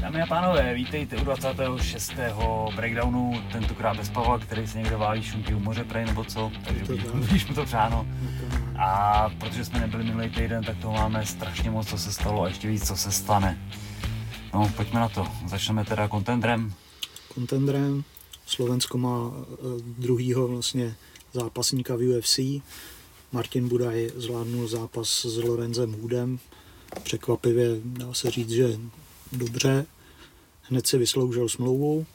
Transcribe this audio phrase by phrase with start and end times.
[0.00, 2.12] Dámy a pánové, vítejte u 26.
[2.76, 6.84] breakdownu, tentokrát bez Pavla, který se někde válí šunky u moře prej nebo co, takže
[6.84, 8.06] To vidíš mu to přáno.
[8.78, 12.48] A protože jsme nebyli minulý týden, tak toho máme strašně moc, co se stalo a
[12.48, 13.58] ještě víc, co se stane.
[14.54, 15.26] No, pojďme na to.
[15.46, 16.72] Začneme teda contendrem.
[17.34, 18.04] Contendrem.
[18.46, 19.56] Slovensko má eh,
[19.98, 20.94] druhýho vlastně
[21.32, 22.38] zápasníka v UFC.
[23.32, 26.38] Martin Budaj zvládnul zápas s Lorenzem Hudem.
[27.02, 28.78] Překvapivě dá se říct, že
[29.32, 29.86] dobře.
[30.62, 32.06] Hned si vysloužil smlouvu.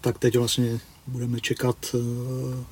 [0.00, 2.64] Tak teď vlastně budeme čekat, eh,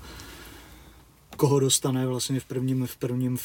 [1.36, 3.38] koho dostane vlastně v prvním, v prvním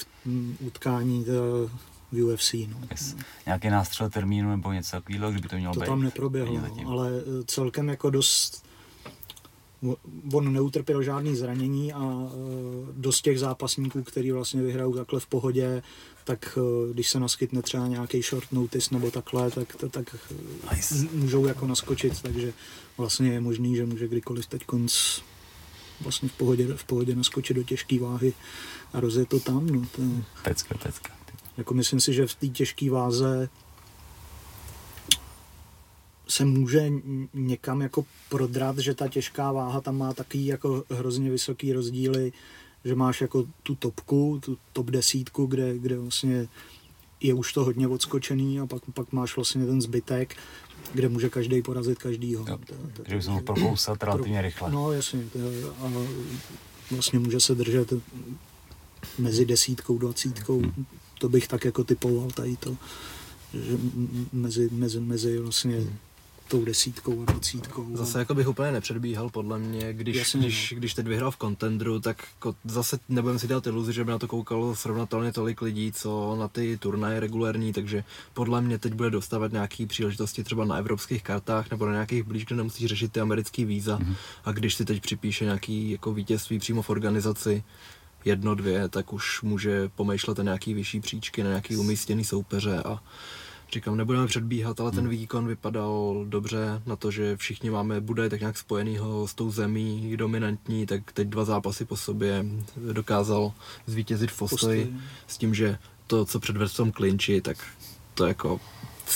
[0.59, 1.69] utkání eh,
[2.11, 2.53] v UFC.
[2.53, 2.77] No.
[3.45, 5.85] Nějaký nástřel termínu nebo něco takového, kdyby to mělo To být.
[5.85, 8.66] tam neproběhlo, ale eh, celkem jako dost
[10.33, 12.35] on neutrpěl žádný zranění a eh,
[12.91, 15.83] dost těch zápasníků, který vlastně vyhrajou takhle v pohodě,
[16.23, 20.15] tak eh, když se naskytne třeba nějaký short notice nebo takhle, tak, tak,
[20.75, 20.95] Nice.
[21.13, 22.53] můžou jako naskočit, takže
[22.97, 24.93] vlastně je možný, že může kdykoliv teď konc
[26.01, 28.33] vlastně v pohodě, v pohodě naskočit do těžké váhy
[28.93, 29.67] a rozjet to tam.
[29.67, 31.13] No, to, je- Pecka, pecka.
[31.57, 33.49] jako myslím si, že v té těžké váze
[36.27, 36.91] se může
[37.33, 42.33] někam jako prodrat, že ta těžká váha tam má takový jako hrozně vysoký rozdíly,
[42.85, 46.47] že máš jako tu topku, tu top desítku, kde, kde vlastně
[47.21, 50.35] je už to hodně odskočený a pak, pak máš vlastně ten zbytek,
[50.93, 52.45] kde může každý porazit každýho.
[52.47, 52.59] Jo.
[52.93, 54.71] Takže bys mohl prokousat relativně rychle.
[54.71, 55.39] No jasně, to,
[55.85, 55.91] a
[56.91, 57.93] vlastně může se držet
[59.17, 60.61] mezi desítkou, dvacítkou,
[61.19, 62.77] to bych tak jako typoval tady to,
[63.53, 63.77] že
[64.33, 65.83] mezi, mezi, mezi vlastně
[66.47, 67.87] tou desítkou a dvacítkou.
[67.93, 71.99] Zase jako bych úplně nepředbíhal, podle mě, když, Jasně, když, když teď vyhrál v contendru,
[71.99, 75.91] tak jako zase nebudeme si dělat iluzi, že by na to koukalo srovnatelně tolik lidí,
[75.91, 80.75] co na ty turnaje regulérní, takže podle mě teď bude dostávat nějaký příležitosti třeba na
[80.75, 84.15] evropských kartách nebo na nějakých blíž, kde nemusí řešit ty americký víza Mhm.
[84.45, 87.63] a když si teď připíše nějaký jako vítězství přímo v organizaci,
[88.25, 92.99] jedno, dvě, tak už může pomýšlet na nějaký vyšší příčky, na nějaký umístěný soupeře a
[93.71, 98.39] Říkám, nebudeme předbíhat, ale ten výkon vypadal dobře na to, že všichni máme bude tak
[98.39, 102.45] nějak spojenýho s tou zemí, dominantní, tak teď dva zápasy po sobě
[102.91, 103.53] dokázal
[103.85, 105.01] zvítězit v postoji Postoj.
[105.27, 107.57] s tím, že to, co předvedl v tom klinči, tak
[108.13, 108.59] to jako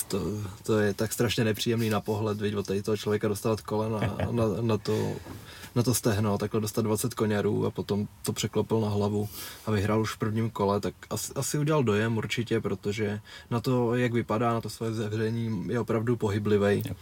[0.07, 0.19] to,
[0.63, 4.00] to je tak strašně nepříjemný na pohled, vidět od tady toho člověka dostat kolena
[4.31, 5.13] na, na, to,
[5.75, 9.30] na to stehno, takhle dostat 20 koněrů a potom to překlopil na hlavu
[9.66, 13.96] a vyhrál už v prvním kole, tak asi, asi udělal dojem určitě, protože na to,
[13.96, 16.84] jak vypadá, na to své zavření je opravdu pohyblivý.
[16.85, 16.97] Yep.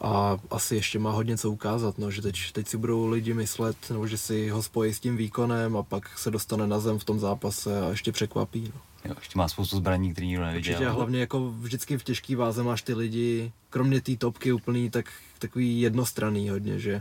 [0.00, 3.76] A asi ještě má hodně co ukázat, no, že teď, teď si budou lidi myslet,
[3.90, 7.04] nebo že si ho spojí s tím výkonem a pak se dostane na zem v
[7.04, 8.72] tom zápase a ještě překvapí.
[8.74, 8.89] No.
[9.04, 10.72] Jo, ještě má spoustu zbraní, který nikdo neviděl.
[10.72, 14.90] Určitě a hlavně jako vždycky v těžký váze máš ty lidi, kromě té topky úplný,
[14.90, 17.00] tak takový jednostranný hodně, že,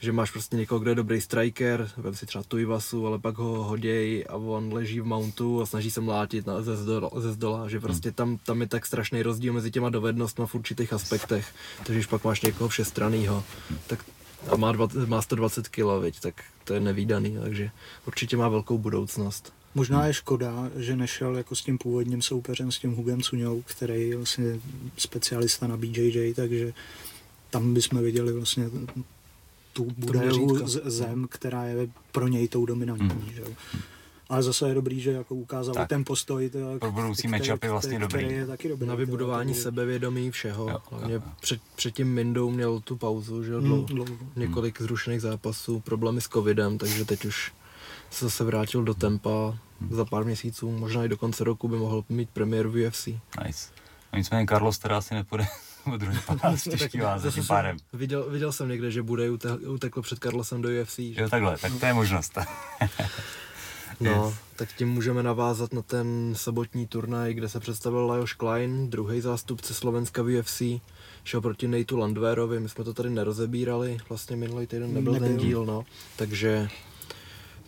[0.00, 3.64] že máš prostě někoho, kdo je dobrý striker, vem si třeba Tuivasu, ale pak ho
[3.64, 7.68] hoděj a on leží v mountu a snaží se mlátit na, ze, zdola, ze zdola,
[7.68, 11.94] že prostě tam, tam je tak strašný rozdíl mezi těma dovednostmi v určitých aspektech, takže
[11.94, 13.44] když pak máš někoho všestranýho,
[13.86, 14.04] tak
[14.50, 17.70] a má, dva, má 120 kg, viď, tak to je nevýdaný, takže
[18.06, 19.52] určitě má velkou budoucnost.
[19.74, 24.08] Možná je škoda, že nešel jako s tím původním soupeřem, s tím Hugem Cuňou, který
[24.08, 24.60] je vlastně
[24.96, 26.72] specialista na BJJ, takže
[27.50, 28.70] tam bychom viděli vlastně
[29.72, 29.86] tu
[30.68, 33.08] z- zem, která je pro něj tou dominantní.
[33.08, 33.32] Hmm.
[33.34, 33.42] Že?
[34.28, 35.88] Ale zase je dobrý, že jako ukázal Tak.
[35.88, 38.24] ten postoj, teda, Pro budoucí který- matchupy vlastně který, dobrý.
[38.24, 38.88] který je taky dobrý.
[38.88, 40.68] Na vybudování teda, sebevědomí všeho.
[40.70, 41.22] Jo, Hlavně jo.
[41.40, 44.16] před, před tím Mindou měl tu pauzu, že Mm, dlouho.
[44.36, 47.52] Několik zrušených zápasů, problémy s covidem, takže teď už
[48.12, 49.58] se zase vrátil do tempa
[49.90, 53.06] za pár měsíců, možná i do konce roku by mohl mít premiéru v UFC.
[53.46, 53.70] Nice.
[54.12, 55.46] No nicméně Carlos teda asi nepůjde
[55.92, 57.76] o druhý pás těžký váze tím jsem pádem.
[57.92, 59.30] Viděl, viděl jsem někde, že bude
[59.66, 60.96] utekl před Carlosem do UFC.
[60.96, 61.22] Že?
[61.22, 62.38] Jo, takhle, tak to je možnost.
[64.00, 69.20] No, tak tím můžeme navázat na ten sobotní turnaj, kde se představil Lajos Klein, druhý
[69.20, 70.62] zástupce Slovenska v UFC,
[71.24, 75.38] šel proti Nateu Landwerovi, my jsme to tady nerozebírali, vlastně minulý týden nebyl, ten Nebyl.
[75.38, 75.84] díl, no,
[76.16, 76.68] takže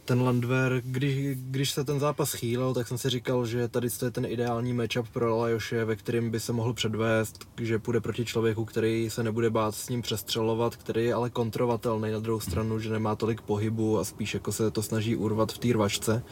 [0.05, 4.05] ten Landwehr, když, když se ten zápas chýlil, tak jsem si říkal, že tady to
[4.05, 8.25] je ten ideální matchup pro Lajoše, ve kterým by se mohl předvést, že půjde proti
[8.25, 12.79] člověku, který se nebude bát s ním přestřelovat, který je ale kontrovatelný na druhou stranu,
[12.79, 16.23] že nemá tolik pohybu a spíš jako se to snaží urvat v té rvačce.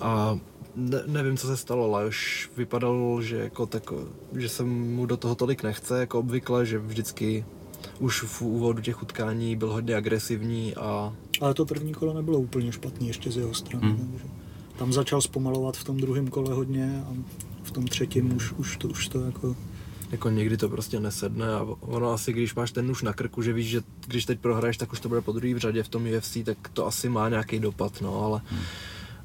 [0.00, 0.38] A
[0.76, 5.34] ne, nevím, co se stalo, Lajoš vypadal, že, jako tako, že se mu do toho
[5.34, 7.44] tolik nechce, jako obvykle, že vždycky
[7.98, 11.14] už v úvodu těch utkání byl hodně agresivní a
[11.44, 13.86] Ale to první kolo nebylo úplně špatný ještě z jeho strany.
[13.86, 14.08] Hmm.
[14.10, 14.24] Takže.
[14.78, 17.14] tam začal zpomalovat v tom druhém kole hodně a
[17.62, 19.56] v tom třetím už, už, to, už to jako
[20.12, 23.52] jako někdy to prostě nesedne a ono asi, když máš ten už na krku, že
[23.52, 26.06] víš, že když teď prohraješ, tak už to bude po druhý v řadě v tom
[26.16, 28.60] UFC, tak to asi má nějaký dopad, no, ale hmm.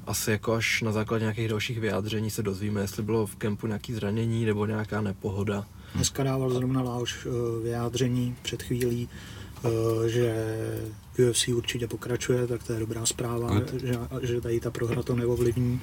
[0.06, 3.92] asi jako až na základě nějakých dalších vyjádření se dozvíme, jestli bylo v kempu nějaký
[3.92, 5.66] zranění nebo nějaká nepohoda.
[5.94, 9.08] Dneska dával zrovna Láoš eh, vyjádření před chvílí,
[10.06, 10.34] že
[11.28, 15.80] UFC určitě pokračuje, tak to je dobrá zpráva, že, že tady ta prohra to neovlivní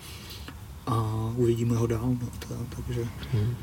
[0.88, 2.16] a uvidíme ho dál.
[2.22, 3.08] No, to, takže...
[3.32, 3.56] Hmm.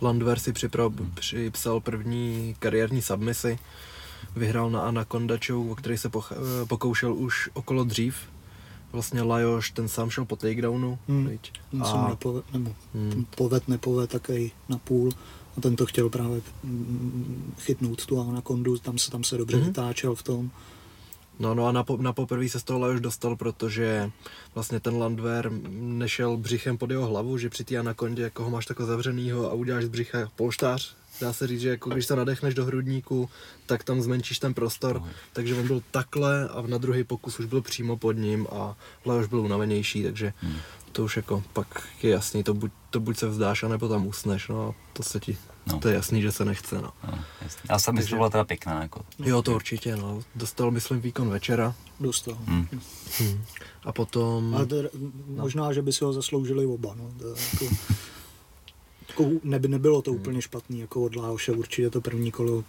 [0.00, 3.58] Landwehr si připrav, připsal první kariérní submisi,
[4.36, 8.16] vyhrál na Anaconda Show, o který se poch, eh, pokoušel už okolo dřív.
[8.92, 10.98] Vlastně Lajoš, ten sám šel po takedownu.
[11.08, 11.38] Hmm.
[11.82, 12.08] A...
[12.08, 13.26] Nepoved, nebo hmm.
[13.36, 15.12] poved, nepoved, taky na půl.
[15.56, 19.66] A ten to chtěl právě mm, chytnout tu Anacondu, tam se, tam se dobře hmm.
[19.66, 20.50] vytáčel v tom.
[21.38, 24.10] No, no a na, po, na poprvé se z toho už dostal, protože
[24.54, 28.66] vlastně ten Landwehr nešel břichem pod jeho hlavu, že při té anakondě, jako ho máš
[28.66, 32.54] takhle zavřenýho a uděláš z břicha polštář, dá se říct, že jako když se nadechneš
[32.54, 33.28] do hrudníku,
[33.66, 35.08] tak tam zmenšíš ten prostor, no.
[35.32, 38.76] takže on byl takhle a na druhý pokus už byl přímo pod ním a
[39.20, 40.56] už byl unavenější, takže hmm.
[40.96, 44.48] To už jako pak je jasný, to buď, to buď se vzdáš, anebo tam usneš,
[44.48, 45.38] no a to se ti
[45.72, 45.80] No.
[45.80, 46.90] To je jasný, že se nechce, no.
[47.06, 47.18] no
[47.70, 49.00] Já jsem myslím, že byla teda pěkná, jako.
[49.18, 50.22] Jo, to určitě, no.
[50.34, 51.74] Dostal, myslím, výkon večera.
[52.00, 52.34] Dostal.
[52.44, 52.68] Hmm.
[53.18, 53.44] Hmm.
[53.84, 54.54] A potom...
[54.54, 54.88] Ale to, no.
[55.28, 57.10] možná, že by si ho zasloužili oba, no.
[57.18, 57.74] To, jako,
[59.08, 60.20] jako, neby, nebylo to hmm.
[60.20, 62.64] úplně špatný, jako od Láoše, určitě to první kolo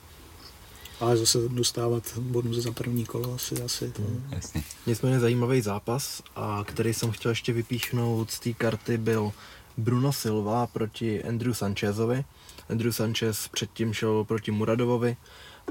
[1.00, 4.02] ale zase dostávat bonus za první kolo asi, asi to...
[4.02, 4.64] Hmm, jasně.
[4.88, 9.32] Nicméně zajímavý zápas, a který jsem chtěl ještě vypíchnout z té karty, byl
[9.78, 12.26] Bruno Silva proti Andrew Sanchezovi.
[12.70, 15.18] Andrew Sanchez předtím šel proti Muradovovi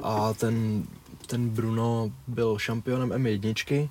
[0.02, 0.87] a ten,
[1.26, 3.88] ten Bruno byl šampionem M1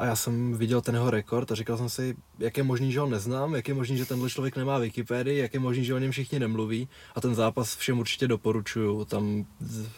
[0.00, 3.00] a já jsem viděl ten jeho rekord a říkal jsem si, jak je možný, že
[3.00, 5.98] ho neznám, jak je možný, že tenhle člověk nemá Wikipedii, jak je možný, že o
[5.98, 6.88] něm všichni nemluví.
[7.14, 9.04] A ten zápas všem určitě doporučuju.
[9.04, 9.46] Tam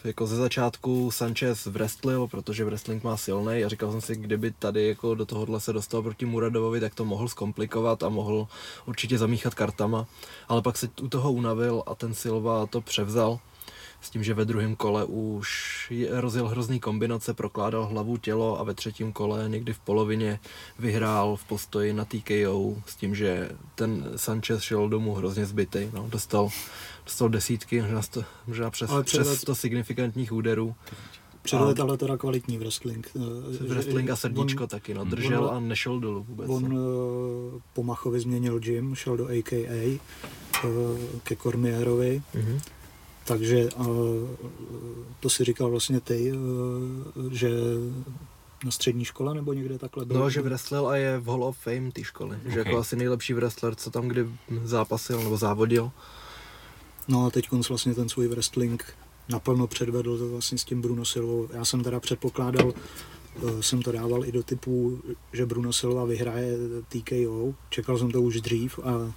[0.03, 4.87] jako ze začátku Sanchez wrestlil, protože wrestling má silný a říkal jsem si, kdyby tady
[4.87, 8.47] jako do tohohle se dostal proti Muradovovi, tak to mohl zkomplikovat a mohl
[8.85, 10.05] určitě zamíchat kartama,
[10.47, 13.39] ale pak se u toho unavil a ten Silva to převzal
[14.03, 18.73] s tím, že ve druhém kole už rozjel hrozný kombinace, prokládal hlavu, tělo a ve
[18.73, 20.39] třetím kole někdy v polovině
[20.79, 26.07] vyhrál v postoji na TKO s tím, že ten Sanchez šel domů hrozně zbytý, no,
[26.09, 26.49] dostal,
[27.05, 30.75] dostal desítky, možná, sto, možná přes, přes 100 signifikantních úderů.
[31.41, 33.11] Předved ale teda kvalitní wrestling.
[33.15, 36.49] Eh, wrestling a srdíčko on, taky, no, držel on, a nešel dolů vůbec.
[36.49, 36.77] On no.
[37.57, 39.99] Eh, po Machovi změnil gym, šel do AKA eh,
[41.23, 42.21] ke Cormierovi.
[42.35, 42.59] Mm-hmm
[43.25, 43.69] takže
[45.19, 46.35] to si říkal vlastně ty, e,
[47.31, 47.49] že
[48.65, 50.19] na střední škole nebo někde takhle byl?
[50.19, 52.37] No, že wrestlil a je v Hall of Fame té školy.
[52.37, 52.51] Okay.
[52.51, 54.29] Že jako asi nejlepší wrestler, co tam kdy
[54.63, 55.91] zápasil nebo závodil.
[57.07, 58.85] No a teď vlastně ten svůj wrestling
[59.29, 61.47] naplno předvedl to vlastně s tím Bruno Silvou.
[61.53, 62.73] Já jsem teda předpokládal,
[63.47, 65.01] e, jsem to dával i do typu,
[65.33, 67.53] že Bruno Silva vyhraje TKO.
[67.69, 69.13] Čekal jsem to už dřív a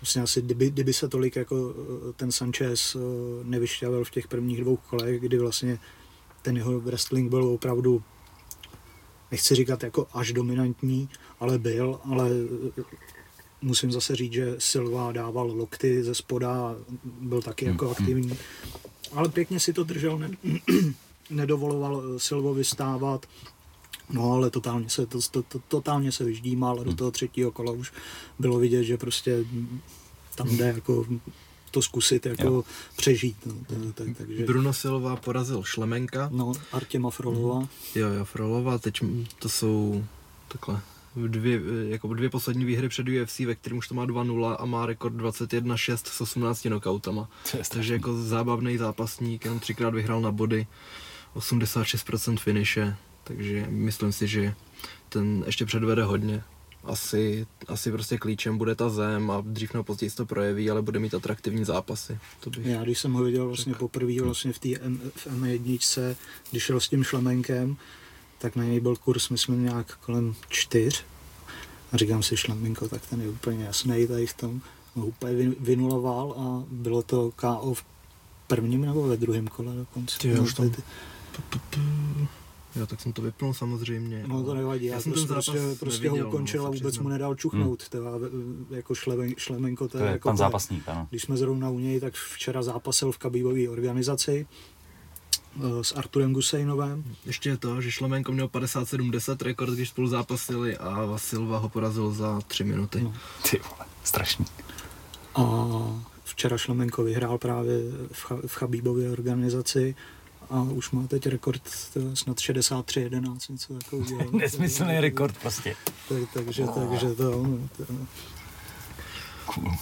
[0.00, 2.98] Vlastně asi, kdyby, kdyby se tolik jako eh, ten Sanchez eh,
[3.44, 5.78] nevyšťavil v těch prvních dvou kolech, kdy vlastně
[6.42, 8.02] ten jeho wrestling byl opravdu,
[9.30, 11.08] nechci říkat jako až dominantní,
[11.40, 12.30] ale byl, ale
[12.78, 12.82] eh,
[13.62, 17.94] musím zase říct, že Silva dával lokty ze spoda, byl taky jako hmm.
[17.98, 18.38] aktivní,
[19.12, 20.30] ale pěkně si to držel, ne,
[21.30, 23.26] nedovoloval Silvovi stávat,
[24.10, 26.96] No ale totálně se, to, to, to, totálně se vyždímal a do hmm.
[26.96, 27.92] toho třetího kola už
[28.38, 29.44] bylo vidět, že prostě
[30.34, 31.06] tam jde jako
[31.70, 32.64] to zkusit jako jo.
[32.96, 33.36] přežít.
[33.46, 34.44] No, tak, tak, takže...
[34.44, 36.28] Bruno Silva porazil Šlemenka.
[36.32, 37.60] No, Artěma Frolova.
[37.60, 37.68] Mm.
[37.94, 39.00] Jo, jo, Frolova, teď
[39.38, 40.04] to jsou
[40.48, 40.80] takhle
[41.16, 44.86] dvě, jako dvě poslední výhry před UFC, ve kterém už to má 2-0 a má
[44.86, 47.28] rekord 21-6 s 18 knockoutama.
[47.68, 50.66] Takže jako zábavný zápasník, jenom třikrát vyhrál na body,
[51.36, 54.54] 86% finiše, takže myslím si, že
[55.08, 56.42] ten ještě předvede hodně.
[56.84, 60.98] Asi, asi prostě klíčem bude ta zem a dřív nebo později to projeví, ale bude
[60.98, 62.18] mít atraktivní zápasy.
[62.40, 66.16] To bych Já když jsem ho viděl vlastně poprvé vlastně v té M1,
[66.50, 67.76] když šel s tím šlemenkem,
[68.38, 71.04] tak na něj byl kurz, myslím, nějak kolem čtyř.
[71.92, 74.60] A říkám si, šlemenko, tak ten je úplně jasný tady v tom.
[74.94, 77.84] Ho úplně vynuloval a bylo to KO v
[78.46, 80.18] prvním nebo ve druhém kole dokonce.
[80.18, 80.72] Ty, už tam...
[82.76, 84.24] Jo, tak jsem to vypnul samozřejmě.
[84.26, 87.08] No to nevadí, já, já jsem ten prostě, prostě ho ukončil no, a vůbec mu
[87.08, 87.88] nedal čuchnout, hmm.
[87.90, 88.10] teda,
[88.70, 89.88] jako šlemen, šlemenko.
[89.88, 91.06] To je jako pan zápasník, ano.
[91.10, 94.46] Když jsme zrovna u něj, tak včera zápasil v kabíbové organizaci,
[95.56, 97.04] eh, s Arturem Gusejnovem.
[97.26, 102.10] Ještě je to, že Šlemenko měl 57-10 rekord, když spolu zápasili a Vasilva ho porazil
[102.10, 103.00] za 3 minuty.
[103.02, 103.14] No.
[103.50, 104.46] Ty vole, strašný.
[105.34, 105.66] A
[106.24, 107.78] včera Šlemenko vyhrál právě
[108.12, 109.94] v, v Chabíbově organizaci
[110.50, 111.62] a už má teď rekord
[112.14, 114.30] snad 63-11, něco takového.
[114.38, 115.76] Nesmyslný rekord prostě.
[116.08, 117.84] Tak, takže, takže to, no, to,
[119.46, 119.72] Cool.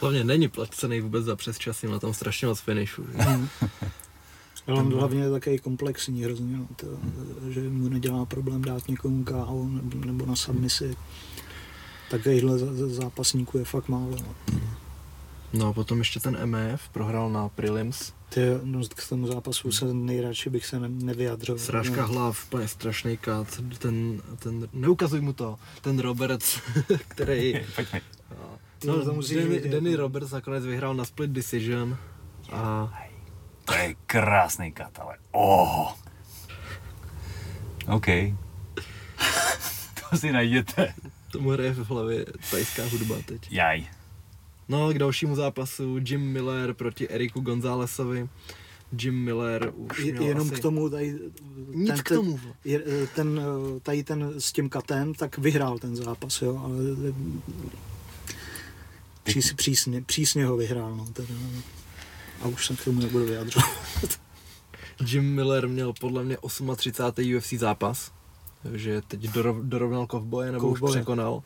[0.00, 3.04] Hlavně není placený vůbec za přes časy, má tam strašně moc finišu.
[3.12, 3.18] Že?
[4.66, 6.86] Ale on hlavně je takový komplexní hrozně, no, to,
[7.50, 10.96] že mu nedělá problém dát někomu KO nebo, nebo na submisi.
[12.10, 12.58] Takovýchhle
[12.88, 14.16] zápasníků je fakt málo.
[14.16, 14.34] No.
[15.52, 18.12] No a potom ještě ten MEF prohrál na Prelims.
[18.28, 21.58] Ty, no, k tomu zápasu se nejradši bych se ne, nevyjadřoval.
[21.58, 22.06] Srážka No.
[22.08, 23.60] hlav, úplně strašný kat.
[23.78, 26.60] Ten, ten, neukazuj mu to, ten Roberts,
[27.08, 27.60] který...
[27.74, 28.00] Pojďme.
[28.84, 29.96] No, musíš Danny, Danny no.
[29.96, 31.98] Roberts nakonec vyhrál na split decision
[32.52, 32.92] a
[33.64, 35.92] To je krásný kat, ale oh.
[37.86, 38.06] OK.
[40.10, 40.94] to si najděte.
[41.32, 43.52] tomu hraje v hlavě tajská hudba teď.
[43.52, 43.86] Jaj.
[44.68, 48.28] No k dalšímu zápasu Jim Miller proti Eriku Gonzálesovi.
[48.98, 50.56] Jim Miller už měl Jenom asi...
[50.56, 51.18] k tomu tady,
[51.74, 52.38] Nic ten, k tomu.
[52.38, 52.82] Ten, je-
[53.14, 53.40] ten,
[53.82, 56.74] tady ten s tím katem, tak vyhrál ten zápas, jo, ale
[59.22, 61.34] přís, přísně, přísně ho vyhrál, no, teda.
[62.42, 63.68] A už se k tomu nebudu vyjadřovat.
[65.06, 66.36] Jim Miller měl podle mě
[66.76, 67.36] 38.
[67.36, 68.12] UFC zápas,
[68.74, 71.00] že teď dorov, dorovnal kovboje nebo už Kovboje.
[71.00, 71.42] překonal,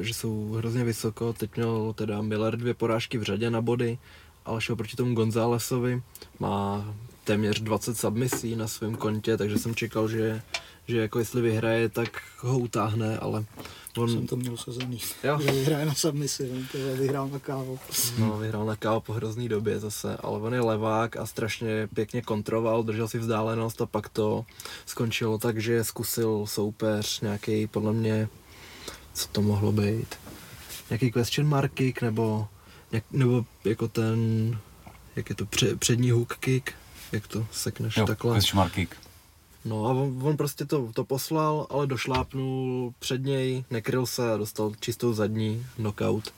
[0.00, 1.32] že jsou hrozně vysoko.
[1.32, 3.98] Teď měl teda Miller dvě porážky v řadě na body,
[4.44, 6.02] ale šel proti tomu Gonzálesovi.
[6.38, 10.42] Má téměř 20 submisí na svém kontě, takže jsem čekal, že,
[10.86, 13.44] že jako jestli vyhraje, tak ho utáhne, ale
[13.96, 14.98] on Jsem to měl sazený.
[15.24, 15.38] Jo.
[15.40, 17.78] Že vyhraje na submisi, to vyhrál na kávo.
[18.18, 22.22] No, vyhrál na KO po hrozný době zase, ale on je levák a strašně pěkně
[22.22, 24.44] kontroval, držel si vzdálenost a pak to
[24.86, 28.28] skončilo tak, že zkusil soupeř nějaký, podle mě,
[29.14, 30.14] co to mohlo být,
[30.90, 32.48] nějaký question mark kick, nebo,
[33.10, 34.18] nebo jako ten,
[35.16, 36.70] jak je to, pře, přední hook kick,
[37.12, 38.36] jak to sekneš Jo, takhle.
[38.38, 38.94] question mark kick.
[39.64, 44.36] No a on, on prostě to, to poslal, ale došlápnul před něj, nekryl se a
[44.36, 46.34] dostal čistou zadní knockout.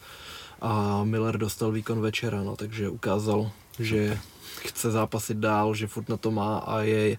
[0.61, 4.19] A Miller dostal výkon večera, no, takže ukázal, že
[4.59, 7.19] chce zápasit dál, že furt na to má a je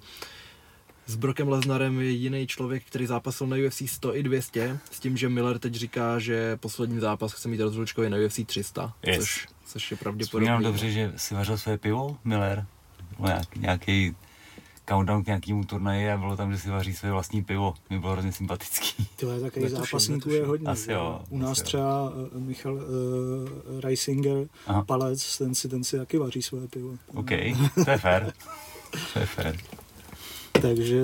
[1.08, 5.18] s Brockem Lesnarem je jiný člověk, který zápasil na UFC 100 i 200, s tím,
[5.18, 9.18] že Miller teď říká, že poslední zápas chce mít rozlučkový na UFC 300, Yes.
[9.20, 10.46] což, což je pravděpodobně.
[10.46, 12.66] Vzpomínám dobře, že si vařil své pivo, Miller.
[13.20, 14.16] Nějak, nějaký
[14.90, 17.74] countdown k nějakému turnaji a bylo tam, že si vaří své vlastní pivo.
[17.90, 19.08] Mi bylo hrozně sympatický.
[19.16, 20.68] Tyhle takových zápasníků je hodně.
[20.68, 21.66] Asi jo, U nás asi jo.
[21.66, 22.82] třeba uh, Michal uh,
[23.82, 24.84] Reisinger, Aha.
[24.84, 26.96] palec, ten si, ten si taky vaří své pivo.
[27.14, 27.30] OK,
[27.86, 28.34] to je fér.
[29.14, 29.58] To je fér.
[30.62, 31.02] Takže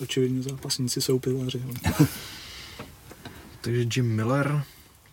[0.00, 1.62] očividně zápasníci jsou pivaři.
[1.66, 2.06] No.
[3.60, 4.62] Takže Jim Miller,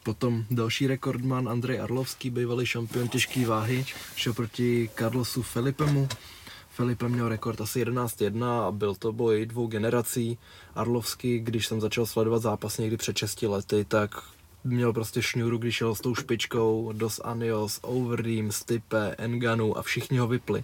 [0.04, 3.86] potom další rekordman Andrej Arlovský, bývalý šampion těžké váhy,
[4.16, 6.08] šel proti Carlosu Filipemu.
[6.70, 10.38] Filipe měl rekord asi 11-1 a byl to boj dvou generací.
[10.76, 14.12] Arlovský, když jsem začal sledovat zápas někdy před 6 lety, tak
[14.64, 20.18] měl prostě šňůru, když šel s tou špičkou, Dos Anios, Overeem, Stipe, Enganu a všichni
[20.18, 20.64] ho vypli.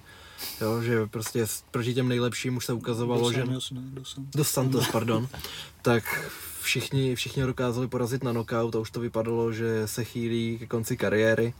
[0.61, 3.43] Jo, že prostě proti těm nejlepším už se ukazovalo, že...
[4.35, 5.27] Dos Santos, pardon,
[5.81, 10.57] tak všichni, všichni ho dokázali porazit na knockout a už to vypadalo, že se chýlí
[10.59, 11.53] ke konci kariéry.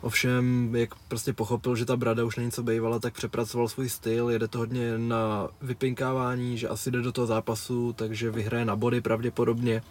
[0.00, 4.30] Ovšem, jak prostě pochopil, že ta brada už není co bývala, tak přepracoval svůj styl,
[4.30, 9.00] jede to hodně na vypinkávání, že asi jde do toho zápasu, takže vyhraje na body
[9.00, 9.82] pravděpodobně.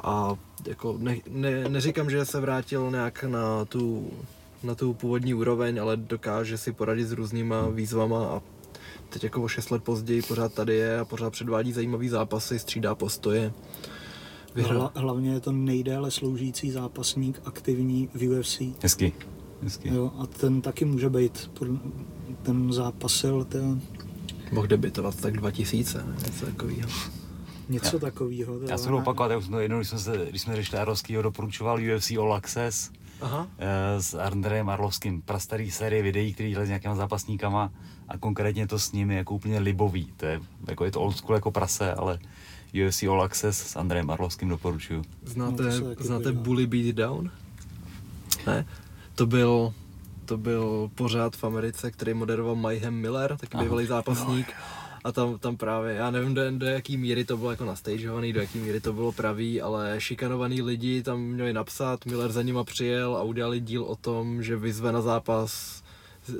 [0.00, 0.34] A
[0.66, 4.10] jako ne, ne, neříkám, že se vrátil nějak na tu,
[4.66, 8.42] na tu původní úroveň, ale dokáže si poradit s různýma výzvama a
[9.08, 12.94] teď jako o 6 let později pořád tady je a pořád předvádí zajímavý zápasy, střídá
[12.94, 13.52] postoje.
[14.54, 14.78] Vyhrál.
[14.78, 18.60] Hla, hlavně je to nejdéle sloužící zápasník aktivní v UFC.
[18.82, 19.12] Hezky.
[19.62, 19.88] Hezky.
[19.88, 21.50] Jo, a ten taky může být,
[22.42, 23.80] ten zápasil, ten,
[24.52, 26.16] Mohl debitovat tak 2000, ne?
[26.26, 26.90] něco takového.
[27.68, 28.60] něco takového.
[28.68, 31.22] Já se budu opakovat, já už jsem jednou, když jsme, se, když jsme řešili Arlovskýho,
[31.22, 33.46] doporučoval UFC All Access Aha.
[33.58, 35.22] eh, s Andrejem Arlovským.
[35.22, 37.70] Prastarý série videí, který dělali s nějakýma zápasníkama
[38.08, 40.12] a konkrétně to s nimi jako úplně libový.
[40.16, 42.18] To je, jako je to old school jako prase, ale
[42.86, 45.02] UFC All Access s Andrejem Arlovským doporučuju.
[45.24, 46.42] Znáte, No, znáte podívám.
[46.44, 47.30] Bully Beat Down?
[48.46, 48.66] Ne?
[49.14, 49.74] To byl,
[50.24, 54.46] to byl pořád v Americe, který moderoval Mayhem Miller, taky bývalý zápasník.
[55.06, 58.40] A tam, tam právě, já nevím do, do jaký míry to bylo jako nastageovaný, do
[58.40, 63.16] jaký míry to bylo pravý, ale šikanovaný lidi tam měli napsat, Miller za nima přijel
[63.16, 65.82] a udělali díl o tom, že vyzve na zápas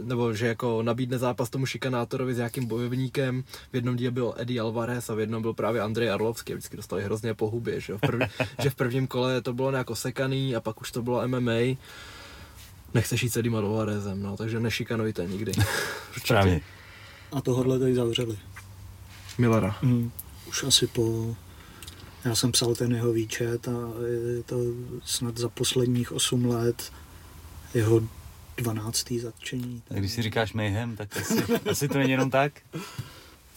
[0.02, 3.44] nebo že jako nabídne zápas tomu šikanátorovi s nějakým bojovníkem.
[3.72, 6.52] V jednom díle byl Eddie Alvarez a v jednom byl právě Andrej Arlovský.
[6.52, 8.30] Vždycky dostali hrozně po hubě, že, v prv,
[8.62, 11.76] že v prvním kole to bylo nějak osekaný a pak už to bylo MMA.
[12.94, 15.52] Nechceš jít s Eddie Alvarezem, no, takže nešikanujte nikdy.
[16.18, 16.60] Správně.
[17.32, 18.38] A tohle tady zavřeli.
[19.38, 19.76] Millera.
[19.82, 20.12] Mm,
[20.48, 21.36] už asi po...
[22.24, 23.72] Já jsem psal ten jeho výčet a
[24.36, 24.56] je to
[25.04, 26.92] snad za posledních 8 let
[27.74, 28.00] jeho
[28.56, 29.12] 12.
[29.12, 29.82] zatčení.
[29.88, 32.52] Tak když si říkáš Mayhem, tak asi, asi to není jenom tak.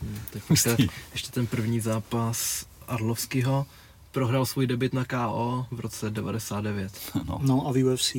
[0.01, 0.77] Hmm, tak ještě,
[1.11, 3.65] ještě ten první zápas Arlovského
[4.11, 7.11] prohrál svůj debit na KO v roce 99.
[7.27, 7.39] No.
[7.41, 8.13] No a v UFC?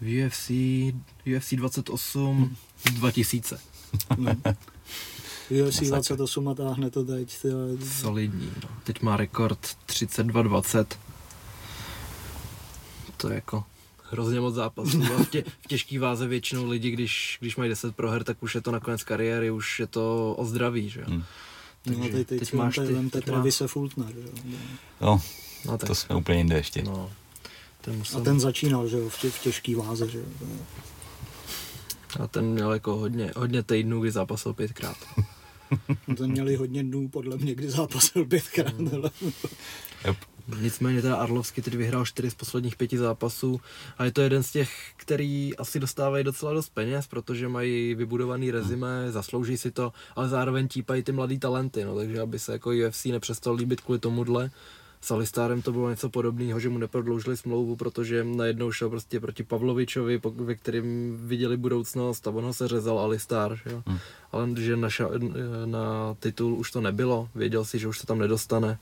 [0.00, 0.50] V UFC,
[1.36, 2.56] UFC 28 hmm.
[2.94, 3.60] 2000.
[4.16, 4.36] No.
[5.52, 5.88] UFC Masakr.
[5.88, 7.38] 28 a táhne to teď.
[7.42, 7.68] Tyhle.
[8.00, 8.50] Solidní.
[8.62, 8.68] No.
[8.84, 10.86] Teď má rekord 32-20.
[13.16, 13.64] To je jako
[14.10, 15.02] hrozně moc zápasů.
[15.18, 18.54] A v, tě, v těžký váze většinou lidi, když, když mají 10 proher, tak už
[18.54, 21.06] je to nakonec kariéry, už je to o zdraví, že jo.
[21.08, 21.24] Hmm.
[21.86, 24.12] No, Takže teď, teď, teď teď máš ty- vemte teď má- Travise Fultner.
[24.14, 24.58] že jo.
[25.00, 25.20] no,
[25.64, 26.82] No, tak, to jsme úplně jinde ještě.
[26.82, 27.10] no.
[27.80, 30.08] Ten A musel, ten začínal že jo, v, tě, v těžký váze.
[30.08, 30.24] Že jo.
[32.22, 34.96] a ten měl jako hodně, hodně týdnů, kdy zápasil pětkrát.
[36.16, 38.74] Ten měli hodně dnů, podle mě, kdy zápasil pětkrát.
[38.92, 39.10] ale-
[40.06, 40.16] Yep.
[40.60, 43.60] Nicméně teda Arlovsky teď vyhrál čtyři z posledních pěti zápasů
[43.98, 48.50] a je to jeden z těch, který asi dostávají docela dost peněz, protože mají vybudovaný
[48.50, 52.70] rezime, zaslouží si to, ale zároveň típají ty mladý talenty, no, takže aby se jako
[52.86, 54.50] UFC nepřestal líbit kvůli tomuhle.
[55.02, 59.42] S Alistárem to bylo něco podobného, že mu neprodloužili smlouvu, protože najednou šel prostě proti
[59.42, 63.82] Pavlovičovi, ve kterém viděli budoucnost a on ho se řezal Alistár, že jo.
[63.86, 63.98] Hmm.
[64.32, 65.30] Ale že na, ša-
[65.64, 68.78] na titul už to nebylo, věděl si, že už se tam nedostane,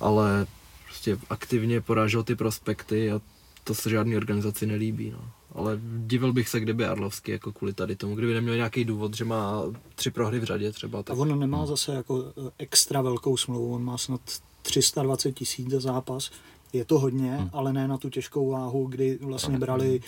[0.00, 0.46] ale
[0.86, 3.20] prostě aktivně porážel ty prospekty a
[3.64, 5.30] to se žádný organizaci nelíbí, no.
[5.54, 9.24] Ale divil bych se, kdyby Arlovský jako kvůli tady tomu, kdyby neměl nějaký důvod, že
[9.24, 9.62] má
[9.94, 13.74] tři prohry v řadě třeba, A tak on nemá zase jako eh, extra velkou smlouvu,
[13.74, 14.20] on má snad
[14.62, 16.30] 320 tisíc za zápas.
[16.72, 17.50] Je to hodně, Hmm.
[17.52, 20.00] ale ne na tu těžkou váhu, kdy vlastně brali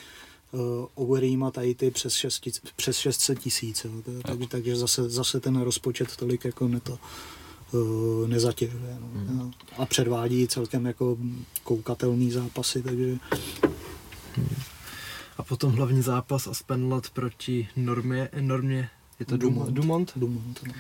[0.53, 0.61] uh,
[0.95, 3.87] Overeem a tady ty přes, 6, přes 600 tisíc.
[4.23, 6.99] Tak, takže zase, zase ten rozpočet tolik jako neto,
[7.73, 8.99] uh, nezatěžuje.
[9.01, 9.07] No.
[9.15, 9.53] Hmm.
[9.79, 11.17] A předvádí celkem jako
[11.65, 13.17] koukatelný zápasy, takže
[15.37, 19.71] A potom hlavní zápas Aspenlat proti Normě, Normě je to Dumont.
[19.71, 20.12] Dumont?
[20.17, 20.73] Dumont no.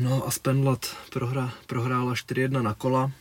[0.00, 3.12] No Aspenlat prohra, prohrála 4-1 na kola,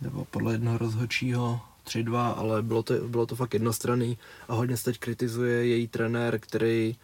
[0.00, 4.84] nebo podle jednoho rozhodčího 3-2, ale bylo to, bylo to fakt jednostranný a hodně se
[4.84, 6.96] teď kritizuje její trenér, který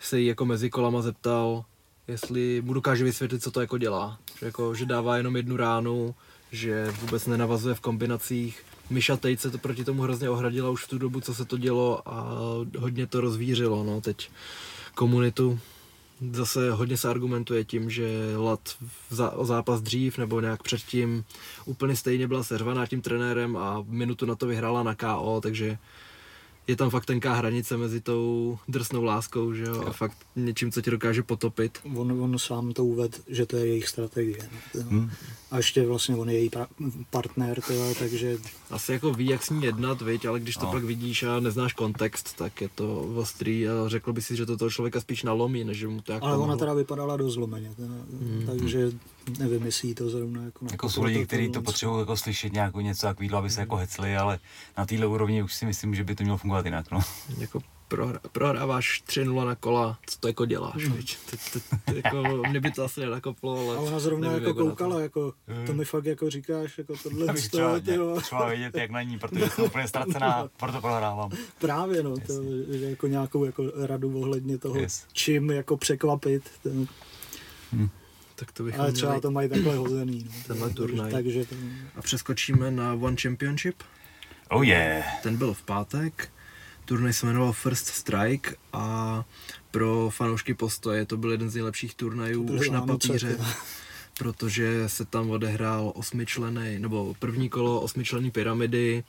[0.00, 1.64] se jí jako mezi kolama zeptal,
[2.08, 4.18] jestli mu dokáže vysvětlit, co to jako dělá.
[4.38, 6.14] Že, jako, že dává jenom jednu ránu,
[6.52, 8.64] že vůbec nenavazuje v kombinacích.
[8.90, 11.58] Misha Tate se to proti tomu hrozně ohradila už v tu dobu, co se to
[11.58, 12.28] dělo a
[12.78, 13.84] hodně to rozvířilo.
[13.84, 14.30] No, teď
[14.94, 15.58] komunitu
[16.32, 18.60] zase hodně se argumentuje tím, že Lat
[19.10, 21.24] zá, o zápas dřív nebo nějak předtím
[21.64, 25.78] úplně stejně byla seřvaná tím trenérem a minutu na to vyhrála na KO, takže
[26.66, 30.82] je tam fakt tenká hranice mezi tou drsnou láskou, že jo, a fakt něčím, co
[30.82, 31.78] ti dokáže potopit.
[31.94, 34.38] On, on sám to uvedl, že to je jejich strategie.
[34.88, 35.10] Hmm.
[35.50, 36.66] A ještě vlastně on je její pra-
[37.10, 38.38] partner, teda, takže
[38.70, 40.72] Asi jako ví, jak s ní jednat, viď, ale když to No.
[40.72, 44.56] pak vidíš a neznáš kontext, tak je to ostrý a řekl by si, že to
[44.56, 47.72] toho člověka spíš nalomí, než že mu to jako Ale ona teda vypadala dost zlomeně,
[47.76, 48.46] teda, Mhm.
[48.46, 48.90] takže
[49.38, 50.66] nevím, jestli to zrovna jako...
[50.70, 54.16] Jako jsou lidi, kteří to potřebují jako slyšet nějakou něco takového, aby se jako hecli,
[54.16, 54.38] ale
[54.78, 56.90] na téhle úrovni už si myslím, že by to mělo fungovat jinak.
[56.90, 57.00] No.
[57.38, 60.96] jako prohra, prohráváš 3-0 na kola, co to jako děláš, Hmm.
[60.96, 61.18] viď?
[61.30, 61.60] Ty, ty,
[61.96, 65.32] jako, mě by to asi nenakoplo, ale A ona zrovna nevím, jako koukala, jako,
[65.66, 68.20] to mi fakt jako říkáš, jako tohle třeba, toho, jo.
[68.20, 71.30] třeba vědět, jak na ní, protože jsem úplně ztracená, proto prohrávám.
[71.58, 72.32] Právě, no, to,
[72.72, 75.06] jako nějakou jako radu ohledně toho, Yes.
[75.12, 76.70] čím jako překvapit, to,
[78.36, 79.22] tak to bychom ale třeba měli.
[79.22, 80.24] to mají takhle hozený.
[80.26, 80.32] No.
[80.46, 81.12] Tenhle turnaj.
[81.12, 81.54] Takže to,
[81.96, 83.82] A přeskočíme na One Championship.
[84.50, 85.04] Oh yeah.
[85.22, 86.28] Ten byl v pátek.
[86.84, 89.24] Turnaj se jmenoval First Strike a
[89.70, 93.38] pro fanoušky postoje to byl jeden z nejlepších turnajů už na papíře.
[94.18, 99.04] protože se tam odehrál osmičlený, nebo první kolo osmičlený pyramidy,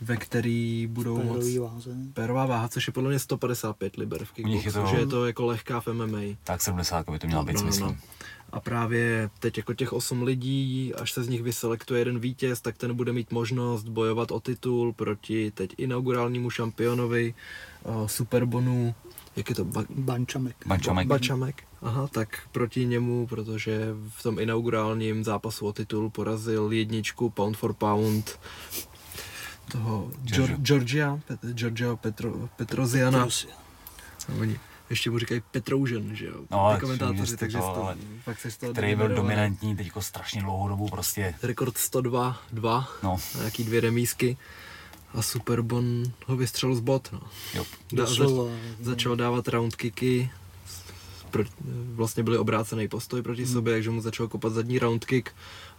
[0.00, 1.56] ve který budou moc...
[1.56, 1.90] váze.
[2.14, 5.02] Pérová váha, což je podle mě 155 liber v U nich je kickboxu, to- že
[5.02, 6.18] je to jako lehká v MMA.
[6.44, 7.86] Tak 70 by to měla být, No, no, no, myslím.
[7.86, 7.96] no.
[8.54, 12.78] A právě teď jako těch 8 lidí, až se z nich vyselektuje jeden vítěz, tak
[12.78, 17.34] ten bude mít možnost bojovat o titul proti teď inaugurálnímu šampionovi
[17.84, 18.94] uh, Superbonu,
[19.36, 20.56] jak je to, ba- Bančamek.
[20.66, 21.06] Bančamek.
[21.06, 21.62] Bačamek.
[21.82, 27.72] Aha, tak proti němu, protože v tom inaugurálním zápasu o titul porazil jedničku pound for
[27.72, 28.38] pound
[29.72, 30.10] toho
[30.62, 31.20] Georgia,
[31.52, 33.28] Giorgio Petro, Petroziana.
[34.40, 34.58] Oni
[34.90, 36.34] ještě mu říkají Petroužen, že jo?
[36.50, 37.88] No, Ty komentátoři, takže to, to,
[38.22, 41.34] fakt se toho který byl dominantní teďko strašně dlouhou dobu prostě.
[41.42, 44.36] Rekord 102, 2, No, nějaký dvě remísky
[45.14, 47.20] a Superbon ho vystřelil z bot, no.
[47.54, 47.64] jo.
[47.92, 48.28] Da, zač,
[48.80, 50.30] začal dávat round kicky,
[51.30, 51.44] pro,
[51.94, 53.52] vlastně byli obrácený postoj proti Hmm.
[53.52, 55.28] sobě, takže mu začal kopat zadní round kick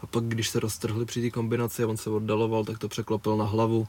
[0.02, 3.38] a pak když se roztrhli při té kombinaci a on se oddaloval, tak to překlopil
[3.38, 3.88] na hlavu.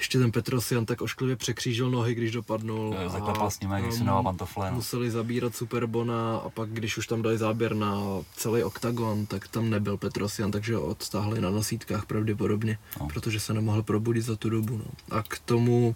[0.00, 2.96] Ještě ten Petrosian tak ošklivě překřížil nohy, když dopadnul.
[3.02, 4.70] Jo, Zaklepal s ním, když um, si dával pantofle.
[4.70, 4.76] No.
[4.76, 8.00] Museli zabírat Superbona a pak, když už tam dali záběr na
[8.36, 13.08] celý oktagon, tak tam nebyl Petrosian, takže ho odtáhli na nosítkách pravděpodobně, No.
[13.08, 14.78] protože se nemohl probudit za tu dobu.
[14.78, 14.84] No.
[15.18, 15.94] A k tomu,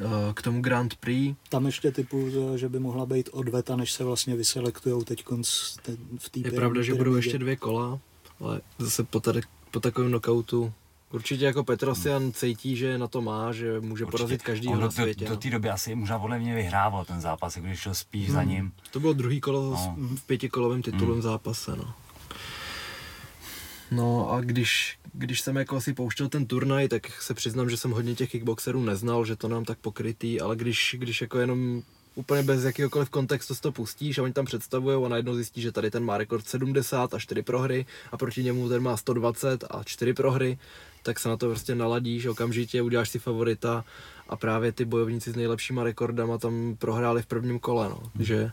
[0.00, 0.04] eh,
[0.34, 4.36] k tomu Grand Prix, Tam ještě typu, že by mohla být odveta, než se vlastně
[4.36, 5.24] vyselektujou teď
[6.18, 7.98] v té je pravda, že budou ještě dvě kola,
[8.40, 10.72] ale zase po, tady, po takovém knockoutu
[11.12, 15.24] Určitě jako Petrosian cítí, že na to má, že může porazit každýho On na světě.
[15.24, 15.36] do, no.
[15.36, 18.40] do té doby asi možná podle mě vyhrával ten zápas, jako když šel spíš za
[18.40, 18.48] Hmm.
[18.50, 18.72] ním.
[18.90, 19.94] To bylo druhý kolo No.
[19.98, 20.16] no.
[20.16, 21.22] v pětikolovém titulovém Hmm.
[21.22, 21.94] zápase, no.
[23.90, 27.90] No a když, když jsem jako asi pouštěl ten turnaj, tak se přiznám, že jsem
[27.90, 31.82] hodně těch kickboxerů neznal, že to nám tak pokrytý, ale když, když jako jenom
[32.14, 35.90] úplně bez jakéhokoliv kontextu to pustíš a oni tam představují a najednou zjistí, že tady
[35.90, 40.12] ten má rekord 70 a 4 prohry a proti němu ten má 120 a 4
[40.14, 40.58] prohry,
[41.02, 43.84] tak se na to prostě naladíš, okamžitě uděláš si favorita
[44.28, 48.02] a právě ty bojovníci s nejlepšíma rekordama tam prohráli v prvním kole, no.
[48.20, 48.50] že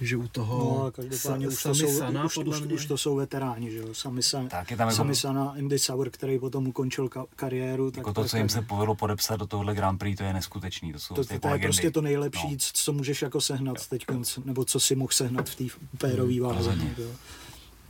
[0.00, 2.86] že u toho No a každopádně Sa- už to, Sami jsou, Sana, už, už, už
[2.86, 3.86] to jsou veteráni, že jo.
[3.92, 7.90] Sami, sa, Tak je tam jako, sami Sana, Indy Sauer, který potom ukončil ka- kariéru.
[7.90, 10.92] Tak jako to, co jim se povedlo podepsat do tohohle Grand Prix, to je neskutečný.
[10.92, 12.56] To jsou to, prostě to, jako to je prostě to nejlepší, No.
[12.58, 14.04] co můžeš jako sehnat teď,
[14.44, 15.64] nebo co si mohl sehnat v té
[15.98, 16.56] pérový váze.
[16.56, 16.94] rozhodně.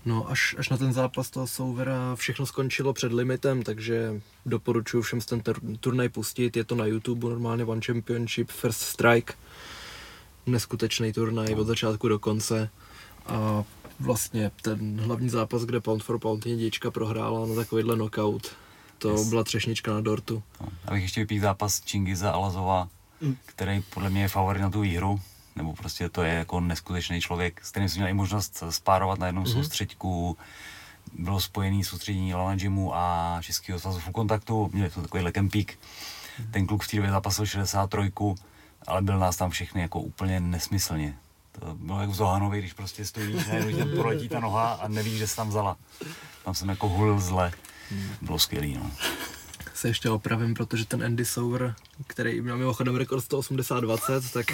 [0.04, 5.20] No až, až na ten zápas toho Souvera všechno skončilo před limitem, takže doporučuji všem
[5.20, 9.34] ten tur- turnaj pustit, je to na YouTube normálně One Championship First Strike.
[10.46, 12.70] Neskutečný turnaj od začátku do konce
[13.26, 13.64] a
[14.00, 18.48] vlastně ten hlavní zápas, kde pound for pound jednička prohrála na takovýhle knockout,
[18.98, 19.28] to Yes.
[19.28, 20.42] byla třešnička na dortu.
[20.60, 20.68] No.
[20.84, 22.88] Abych ještě vypík zápas Čingiza Alazova,
[23.20, 23.36] Mm.
[23.46, 25.20] který podle mě je favorit na tu výhru,
[25.56, 29.26] nebo prostě to je jako neskutečný člověk, s kterým jsem měl i možnost spárovat na
[29.26, 29.52] jednom Mhm.
[29.52, 29.60] mm-hmm.
[29.62, 30.36] soustředku,
[31.12, 35.78] bylo spojený soustředění Lana Gymu a Českého svazu full kontaktu, měli to takovýhle kempík.
[36.50, 38.12] Ten kluk v té době zapasil 63,
[38.86, 41.14] ale byl nás tam všechny jako úplně nesmyslně.
[41.60, 45.18] To bylo jak v Zohanovi, když prostě stojíš, najednou ti proletí ta noha a nevíš,
[45.18, 45.76] že jsi tam vzala.
[46.44, 47.52] Tam jsem jako hulil zle.
[48.22, 48.90] Bylo skvělý, no.
[49.80, 51.74] Se ještě opravím, protože ten Andy Sauer,
[52.06, 54.46] který měl mimochodem rekord 180-20, tak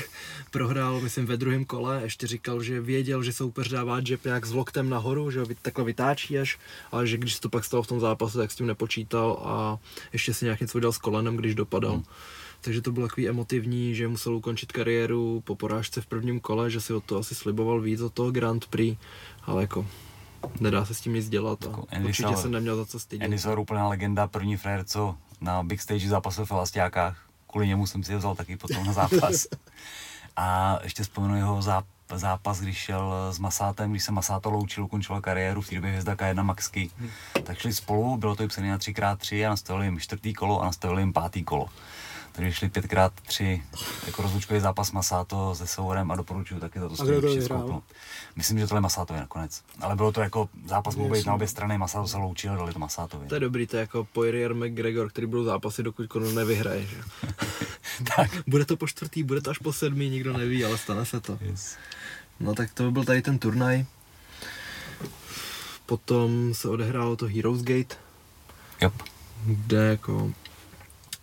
[0.51, 2.01] prohrál, myslím, ve druhém kole.
[2.03, 5.85] Ještě říkal, že věděl, že soupeř dává jab nějak s loktem nahoru, že ho takhle
[5.85, 6.59] vytáčí až,
[6.93, 9.79] ale že když se to pak stalo v tom zápase, tak s tím nepočítal a
[10.13, 11.93] ještě si nějak něco udělal s kolenem, když dopadal.
[11.93, 12.05] Hmm.
[12.61, 16.81] Takže to bylo takový emotivní, že musel ukončit kariéru po porážce v prvním kole, že
[16.81, 18.99] si o to asi sliboval víc od toho Grand Prix,
[19.43, 19.87] ale jako
[20.61, 22.39] nedá se s tím nic dělat a Jako Andy určitě Sauer.
[22.39, 23.25] se neměl za co stydět.
[23.25, 27.17] Andy Sauer úplná legenda, první frér, co na big stage zápasil v Elastiákách.
[27.51, 29.47] Kvůli němu jsem si je vzal taky potom na zápas.
[30.37, 35.21] A ještě vzpomenu jeho záp- zápas, když šel s Masátem, když se Masáto loučil, ukončil
[35.21, 36.91] kariéru, v té době hvězda K1 Maxky,
[37.45, 41.03] tak šli spolu, bylo to vypsané na 3x3 a nastavili jim čtvrtý kolo a nastavili
[41.03, 41.67] jim pátý kolo.
[42.37, 43.63] Takže šli 5x3
[44.07, 47.85] jako rozlučkový zápas Masato se Sourem a doporučuju taky to, to stojí určitě zkouknout.
[48.37, 49.63] Myslím, že tohle Masátovi nakonec.
[49.81, 52.79] Ale bylo to jako zápas mohl být na obě strany, Masato se loučil, dali to
[52.79, 53.29] Masátovi.
[53.29, 56.87] To je dobrý, to je jako Poirier McGregor, který budou zápasy, dokud Conor nevyhraje.
[56.87, 56.97] Že?
[58.17, 58.31] tak.
[58.47, 61.39] Bude to po čtvrtý, bude to až po sedmý, nikdo neví, ale stane se to.
[61.41, 61.77] Yes.
[62.41, 63.85] No tak to byl tady ten turnaj.
[65.87, 67.97] Potom se odehrálo to Heroes Gate,
[68.83, 68.93] Yep.
[69.45, 70.33] kde jako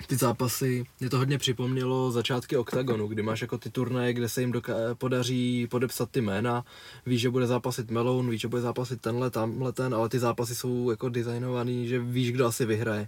[0.07, 4.41] ty zápasy, mě to hodně připomnělo začátky OKTAGONu, kdy máš jako ty turnaje, kde se
[4.41, 6.65] jim doka- podaří podepsat ty jména,
[7.05, 10.55] víš, že bude zápasit Melon, víš, že bude zápasit tenhle, tamhle ten, ale ty zápasy
[10.55, 13.07] jsou jako designovaný, že víš, kdo asi vyhraje.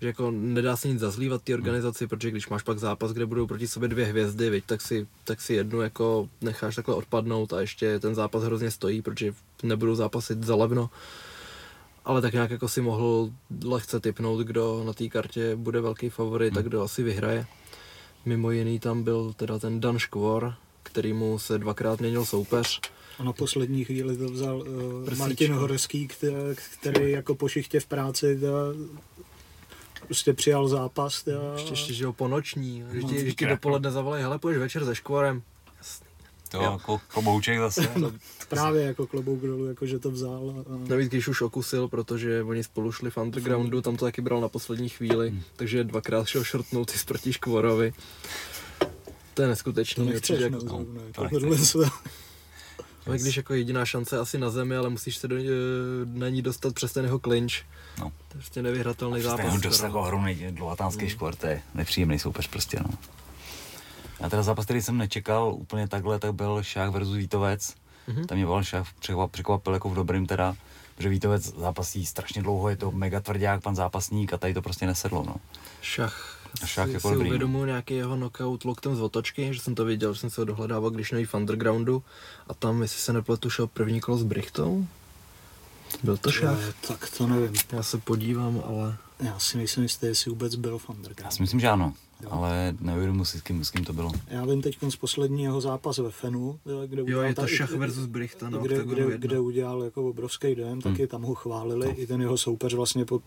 [0.00, 3.46] Že jako nedá se nic zazlívat té organizaci, protože když máš pak zápas, kde budou
[3.46, 7.60] proti sobě dvě hvězdy, viď, tak, si, tak si jednu jako necháš takhle odpadnout a
[7.60, 10.90] ještě ten zápas hrozně stojí, protože nebudou zápasit za levno
[12.06, 13.30] ale tak nějak jako si mohl
[13.64, 16.58] lehce typnout, kdo na té kartě bude velký favorit Hmm.
[16.58, 17.46] a kdo asi vyhraje.
[18.24, 22.80] Mimo jiný tam byl teda ten Dan Škvor, kterýmu se dvakrát měnil soupeř.
[23.18, 24.64] A na poslední chvíli to vzal uh,
[25.04, 25.24] Prsíčko.
[25.28, 26.34] Martin Horský, který,
[26.80, 28.48] který jako po šichtě v práci ta,
[30.06, 31.22] prostě přijal zápas.
[31.22, 34.58] Ta, Ještě, ještě že jo, po noční, No, vždycky, vždycky jako- dopoledne zavolají, hele, půjdeš
[34.58, 35.42] večer se Škvorem.
[36.48, 36.72] To Jo.
[36.72, 37.88] jako kobouček zase.
[38.48, 40.54] právě jako klobouk dolů, jako že to vzal.
[40.86, 44.40] A, Navíc když už okusil, protože oni spolu šli v undergroundu, tam to taky bral
[44.40, 45.42] na poslední chvíli, Hmm.
[45.56, 47.92] takže dvakrát šel šortnout i proti Škvorovi.
[49.34, 50.06] To je To neskutečný.
[50.06, 51.72] nechceš, určitě no, jako, zrovna, to jako nechceš.
[51.72, 51.90] tohle.
[53.06, 55.42] ale když jako jediná šance asi na zemi, ale musíš se do, eh,
[56.06, 57.52] na ní dostat přes ten jeho clinch.
[57.98, 58.04] No.
[58.04, 59.52] To je prostě nevyhratelný zápas.
[59.52, 61.08] Ten dost jako ohromný dlouhatánský mm.
[61.10, 62.90] škvart, to je nepříjemný soupeř prostě, no.
[64.20, 67.74] A teda zápas, který jsem nečekal úplně takhle, tak byl Šák versus Vítovec.
[68.06, 68.24] Mhm.
[68.26, 70.56] Tam mě Šák překvap, překvapil jako v dobrým teda,
[70.96, 74.86] protože Vítovec zápasí strašně dlouho, je to mega tvrdák pan zápasník a tady to prostě
[74.86, 75.36] nesedlo, no.
[75.82, 76.32] Šach.
[76.62, 79.84] A šach si, jako si uvědomuji nějaký jeho knockout loktem z otočky, že jsem to
[79.84, 82.02] viděl, že jsem se ho dohledával, když neví v undergroundu
[82.48, 84.86] a tam, jestli se nepletu, šel první kolo s Brichtou.
[86.02, 86.58] Byl to šach?
[86.68, 87.52] Eh, Tak to nevím.
[87.72, 91.32] Já se podívám, ale Já si nejsem jistý, jestli vůbec byl v Já underground.
[91.32, 92.28] si myslím, že ano, Jo.
[92.30, 92.74] ale
[93.24, 94.12] si, s kým, s kým to bylo.
[94.28, 97.70] Já vím teď z posledního zápas ve Fenu, kde jo, udělal je to ta- šach
[97.72, 101.06] versus Brichta, no, kde, kde, kde udělal jako obrovský dojem, taky Hmm.
[101.08, 101.94] tam ho chválili, No.
[102.00, 103.20] i ten jeho soupeř vlastně po,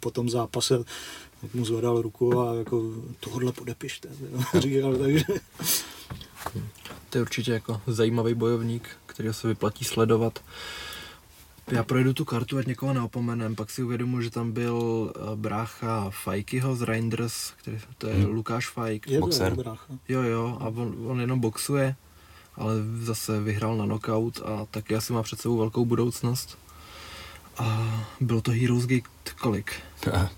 [0.00, 0.84] po tom zápase
[1.54, 2.82] mu zvedal ruku a jako
[3.20, 4.08] tohle podepište,
[4.54, 5.24] jo, říkal, takže
[7.10, 10.38] To je určitě jako zajímavý bojovník, který se vyplatí sledovat.
[11.70, 16.10] Já projedu tu kartu, ať někoho neopomenem, pak si uvědomuji, že tam byl eh, brácha
[16.10, 18.24] Fajkyho z Reinders, který, to je Hmm.
[18.26, 19.06] Lukáš Fajk.
[19.08, 19.54] je Boxer.
[19.56, 19.84] to brácha.
[20.08, 21.96] Jo, jo, a on, on jenom boxuje,
[22.56, 26.58] ale zase vyhrál na knockout a taky asi má před sebou velkou budoucnost.
[27.58, 29.08] A bylo to Heroes Gate
[29.40, 29.72] kolik?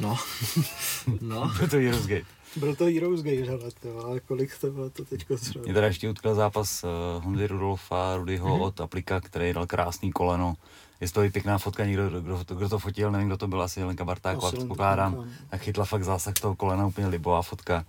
[0.00, 0.18] No.
[1.20, 1.52] no.
[1.58, 2.26] Byl to Heroes Gate.
[2.56, 5.64] Byl to Heroes Gate, ale to, ale kolik to bylo to teďko třeba.
[5.64, 8.56] Mě teda ještě utkal zápas uh, Honzy Rudolfa, Rudyho Mhm.
[8.58, 8.62] mm-hmm.
[8.66, 10.54] od Aplika, který dal krásný koleno.
[11.00, 13.62] Je to i pěkná fotka, někdo, kdo, kdo, kdo to fotil, nevím, kdo to byl,
[13.62, 15.12] asi Jelenka Bartáková, předpokládám.
[15.14, 15.36] Bartáková.
[15.50, 17.84] Tak chytla fakt zásah toho kolena, úplně libová fotka.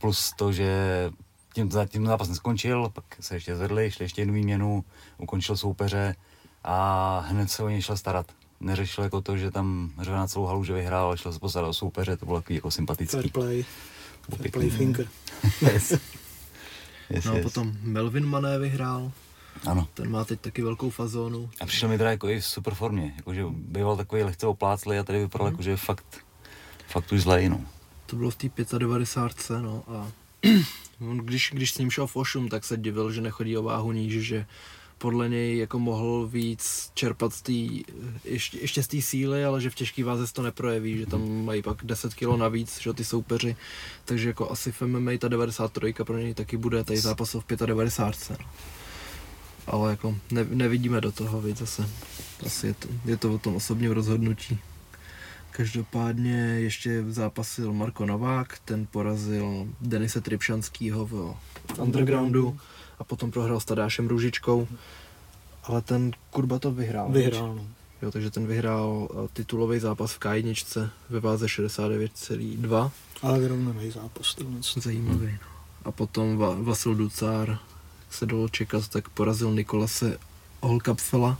[0.00, 0.70] Plus to, že
[1.54, 4.84] tím, tím zápas neskončil, pak se ještě zvedli, šli ještě jednu výměnu,
[5.18, 6.14] ukončil soupeře
[6.64, 8.26] a hned se o něj šel starat.
[8.60, 11.68] Neřešil jako to, že tam řve na celou halu, že vyhrál, ale šel se postarat
[11.68, 13.16] o soupeře, to bylo takový jako sympatický.
[13.16, 13.64] Fair play.
[14.28, 14.50] Fair Pěkný.
[14.50, 15.08] play finger.
[15.72, 15.92] yes.
[17.10, 17.42] Yes, No a yes.
[17.42, 19.12] potom Melvin Mané vyhrál,
[19.66, 19.88] Ano.
[19.94, 21.50] ten má teď taky velkou fazónu.
[21.60, 25.02] A přišel mi teda jako i v super formě, jakože býval takový lehce opláclý a
[25.04, 25.54] tady vypadal Mhm.
[25.54, 26.18] jako, že je fakt,
[26.88, 27.60] fakt už zlej, no.
[28.06, 30.08] To bylo v té 95, no a
[31.00, 34.12] on, když, když s ním šel Fošum, tak se divil, že nechodí o váhu níž,
[34.26, 34.46] že
[34.98, 37.82] podle něj jako mohl víc čerpat z tý,
[38.24, 41.44] ještě, ještě z té síly, ale že v těžký váze se to neprojeví, že tam
[41.44, 43.56] mají pak 10 kg navíc, že ty soupeři,
[44.04, 48.38] takže jako asi v MMA ta 93 pro něj taky bude, tady zápasov v 95.
[48.40, 48.46] No.
[49.66, 51.88] Ale jako ne, nevidíme do toho, víc zase.
[52.46, 54.58] Asi je to, je to o tom osobním rozhodnutí.
[55.50, 61.34] Každopádně ještě zápasil Marko Novák, ten porazil Denise Tripšanskýho v
[61.78, 62.58] undergroundu
[62.98, 64.68] a potom prohrál s Tadášem Růžičkou.
[65.64, 67.08] Ale ten Kurba to vyhrál.
[67.12, 67.66] Vyhrál, no.
[68.02, 72.90] Jo, takže ten vyhrál eh, titulový zápas v K1 ve váze 69,2.
[73.22, 74.34] Ale vyrovnaný zápas.
[74.34, 74.56] tohle.
[74.80, 75.26] Zajímavý.
[75.26, 75.38] No.
[75.84, 77.58] A potom Va- Vasil Ducár,
[78.10, 80.18] se dalo čekat, tak porazil Nikolase
[80.60, 81.38] Holkapfela.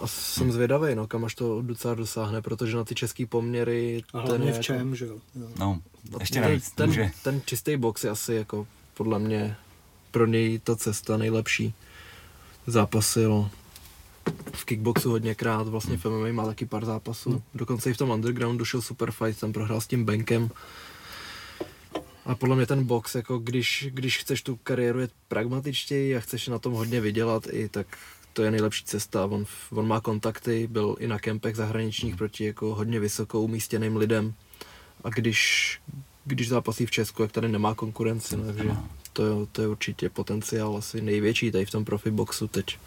[0.00, 4.02] A jsem zvědavý, no, kam až to Ducár dosáhne, protože na ty český poměry...
[4.14, 5.16] A ten hlavně je v jako- čem, že jo.
[5.34, 5.48] jo.
[5.58, 5.80] No,
[6.20, 7.10] ještě ten, navíc, ten, může.
[7.24, 9.56] ten čistý box je asi jako podle mě
[10.10, 11.74] pro něj ta cesta nejlepší.
[12.66, 13.50] Zápasil
[14.52, 17.42] v kickboxu hodněkrát, vlastně v MMA má taky pár zápasů.
[17.54, 20.50] Dokonce i v tom undergroundu šel super fight, tam prohrál s tím Benkem.
[22.26, 26.48] A podle mě ten box, jako když, když chceš tu kariéru jet pragmatičtěji a chceš
[26.48, 27.86] na tom hodně vydělat i, tak
[28.32, 29.24] to je nejlepší cesta.
[29.24, 34.34] On, on má kontakty, byl i na kempech zahraničních proti jako hodně vysokou umístěným lidem.
[35.04, 35.80] A když,
[36.24, 38.70] když zápasí v Česku, jak tady nemá konkurenci, no, takže
[39.12, 42.78] to, je- to je určitě potenciál asi největší tady v tom profi boxu teď.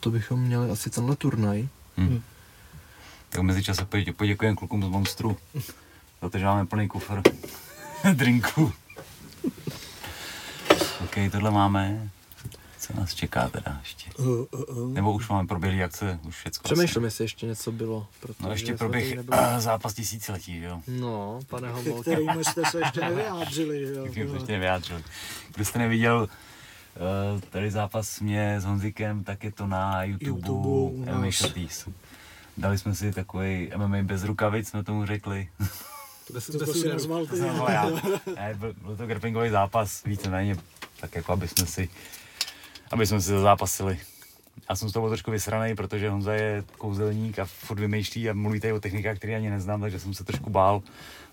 [0.00, 1.68] To bychom měli asi tenhle turnaj.
[1.96, 2.22] Hm.
[3.28, 5.36] Tak v mezičase podě- poděkujeme klukům z Monstru,
[6.22, 7.22] za to, že máme plný kufr
[8.14, 8.72] drinků.
[11.04, 12.10] OK, tohle máme.
[12.82, 14.10] Co nás čeká teda ještě?
[14.18, 14.44] Uh, uh,
[14.76, 14.92] uh.
[14.92, 16.64] Nebo už máme proběhlý akce, už všecko.
[16.66, 16.74] asi.
[16.74, 18.06] Přemýšlím, jestli ještě něco bylo.
[18.20, 20.80] Protože No ještě proběh uh, zápas tisíciletí, jo.
[20.88, 22.00] No, pane Homolka.
[22.00, 24.04] kterým jste se ještě nevyjádřili, jo.
[24.06, 25.02] Tak jim ještě nevyjádřili.
[25.54, 26.28] Kdo jste neviděl
[27.34, 31.30] uh, tady zápas mě s Honzikem, tak je to na YouTube, YouTube u MMA.
[31.30, 31.88] Shorties.
[32.56, 35.48] Dali jsme si takový MMA bez rukavic, jsme tomu řekli.
[36.32, 37.40] Bez, To, bez to si nazval To ty.
[37.40, 37.86] nazval já.
[38.36, 40.56] Ne, byl, byl to grapplingový zápas, víceméně,
[41.00, 41.88] tak jako aby jsme si,
[42.92, 43.98] aby jsme si zazápasili.
[44.70, 48.32] Já jsem z toho byl trošku vysraný, protože Honza je kouzelník a furt vymýšlí a
[48.32, 50.82] mluví tady o technikách, které ani neznám, takže jsem se trošku bál.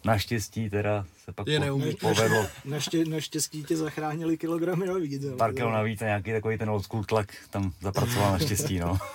[0.05, 1.95] Naštěstí teda se pak Je neumí.
[1.95, 5.23] povedlo Naště, naštěstí tě zachránili kilogramy navíc.
[5.37, 8.97] pár kilo navíc a nějaký takový ten old school tlak tam zapracoval naštěstí, no.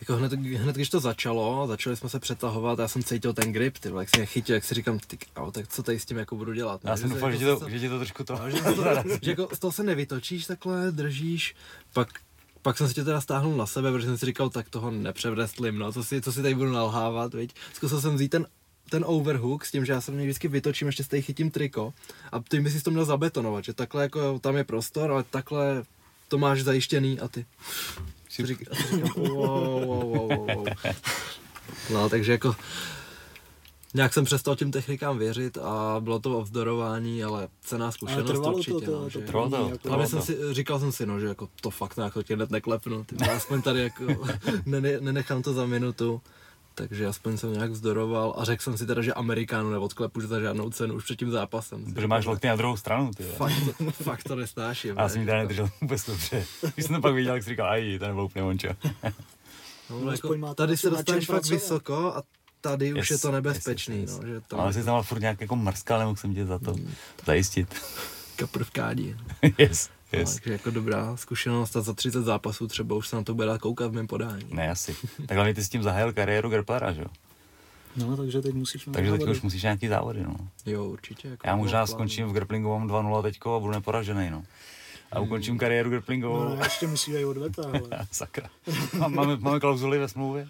[0.00, 3.78] jako hned, hned, když to začalo, začali jsme se přetahovat, já jsem cítil ten grip,
[3.78, 6.18] ty jak si je chytil, jak si říkám, ty, kámo, tak co tady s tím
[6.18, 6.80] jako budu dělat?
[6.84, 6.96] Já ne?
[6.96, 8.38] jsem se doufal, že, jako se- že ti to trošku to...
[8.38, 8.84] No, že, to,
[9.22, 11.54] že jako z toho se nevytočíš takhle, držíš,
[11.92, 12.08] pak,
[12.62, 15.78] pak jsem si tě teda stáhnul na sebe, protože jsem si říkal, tak toho nepřevrestlím,
[15.78, 17.54] no, co si, co si tady budu nalhávat, viď.
[17.74, 18.46] Zkusil jsem vzít ten,
[18.90, 21.94] ten overhook s tím, že já se mě vždycky vytočím, ještě stej chytím triko
[22.32, 25.82] a ty by si to měl zabetonovat, že takhle jako tam je prostor, ale takhle
[26.28, 27.46] to máš zajištěný a ty.
[28.30, 28.76] Si říkám,
[29.16, 30.66] wow, wow, wow, wow, wow.
[31.92, 32.56] No, takže jako
[33.94, 38.30] nějak jsem přestal těm technikám věřit a bylo to o vzdorování, ale cená Ale zkušenost
[38.30, 38.72] trvalo určitě.
[38.72, 39.18] to, to, no, to, že...
[39.20, 42.14] Trvalo to, jako- Ale jsem si, říkal jsem si, no, že jako to fakt nějak
[42.14, 44.04] to tě hned neklepnu, ty, aspoň tady jako
[44.66, 46.20] nene, nenechám to za minutu.
[46.88, 50.70] Takže aspoň jsem nějak vzdoroval a řekl jsem si teda, že Amerikánu neodklepu za žádnou
[50.70, 51.94] cenu už před tím zápasem.
[51.94, 53.22] Protože máš lokty na druhou stranu, ty.
[53.22, 54.98] Fakt to, fakt to nesnáším.
[54.98, 56.44] A já jsem ji teda nedržel vůbec dobře.
[56.74, 58.68] Když jsem to pak viděl, jak jsi říkal, aj, ten vloupne mončo.
[59.90, 61.54] No, No, jako, tady se dostaneš fakt pracovat.
[61.60, 62.22] vysoko a
[62.60, 64.20] tady už Yes, je to nebezpečný, yes, yes.
[64.20, 66.72] no, že to Ale jsi tam furt nějak jako mrskal, nemohl jsem tě za to
[66.74, 66.90] Mm.
[67.26, 67.74] zajistit.
[68.36, 69.16] kapr v kádi.
[69.58, 70.34] yes, No, yes.
[70.34, 73.60] takže jako dobrá zkušenost a za 30 zápasů třeba už se na to bude dát
[73.60, 74.46] koukat v mém podání.
[74.50, 74.96] Ne, asi.
[75.26, 77.08] Tak hlavně ty s tím zahájil kariéru grapplera, že jo?
[77.96, 80.36] No, takže teď musíš Takže teď už musíš nějaký závody, no.
[80.66, 81.28] Jo, určitě.
[81.28, 84.42] Jako Já možná skončím v grapplingu, mám 2-0 teďko a budu neporažený, no.
[85.12, 86.44] A ukončím kariéru grapplingovou.
[86.44, 88.06] No, ještě musí být odveta, ale...
[88.10, 88.48] Sakra.
[88.98, 90.48] Má- Máme, máme klauzuly ve smlouvě?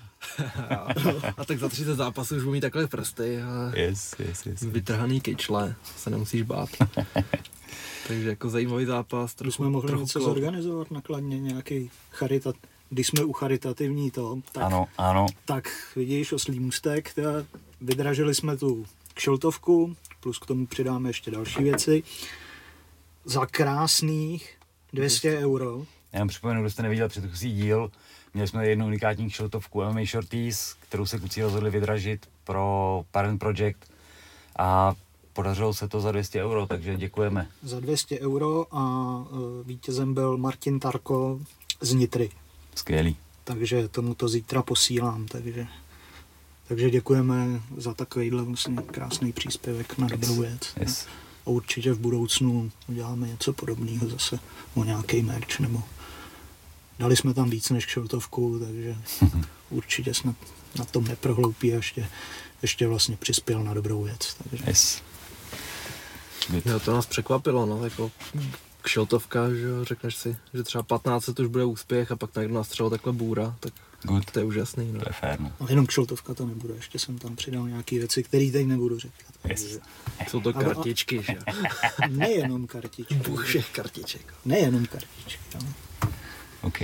[1.37, 4.63] a tak za 30 zápasů už budu mít takhle prsty a Yes, yes, yes.
[4.63, 6.69] vytrhaný kyčle, se nemusíš bát.
[8.11, 10.35] Takže jako zajímavý zápas, Když trochu, jsme mohli trochu něco klop.
[10.35, 12.57] zorganizovat nakladně, nějaký charitat,
[12.91, 15.27] když jsme u charitativní to, tak, Ano, ano.
[15.45, 17.31] tak vidíš, oslý můstek, teda
[17.81, 22.03] vydražili jsme tu kšeltovku, plus k tomu přidáme ještě další věci,
[23.25, 24.57] za krásných
[24.93, 25.79] 200 euro.
[26.13, 27.91] Já jenom připomenu, kdo jste neviděl předchozí díl,
[28.35, 33.79] měli jsme jednu unikátní kšeltovku MMA Shorties, kterou se kluci rozhodli vydražit pro Parent Project
[34.59, 34.95] a
[35.33, 37.49] podařilo se to za 200 euro, takže děkujeme.
[37.63, 41.41] Za 200 euro a e, vítězem byl Martin Tarko
[41.81, 42.31] z Nitry.
[42.75, 43.17] Skvělý.
[43.45, 45.67] takže tomu to zítra posílám, takže,
[46.69, 50.75] takže děkujeme za takovýhle vlastně krásný příspěvek na dobrou věc.
[50.81, 51.07] Yes.
[51.47, 54.39] A určitě v budoucnu uděláme něco podobného zase
[54.75, 55.83] o nějaký merch, nebo
[56.99, 58.97] dali jsme tam víc než kšeltovku, takže
[59.71, 60.37] určitě snad
[60.79, 62.09] na tom neprohloupí a ještě,
[62.63, 64.37] ještě vlastně přispěl na dobrou věc.
[64.51, 65.03] Takže Yes.
[66.49, 66.67] Good.
[66.67, 68.11] Jo, to nás překvapilo, no, jako
[68.83, 72.57] kšeltovka, že jo, řekneš si, že třeba 15 let už bude úspěch a pak najednou
[72.57, 73.73] nastřelil takhle bůra, tak
[74.03, 74.31] Good.
[74.31, 75.01] to je úžasný, no.
[75.01, 75.53] To je fér, no.
[75.61, 79.35] ale jenom kšeltovka to nebude, ještě jsem tam přidal nějaké věci, které teď nebudu říkat.
[79.49, 79.63] Yes.
[79.63, 79.79] Takže
[80.29, 81.55] Jsou to kartičky, že jo.
[82.09, 83.15] nejenom kartičky.
[83.15, 84.35] Bůh všech kartiček.
[84.45, 85.41] Nejenom kartičky.
[85.55, 85.61] No.
[86.63, 86.79] OK,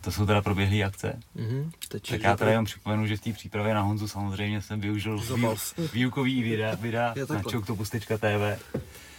[0.00, 1.18] to jsou teda proběhlé akce.
[1.34, 4.80] Mhm, teď Tak já teda jenom připomenu, že v té přípravě na Honzu samozřejmě jsem
[4.80, 5.20] využil
[5.92, 8.58] výukový videa, videa na čoktopus.tv.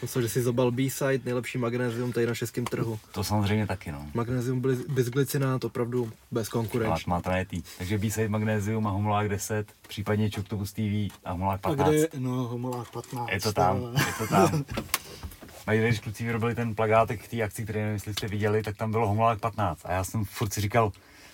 [0.01, 2.99] Myslím, že si zobal B-side, nejlepší magnézium tady na českém trhu.
[3.11, 4.05] To samozřejmě taky, no.
[4.13, 7.09] Magnézium blis- bisglycinát, opravdu bez Má, konkurenční.
[7.09, 7.63] má to najetý.
[7.77, 10.79] Takže B-side Magnézium a Homolák 10, případně Čoktopus TV
[11.25, 11.87] a Homolák A 15.
[11.89, 13.29] kde je, no, homolák 15.
[13.31, 14.65] Je to tam, je to tam.
[15.67, 18.77] Mají, když kluci vyrobili ten plagátek k té akci, který nevím, jestli jste viděli, tak
[18.77, 19.81] tam bylo Homolák 15.
[19.85, 20.91] A já jsem furt si říkal,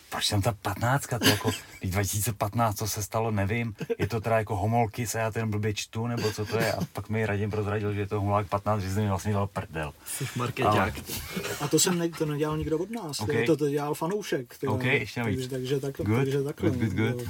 [0.09, 4.37] proč tam ta 15, to jako, teď 2015, co se stalo, nevím, je to teda
[4.37, 7.51] jako homolky, se já ten blbě čtu, nebo co to je, a pak mi Radim
[7.51, 9.93] prozradil, že je to Homolák 15, že jsem mi vlastně dal prdel.
[10.05, 10.93] Jsi markeťák.
[11.61, 13.29] A to jsem ne, to nedělal nikdo od nás, Ok.
[13.29, 13.45] okay.
[13.45, 14.57] to, to dělal fanoušek.
[14.57, 14.93] ty Ok, vole.
[14.93, 15.39] ještě navíc.
[15.39, 16.69] takže, takže, takhle, Good, takže takhle.
[16.69, 17.27] good, good, good.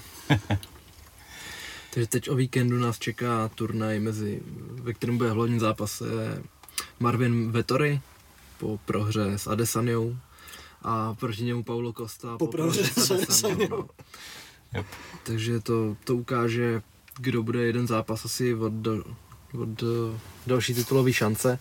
[1.93, 4.41] Takže teď o víkendu nás čeká turnaj, mezi,
[4.81, 6.05] ve kterém bude v hlavním zápase
[6.99, 8.01] Marvin Vettori
[8.57, 10.17] po prohře s Adesanyou
[10.81, 13.89] a proti němu Paulo Costa Po prohře s Adesanyou.
[14.73, 14.85] Yep.
[15.23, 16.81] Takže to, to ukáže,
[17.17, 19.03] kdo bude jeden zápas asi od, do,
[19.61, 21.59] od eh, další titulové šance.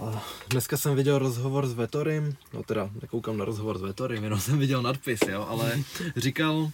[0.00, 4.40] A dneska jsem viděl rozhovor s Vettorim, no teda nekoukám na rozhovor s Vettorim, jenom
[4.40, 5.80] jsem viděl nadpis, jo, ale
[6.16, 6.70] říkal,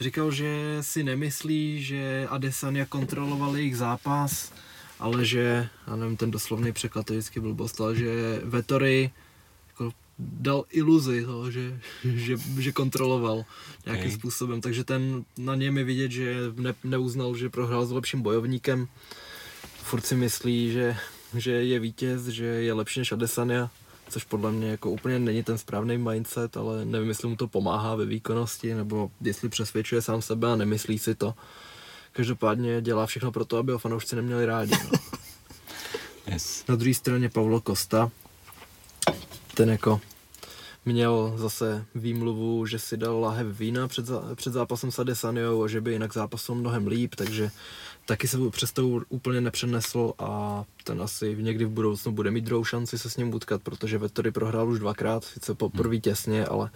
[0.00, 4.52] říkal, že si nemyslí, že Adesanya kontroloval jejich zápas,
[5.00, 9.10] ale že, já nevím, ten doslovný překlad to je vždycky blbost, ale že Vettori
[9.68, 13.44] jako dal iluzi toho, že, že, že kontroloval
[13.86, 14.18] nějakým Ok.
[14.18, 18.88] způsobem, takže ten na něm je vidět, že ne, neuznal, že prohrál s lepším bojovníkem,
[19.82, 20.96] furt si myslí, že,
[21.36, 23.70] že je vítěz, že je lepší než Adesanya,
[24.08, 27.94] což podle mě jako úplně není ten správný mindset, ale nevím, jestli mu to pomáhá
[27.94, 31.34] ve výkonnosti, nebo jestli přesvědčuje sám sebe a nemyslí si to.
[32.16, 34.72] Každopádně dělá všechno pro to, aby ho fanoušci neměli rádi.
[34.92, 34.98] No.
[36.32, 36.64] Yes.
[36.68, 38.10] Na druhé straně Paulo Costa,
[39.54, 40.00] ten jako
[40.84, 45.68] měl zase výmluvu, že si dal lahev vína před, zá, před zápasem s Adesaniou a
[45.68, 47.50] že by jinak zápasil mnohem líp, takže
[48.06, 52.64] taky se přes to úplně nepřenesl a ten asi někdy v budoucnu bude mít druhou
[52.64, 56.70] šanci se s ním utkat, protože Vettori prohrál už dvakrát, sice poprvé těsně, ale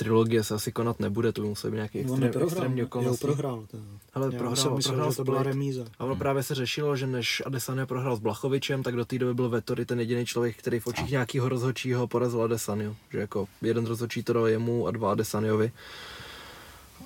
[0.00, 3.26] trilogie se asi konat nebude, to by musel být nějaký extrém, neprohrál, extrémní jo, okolnosti.
[3.26, 3.64] prohrál.
[3.70, 3.78] To.
[4.14, 5.84] Ale Já prohrál, jsem myslel, prohrál že to byla remíza.
[5.98, 9.34] A ono právě se řešilo, že než Adesanya prohrál s Blachovičem, tak do té doby
[9.34, 12.96] byl Vettori ten jediný člověk, který v očích nějakého rozhodčího porazil Adesanyu.
[13.10, 15.72] Že jako jeden rozhodčí to dal jemu a dva Adesanyovi.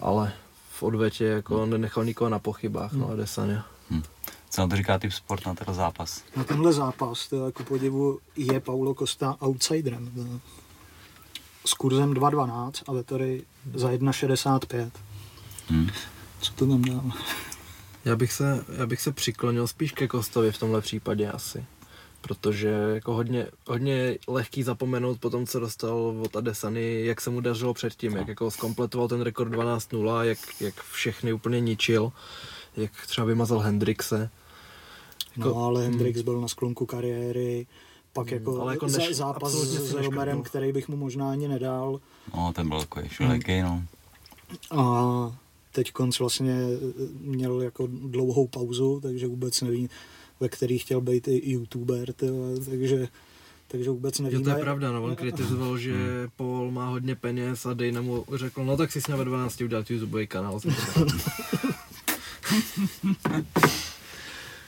[0.00, 0.32] Ale
[0.70, 3.66] v odvetě jako nenechal nikoho na pochybách, no Adesanya.
[4.50, 6.22] Co na to říká typ sport na ten zápas?
[6.36, 10.10] Na tenhle zápas, to jako podivu, je Paulo Costa outsiderem.
[10.10, 10.40] To.
[11.66, 13.42] S kurzem 2.12 a Vettori
[13.74, 14.90] za 1.65.
[15.70, 15.88] Hm.
[16.40, 17.12] Co to tam dám?
[18.04, 21.64] Já bych se, já bych se přiklonil spíš ke Kostovi v tomhle případě asi.
[22.20, 27.40] Protože jako hodně, hodně lehký zapomenout po tom, co dostal od Adesany, jak se mu
[27.40, 32.12] dařilo předtím, jak jako skompletoval ten rekord 12-0, jak, jak všechny úplně ničil,
[32.76, 34.30] jak třeba vymazal Hendrixe.
[35.36, 37.66] No Jako- ale Hendrix byl na sklonku kariéry,
[38.14, 42.00] pak jako, ale jako než- zápas si s Romerem, který bych mu možná ani nedal.
[42.36, 43.82] No, ten byl takový šuleký, no.
[44.70, 45.36] A
[45.72, 46.54] teď konc vlastně
[47.20, 49.88] měl jako dlouhou pauzu, takže vůbec nevím,
[50.40, 53.08] ve který chtěl být i youtuber, tyhle, takže,
[53.68, 54.44] takže vůbec Jo, nevíme.
[54.44, 55.94] to je pravda, no, on kritizoval, že
[56.36, 59.90] Paul má hodně peněz a Dana mu řekl, no tak si s ve 12 udělat
[59.90, 60.60] YouTubeový kanál.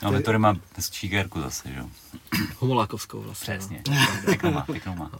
[0.03, 0.57] No, Vettori má
[0.93, 1.87] šíkerku zase, že jo.
[2.59, 3.55] Homolákovskou vlastně.
[3.55, 3.59] no.
[3.83, 3.83] Přesně.
[4.25, 5.11] Pěknou má, pěknou má.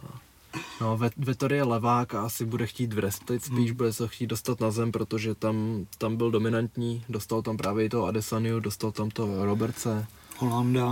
[0.81, 4.59] No, Vet- Vettori je levák a asi bude chtít wrestlit, spíš bude se chtít dostat
[4.59, 9.09] na zem, protože tam, tam byl dominantní, dostal tam právě i toho Adesaniu, dostal tam
[9.09, 10.07] toho Robertce,
[10.37, 10.85] Holanda,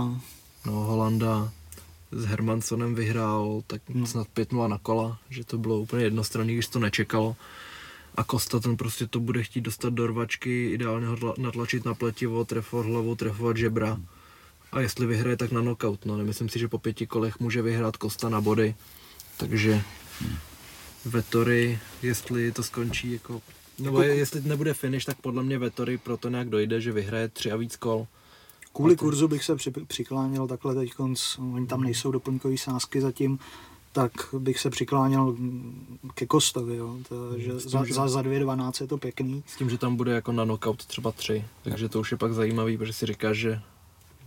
[0.66, 1.50] no Holanda,
[2.12, 4.06] s Hermansonem vyhrál tak No.
[4.06, 7.36] snad 5 na kola, že to bylo úplně jednostranný, když to nečekalo.
[8.16, 11.94] A Kosta ten prostě to bude chtít dostat do rvačky, ideálně ho tla- natlačit na
[11.94, 13.98] pletivo, trefovat hlavu, trefovat žebra.
[14.72, 16.06] A jestli vyhraje, tak na knockout.
[16.06, 18.74] No, nemyslím si, že po pěti kolech může vyhrát Kosta na body.
[19.36, 19.82] Takže
[21.04, 23.42] Vettori, jestli to skončí jako...
[23.78, 27.52] Nebo Jako- jestli nebude finish, tak podle mě Vettori proto nějak dojde, že vyhraje tři
[27.52, 28.06] a víc kol.
[28.72, 30.92] Kvůli kurzu bych se při, přikláněl takhle teď,
[31.54, 33.38] oni tam nejsou doplňkové sázky zatím,
[33.96, 35.36] tak bych se přikláněl
[36.14, 36.96] ke Kostovi, jo.
[37.08, 39.42] To, že S tím, za, že- za, za 2.12 je to pěkný.
[39.46, 42.32] S tím, že tam bude jako na knockout třeba tři, takže to už je pak
[42.34, 43.60] zajímavý, protože si říkáš, že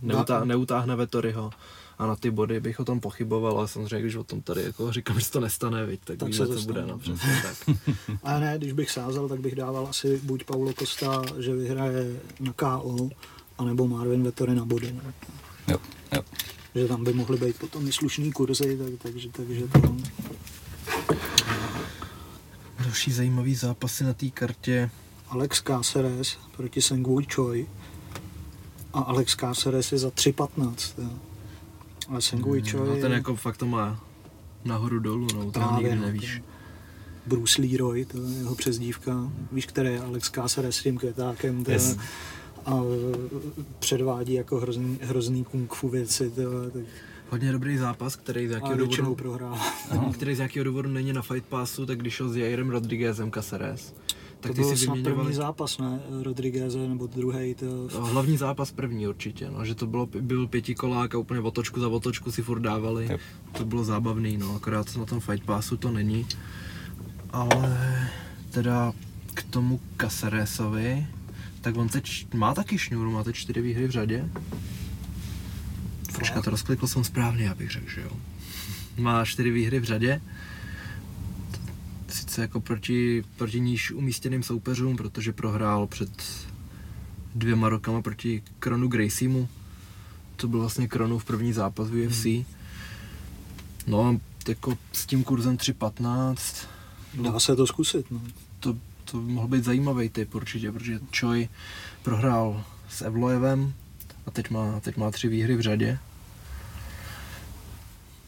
[0.02, 1.50] neutá, neutáhne Vettoriho
[1.98, 4.92] a na ty body bych o tom pochyboval, ale samozřejmě, když o tom tady jako
[4.92, 7.42] říkám, že se to nestane, viď, tak, Tak víme, se to co bude, no přesně
[7.42, 7.76] tak.
[8.22, 12.52] Ale ne, když bych sázel, tak bych dával asi buď Paulo Costa, že vyhraje na
[12.52, 13.10] KO,
[13.58, 14.92] anebo Marvin Vettori na body.
[15.04, 15.12] No.
[15.68, 15.78] Jo,
[16.14, 16.22] jo.
[16.74, 19.96] Že tam by mohly být potom i slušný kurzy, tak, takže, takže to...
[22.84, 24.90] Další zajímavý zápasy na té kartě,
[25.28, 27.66] Alex Cáceres proti Sengwoo Choi
[28.92, 31.02] a Alex Cáceres je za 3.15.
[31.02, 31.10] jo.
[32.08, 34.04] Ale Sengwoo Choi no ten jako fakt to má
[34.64, 36.42] nahoru dolů, no, to nikdy no, nevíš.
[37.26, 39.30] Bruce Leroy, to je jeho přezdívka.
[39.52, 41.64] Víš, který je Alex Cáceres s tím květákem.
[41.64, 41.96] To Yes.
[42.66, 46.30] A e, předvádí jako hrozný, hrozný kung fu věci.
[46.30, 46.82] To, tak,
[47.30, 49.58] Hodně dobrý zápas, který z většinou důvodu, prohrává.
[50.12, 53.94] který z nějakého důvodu není na Fight Passu, tak když šel s Jairem Rodriguezem Caceres,
[54.40, 56.00] tak to ty byl si snad první vyměňovali zápas, ne?
[56.22, 57.54] Rodriguez nebo druhý.
[57.54, 57.88] To...
[57.94, 61.88] No, hlavní zápas první určitě, no, že to bylo, byl pětikolák a úplně otočku za
[61.88, 63.06] otočku si furt dávali.
[63.10, 63.20] Yep.
[63.58, 66.26] To bylo zábavný, no, akorát na tom Fight Passu to není.
[67.30, 67.96] Ale
[68.50, 68.92] teda
[69.34, 71.06] k tomu Caceresovi,
[71.60, 74.28] tak on teď má taky šňůru, má teď čtyři výhry v řadě.
[76.18, 78.10] Počkat, to rozklikl jsem správně, abych řekl, že jo.
[78.98, 80.22] Má čtyři výhry v řadě.
[82.08, 86.10] Sice jako proti, proti níž umístěným soupeřům, protože prohrál před
[87.34, 89.48] dvěma rokama proti Kronu Graciemu.
[90.36, 92.46] To byl vlastně Kronův první zápas v UFC.
[93.86, 94.16] No a
[94.48, 96.66] jako s tím kurzem 3.15
[97.14, 98.10] Dá se to zkusit.
[98.10, 98.20] No.
[99.10, 101.48] To, by mohl být zajímavý typ určitě, protože Choi
[102.02, 103.74] prohrál s Evloevem
[104.26, 105.98] a teď má, teď má tři výhry v řadě.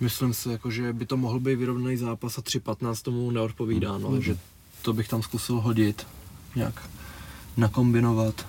[0.01, 4.13] Myslím si, jako, že by to mohl být vyrovnaný zápas a 3.15 tomu neodpovídá, no,
[4.13, 4.39] takže
[4.83, 6.07] to bych tam zkusil hodit,
[6.57, 6.91] nějak
[7.57, 8.47] nakombinovat.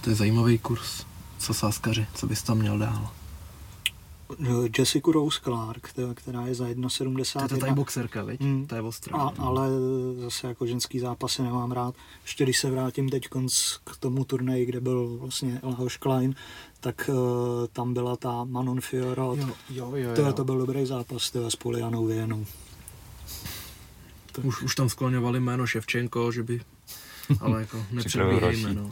[0.00, 1.06] To je zajímavý kurz.
[1.38, 3.10] Co sáskaři, co bys tam měl dál?
[4.78, 7.58] Jessica Rose Clark, která je za To je ta 1,71.
[7.58, 8.40] tady boxerka, viď?
[8.40, 8.66] Hmm.
[8.66, 9.18] To je ostrá.
[9.18, 9.68] A, ale
[10.20, 11.94] zase jako ženský zápasy nemám rád.
[12.22, 13.28] Ještě když se vrátím teď
[13.84, 16.34] k tomu turnaji, kde byl vlastně Lahoš Klein,
[16.80, 17.16] tak uh,
[17.72, 19.38] tam byla ta Manon Fiorot.
[19.38, 20.32] jo, jo, jo, To, jo.
[20.32, 22.46] to byl dobrý zápas tyhle, s Polianou Vienou.
[24.32, 26.60] tak Už, už tam skloňovali jméno Ševčenko, že by,
[27.40, 28.40] ale jako nepředbíhejme,
[28.74, 28.74] další.
[28.74, 28.90] no.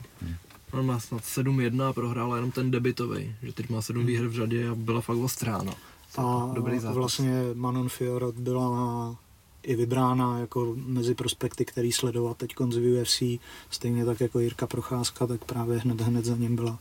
[0.73, 4.33] On má snad 7-1 a prohrála jenom ten debitový, že teď má 7 výher v
[4.33, 5.73] řadě a byla fakt ostrá, no.
[6.17, 6.97] a Dobrý zápas.
[6.97, 9.17] vlastně Manon Fiorot byla
[9.63, 13.23] i vybrána jako mezi prospekty, který sledovat teď z UFC,
[13.71, 16.79] stejně tak jako Jirka Procházka, tak právě hned, hned za ním byla,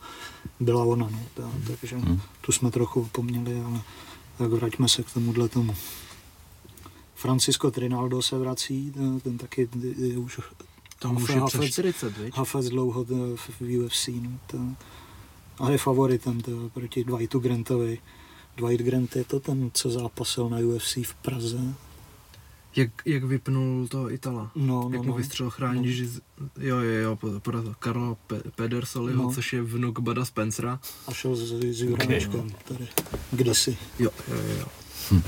[0.60, 1.08] byla ona.
[1.12, 1.20] No.
[1.34, 2.20] Ta, takže Hmm.
[2.40, 3.80] tu jsme trochu opomněli, ale
[4.38, 5.74] tak vraťme se k tomuhle tomu.
[7.14, 9.68] Francisco Trinaldo se vrací, ten, ten taky
[9.98, 10.40] je už
[10.98, 12.34] Tam už Hafe- je přes Hafec- 40, viď?
[12.36, 14.08] Hafec dlouho v UFC.
[14.08, 14.58] No, to,
[15.64, 17.98] a je favoritem to, proti Dwightu Grantovi.
[18.56, 21.74] Dwight Grant je to ten, co zápasil na UFC v Praze.
[22.76, 24.50] Jak, jak vypnul toho Itala?
[24.56, 25.14] No, jak no, mu no.
[25.16, 25.92] vystřel chrání, No.
[25.92, 26.20] že z-
[26.60, 29.32] jo, jo, jo, porazil Karla Pe- Pedersoliho, No.
[29.34, 30.80] což je vnuk Bada Spencera.
[31.06, 32.88] A šel s, s Juráčkem tady.
[33.32, 33.76] Kdysi.
[33.98, 34.66] Jo, jo, jo.
[35.10, 35.22] Hm.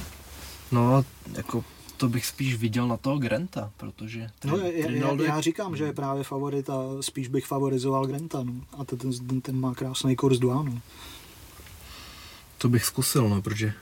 [0.72, 1.04] No,
[1.36, 1.64] jako
[2.00, 5.84] to bych spíš viděl na toho Granta, protože No, já, já, je- já říkám, že
[5.84, 8.42] je právě favorit a spíš bych favorizoval Granta.
[8.42, 8.52] No.
[8.78, 10.62] A ten, ten, ten má krásný kurz 2.
[10.62, 10.80] No.
[12.58, 13.72] To bych zkusil, no, protože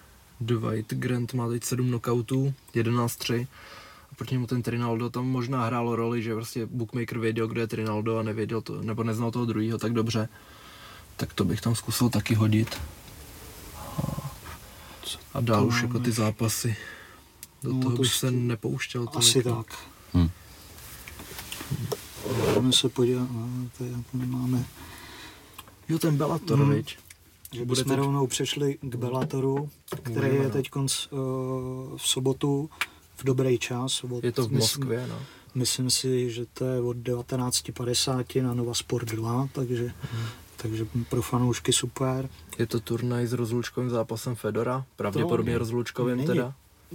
[0.41, 3.47] Dwight Grant má teď 7 knockoutů, 11-3.
[4.13, 7.67] A proti němu ten Trinaldo tam možná hrálo roli, že prostě bookmaker věděl, kdo je
[7.67, 10.29] Trinaldo a nevěděl to, nebo neznal toho druhého tak dobře.
[11.17, 12.81] Tak to bych tam zkusil taky hodit.
[15.35, 16.77] A- dál už jako ty zápasy.
[17.63, 19.07] Do No, toho to bych se nepouštěl.
[19.07, 19.57] tolik, Asi no.
[19.57, 19.79] tak.
[20.15, 20.29] Hm.
[22.55, 23.49] Jdeme se podívat, no,
[23.79, 23.91] tady
[24.27, 24.65] máme,
[25.89, 26.71] Jo, ten Bellator, Mm.
[26.71, 26.99] viď?
[27.53, 29.71] že Bude bychom teď- rovnou přešli k Bellatoru,
[30.03, 30.51] který Můžeme, je no.
[30.51, 30.81] teď uh,
[31.97, 32.71] v sobotu
[33.17, 34.05] v dobrý čas.
[34.05, 35.19] Od, Je to v myslím- Moskvě, no.
[35.55, 40.27] Myslím si, že to je od 19.50 na Nova Sport 2, takže, Mhm.
[40.57, 42.29] takže pro fanoušky super.
[42.59, 46.55] Je to turnaj s rozlučkovým zápasem Fedora, pravděpodobně To rozlučkovým není teda.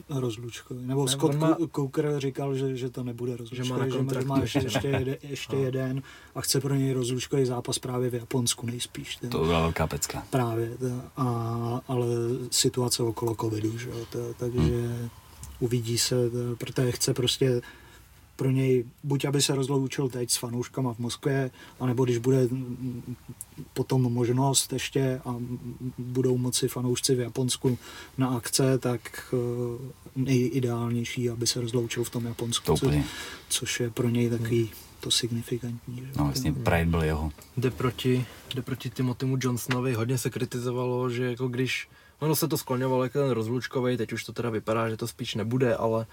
[0.09, 0.85] Rozlučkový.
[0.85, 1.57] Nebo Ne, Scott má-.
[1.75, 4.99] Coker říkal, že, že to nebude rozlučkový, Že má že, má, ještě, ještě, ještě, no.
[4.99, 5.61] jede, ještě No.
[5.63, 6.01] jeden
[6.35, 9.15] a chce pro něj rozlučkový zápas právě v Japonsku nejspíš.
[9.15, 9.29] Ten.
[9.29, 10.23] To byla velká pecka.
[10.29, 10.85] Právě, to,
[11.17, 12.05] a, ale
[12.51, 15.07] situace okolo covidu, že jo, to, takže
[15.59, 17.61] uvidí se, to, protože chce prostě
[18.36, 22.47] pro něj, buď aby se rozloučil teď s fanouškama v Moskvě, anebo když bude
[23.73, 25.36] potom možnost ještě a
[25.97, 27.77] budou moci fanoušci v Japonsku
[28.17, 33.03] na akce, tak eh, nejideálnější, aby se rozloučil v tom Japonsku, To co, úplně.
[33.49, 34.69] což je pro něj takový
[34.99, 35.95] to signifikantní.
[35.97, 36.07] Že?
[36.17, 37.31] No vlastně Pride byl jeho.
[37.57, 38.25] Jde proti,
[38.55, 43.19] jde proti Timothymu Johnsonovi, hodně se kritizovalo, že jako když, ono se to skloňovalo jako
[43.19, 46.05] ten rozlučkový, teď už to teda vypadá, že to spíš nebude, ale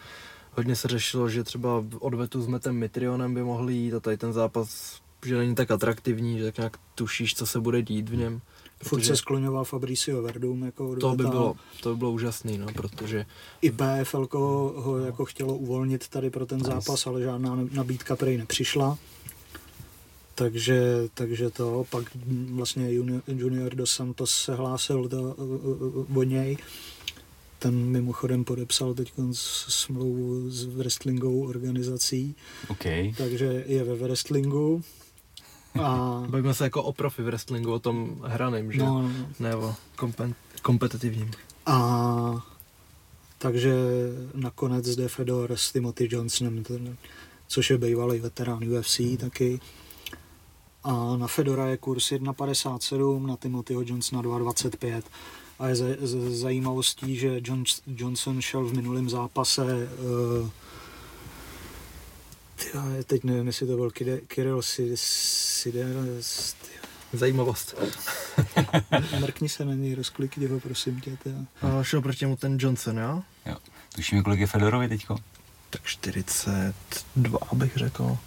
[0.53, 4.33] hodně se řešilo, že třeba odvetu s Metem Mitrionem by mohli jít a tady ten
[4.33, 8.41] zápas, že není tak atraktivní, že tak nějak tušíš, co se bude dít v něm.
[8.83, 13.27] Furt se skloňoval Fabricio Verdum jako to by bylo, to by bylo úžasný, no, protože
[13.63, 14.29] I PFL
[14.77, 18.99] ho jako chtělo uvolnit tady pro ten zápas, ale žádná nabídka prej nepřišla.
[20.35, 22.05] Takže, takže to, pak
[22.51, 25.35] vlastně junior, junior dos Santos se hlásil do,
[26.15, 26.57] o něj.
[27.61, 29.13] Ten mimochodem podepsal teď
[29.69, 32.37] smlouvu s wrestlingovou organizací,
[32.69, 32.85] OK.
[33.17, 34.83] takže je ve wrestlingu.
[35.83, 38.79] A, bavíme se jako o profi wrestlingu, o tom hraném, že?
[38.79, 41.31] no, no, Ne o kompen, kompetitivním.
[41.67, 42.47] A
[43.39, 43.75] takže
[44.35, 46.97] nakonec jde Fedor s Timothy Johnsonem, ten,
[47.49, 49.17] což je bývalý veterán UFC mm.
[49.17, 49.61] taky.
[50.85, 55.03] A na Fedora je kurz 1,57, na Timothyho Johnsona 2,25.
[55.61, 60.51] A je z, z, zajímavostí, že John, Johnson šel v minulém zápase uh,
[62.57, 64.63] tyjo, teď nevím, jestli to byl Kide- Kirill
[64.95, 66.57] Sideres,
[67.13, 67.75] Zajímavost.
[69.21, 71.17] mrkni se na něj, rozklikni ho, prosím tě.
[71.23, 71.37] Tyjo.
[71.63, 73.23] A šel proti němu ten Johnson, jo?
[73.47, 73.57] Jo.
[73.95, 75.17] Tušíme, kolik je Fedorovi teďko?
[75.71, 78.19] Tak 42 bych řekl.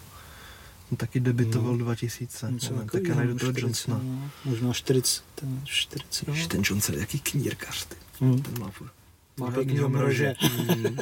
[0.90, 1.78] On taky debitoval No.
[1.84, 2.50] 2000.
[2.52, 4.00] Něco takového, já najdu toho 40, Johnsona.
[4.02, 4.30] no.
[4.44, 5.22] Možná 40.
[5.64, 7.96] 40 Ježiš, ten Johnson je jaký knírkař, ty.
[8.20, 8.42] Hmm.
[8.42, 8.90] Ten má furt.
[9.36, 10.34] Má pěknýho mrože.
[10.68, 10.96] Mm.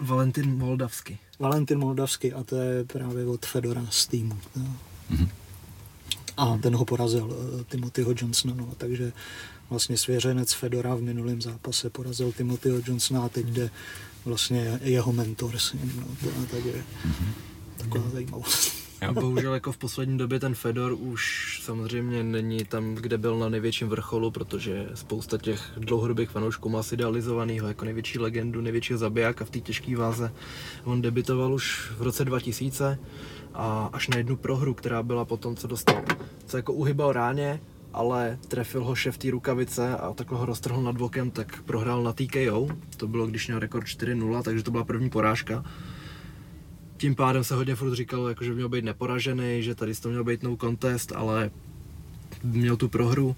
[0.00, 1.18] Valentin Moldavský.
[1.38, 4.38] Valentin Moldavský a to je právě od Fedora z týmu.
[4.56, 4.62] Jo.
[5.10, 5.28] Mhm.
[6.36, 9.12] A ten ho porazil, eh, Timothyho Johnsona, no, takže
[9.70, 13.70] vlastně svěřenec Fedora v minulém zápase porazil Timothyho Johnsona a teď jde
[14.24, 16.84] vlastně jeho mentor s ním, no, to, a takže
[17.76, 18.84] taková zajímavost.
[19.08, 23.48] A bohužel jako v poslední době ten Fedor už samozřejmě není tam, kde byl na
[23.48, 29.44] největším vrcholu, protože spousta těch dlouhodobých fanoušků má si idealizovanýho jako největší legendu, největšího zabijáka
[29.44, 30.32] v té těžké váze.
[30.84, 32.98] On debitoval už v roce 2000
[33.54, 36.02] a až na jednu prohru, která byla potom, co dostal,
[36.46, 37.60] co jako uhybal ráně
[37.94, 42.12] ale trefil ho šef té rukavice a takhle ho roztrhl nad bokem, tak prohrál na
[42.12, 42.68] TKO.
[42.96, 45.64] To bylo, když měl rekord 4-0, takže to byla první porážka.
[46.96, 50.24] Tím pádem se hodně furt říkalo, jako, že měl být neporažený, že tady to měl
[50.24, 51.50] být no contest, ale
[52.42, 53.36] měl tu prohru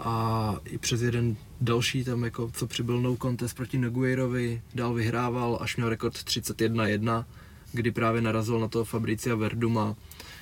[0.00, 5.58] a i přes jeden další tam jako, co přibyl no contest proti Nogueirovi, dál vyhrával,
[5.60, 7.24] až měl rekord 31-1,
[7.72, 9.96] kdy právě narazil na toho Fabricia Verduma,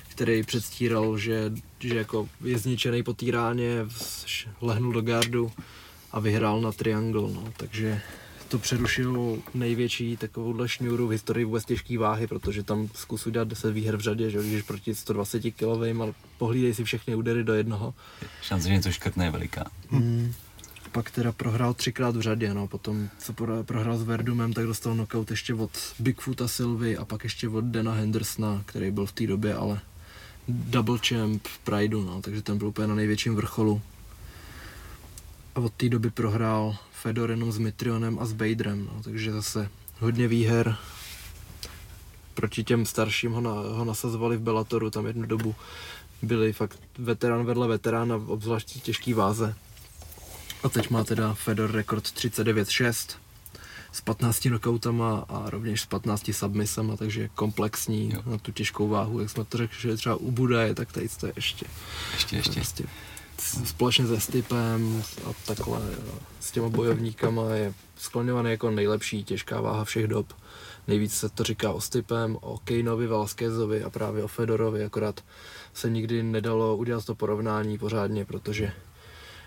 [0.07, 3.85] který předstíral, že, že jako je zničený po té ráně,
[4.61, 5.51] lehnul do gardu
[6.11, 7.53] a vyhrál na triangle, no.
[7.57, 8.01] takže
[8.51, 13.71] to přerušilo největší takovouhle šňůru v historii vůbec těžké váhy, protože tam zkus udělat 10
[13.71, 17.93] výher v řadě, že když proti 120 kilovým, ale pohlídej si všechny údery do jednoho.
[18.41, 19.65] Šance, že něco škrtne je veliká.
[19.89, 20.33] Hmm.
[20.91, 22.67] Pak teda prohrál třikrát v řadě, no.
[22.67, 23.33] potom co
[23.63, 27.93] prohrál s Verdumem, tak dostal knockout ještě od Bigfoota Silvy a pak ještě od Dana
[27.93, 29.81] Hendersona, který byl v té době ale
[30.47, 33.81] double champ v Prideu, no, takže ten byl úplně na největším vrcholu.
[35.55, 39.69] A od té doby prohrál Fedor jenom s Mitrionem a s Baderem, no, takže zase
[39.99, 40.75] hodně výher.
[42.33, 45.55] Proti těm starším ho, na, ho nasazovali v Bellatoru, tam jednu dobu
[46.21, 49.55] byli fakt veterán vedle veterána, obzvlášť těžký váze.
[50.63, 53.17] A teď má teda Fedor rekord 39-6
[53.91, 58.21] s 15 knockoutama a rovněž s 15 submisama, takže komplexní jo.
[58.25, 61.27] na tu těžkou váhu, jak jsme to řekli, že třeba u Budaje, tak tady to
[61.27, 61.65] je ještě.
[62.13, 62.51] Ještě, ještě.
[62.51, 62.83] Prostě
[63.65, 65.81] společně se Stipem a takhle
[66.39, 70.33] s těma bojovníkama je skloňovaný jako nejlepší těžká váha všech dob.
[70.87, 75.23] Nejvíc se to říká o Stipem, o Kejnovi, Valskézovi a právě o Fedorovi, akorát
[75.73, 78.73] se nikdy nedalo udělat to porovnání pořádně, protože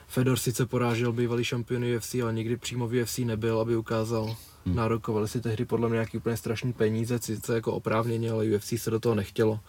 [0.09, 4.37] Fedor sice porážel bývalý šampion UFC, ale nikdy přímo v UFC nebyl, aby ukázal.
[4.67, 4.77] Hmm.
[4.77, 8.91] Nárokovali si tehdy podle mě nějaký úplně strašný peníze, sice jako oprávněně, ale UFC se
[8.91, 9.61] do toho nechtělo.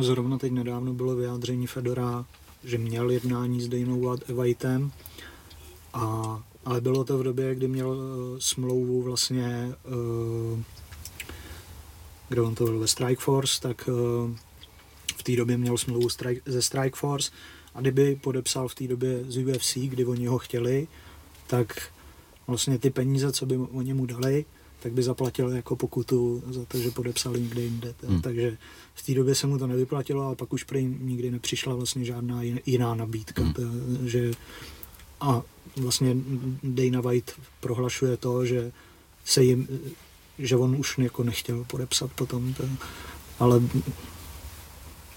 [0.00, 2.24] Zrovna teď nedávno bylo vyjádření Fedora,
[2.64, 4.92] že měl jednání s Dejnou Whiteem,
[5.92, 9.74] a, ale bylo to v době, kdy měl uh, smlouvu vlastně,
[10.52, 10.60] uh,
[12.28, 14.30] kde on to byl ve Strike Force, tak uh,
[15.16, 17.30] v té době měl smlouvu strike, ze Strike Force.
[17.74, 20.88] A kdyby podepsal v té době z UFC, kdy oni ho chtěli,
[21.46, 21.92] tak
[22.46, 24.44] vlastně ty peníze, co by oni mu dali,
[24.82, 27.94] tak by zaplatil jako pokutu za to, že podepsali někde jinde.
[28.06, 28.22] Hmm.
[28.22, 28.58] Takže
[28.94, 32.42] v té době se mu to nevyplatilo, ale pak už prý nikdy nepřišla vlastně žádná
[32.66, 33.42] jiná nabídka.
[33.42, 33.52] Hmm.
[33.52, 33.62] To,
[34.04, 34.30] že,
[35.20, 35.42] a
[35.76, 36.16] vlastně
[36.62, 38.72] Dana White prohlašuje to, že
[39.24, 39.68] se jim,
[40.38, 42.64] že on už jako nechtěl podepsat potom, to,
[43.38, 43.62] ale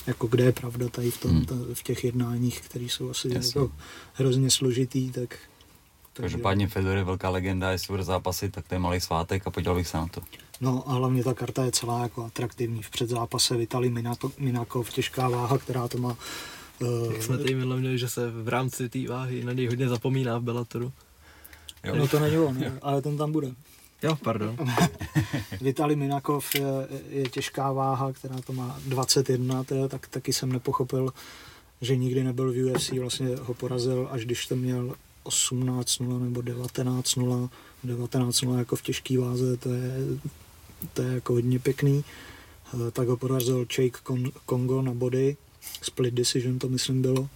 [0.07, 1.45] jako kde je pravda tady v, tom, hmm.
[1.45, 3.72] ta, v těch jednáních, které jsou asi jako
[4.13, 5.38] hrozně složitý, tak...
[6.22, 9.76] Každopádně Fedor je velká legenda, jestli bude zápasit, tak to je malý svátek a podíval
[9.76, 10.22] bych se na to.
[10.61, 12.82] No a hlavně ta karta je celá jako atraktivní.
[12.82, 13.93] V předzápase Vitali
[14.38, 16.18] Minakov, těžká váha, která to má
[16.80, 19.89] Uh, Jak jsme tady minule měli, že se v rámci té váhy na něj hodně
[19.89, 20.91] zapomíná v Bellatoru.
[21.84, 21.95] Jo.
[21.95, 23.51] No to není on, ale ten tam bude.
[24.03, 24.57] Jo, pardon.
[25.61, 26.66] Vitali Minakov je,
[27.09, 31.13] je těžká váha, která to má 21, je, tak taky jsem nepochopil,
[31.82, 34.95] že nikdy nebyl v UFC, vlastně ho porazil, až když to měl
[35.26, 37.50] 18-0 nebo 19-0,
[37.86, 39.94] 19-0 jako v těžké váze, to je,
[40.94, 42.04] to je jako hodně pěkný.
[42.74, 44.00] Eh, tak ho porazil Jake
[44.46, 45.38] Kongo na body,
[45.82, 47.30] split decision to myslím bylo.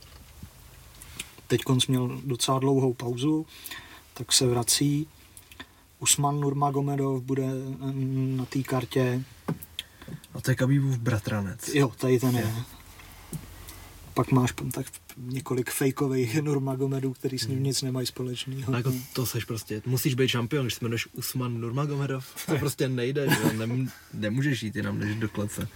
[1.48, 3.46] Teď měl docela dlouhou pauzu,
[4.14, 5.08] tak se vrací,
[6.00, 9.24] Usman Nurmagomedov bude mm, na té kartě.
[10.34, 11.68] A to je Kabibův bratranec.
[11.74, 12.42] Jo, tady ten je.
[12.42, 12.64] je.
[14.14, 14.86] Pak máš tak
[15.20, 17.66] několik fejkových Nurmagomedů, který s ním hmm.
[17.66, 18.76] nic nemají společného.
[18.76, 22.46] Jako to seš prostě, musíš být šampion, když se jmenuješ Usman Nurmagomedov.
[22.46, 23.58] To prostě nejde, že?
[23.58, 25.68] Nem, nemůžeš jít jenom než do klece.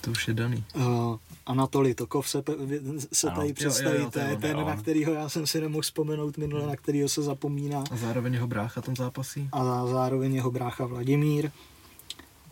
[0.00, 0.64] To už je daný.
[0.74, 2.42] Uh, Anatoli Tokov se,
[3.12, 6.76] se tady představí, to je ten, na kterýho já jsem si nemohl vzpomenout minule, na
[6.76, 7.84] kterýho se zapomíná.
[7.90, 9.48] A zároveň jeho brácha tam zápasí.
[9.52, 11.50] A zároveň jeho brácha Vladimír.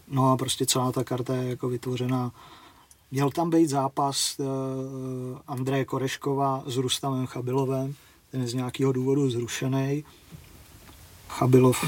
[0.09, 2.33] No a prostě celá ta karta je jako vytvořená.
[3.11, 4.47] Měl tam být zápas uh,
[5.47, 7.95] Andreje Koreškova s Rustavem Chabilovem,
[8.31, 10.05] ten je z nějakého důvodu zrušený.
[11.29, 11.85] Chabilov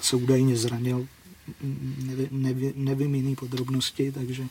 [0.00, 1.06] se údajně zranil,
[1.98, 4.46] nevy, nevy, nevím jiný podrobnosti, takže,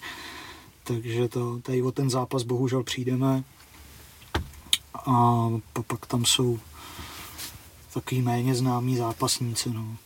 [0.84, 3.44] takže to, tady o ten zápas bohužel přijdeme.
[4.94, 5.48] A
[5.88, 6.60] pak tam jsou
[7.94, 9.70] takový méně známí zápasníci.
[9.70, 9.98] No.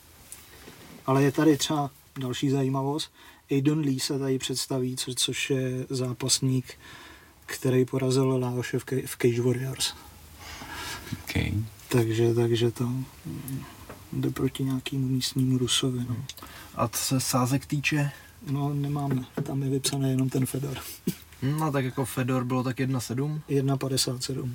[1.05, 3.11] Ale je tady třeba další zajímavost.
[3.53, 6.65] Aiden Lee se tady představí, co, což je zápasník,
[7.45, 9.93] který porazil Laoše v, v Cage Warriors.
[11.23, 11.51] Okay.
[11.89, 12.89] Takže, takže to
[14.13, 15.99] jde proti nějakému místnímu Rusovi.
[16.09, 16.15] No.
[16.75, 18.11] A co se sázek týče?
[18.51, 20.77] No nemáme, tam je vypsaný jenom ten Fedor.
[21.59, 23.41] No tak jako Fedor bylo tak 1,7.
[23.49, 24.51] 1,57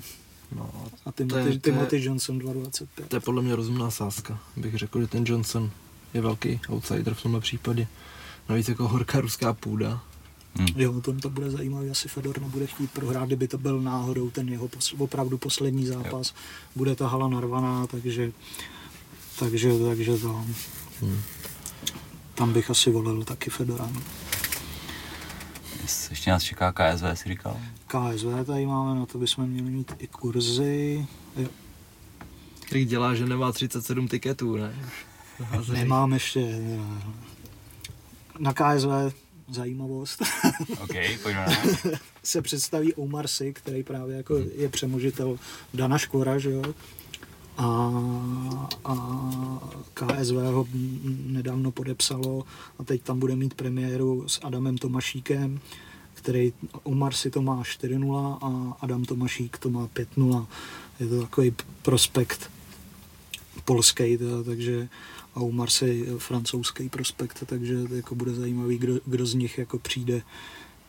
[0.55, 0.71] No,
[1.05, 2.87] a Timothy, to je- Timothy Johnson 2,25.
[3.07, 4.39] to je podle mě rozumná sázka.
[4.57, 5.71] Bych řekl, že ten Johnson
[6.13, 7.87] je velký outsider v tomhle případě.
[8.49, 10.01] Navíc jako horká ruská půda.
[10.75, 14.49] Jo, to, to bude zajímavé, asi Fedor nebude chtít prohrát, kdyby to byl náhodou ten
[14.49, 16.33] jeho pos, opravdu poslední zápas.
[16.75, 18.31] Bude ta hala narvaná, takže,
[19.39, 20.45] takže, takže to,
[21.01, 21.21] Hmm.
[22.35, 23.89] tam bych asi volil taky Fedora.
[23.93, 24.01] no.
[26.09, 27.57] Ještě nás čeká KSV, si říkal.
[27.87, 31.07] KSV tady máme, na to bychom měli mít i kurzy.
[31.37, 31.47] Jo,
[32.65, 34.75] Který dělá, že nemá 37 tiketů, ne?
[35.73, 36.39] Nemám ještě.
[36.39, 37.01] ne.
[38.39, 39.15] Na KSV
[39.49, 40.21] zajímavost.
[40.83, 41.89] OK, pojďme na to.
[42.23, 45.39] se představí Omar Sy, který právě jako je přemožitel
[45.73, 46.63] Dana Škora, že jo?
[47.57, 47.67] A,
[48.85, 48.95] a
[49.93, 50.67] KSV ho
[51.25, 52.43] nedávno podepsalo
[52.79, 55.59] a teď tam bude mít premiéru s Adamem Tomašíkem,
[56.13, 60.47] který Omar Sy to má 4-0 a Adam Tomašík to má 5-0.
[60.99, 62.51] Je to takový prospekt
[63.65, 64.89] polský, teda, takže
[65.39, 70.21] a Omar Sy francouzský prospekt, takže jako bude zajímavý, kdo, kdo z nich jako přijde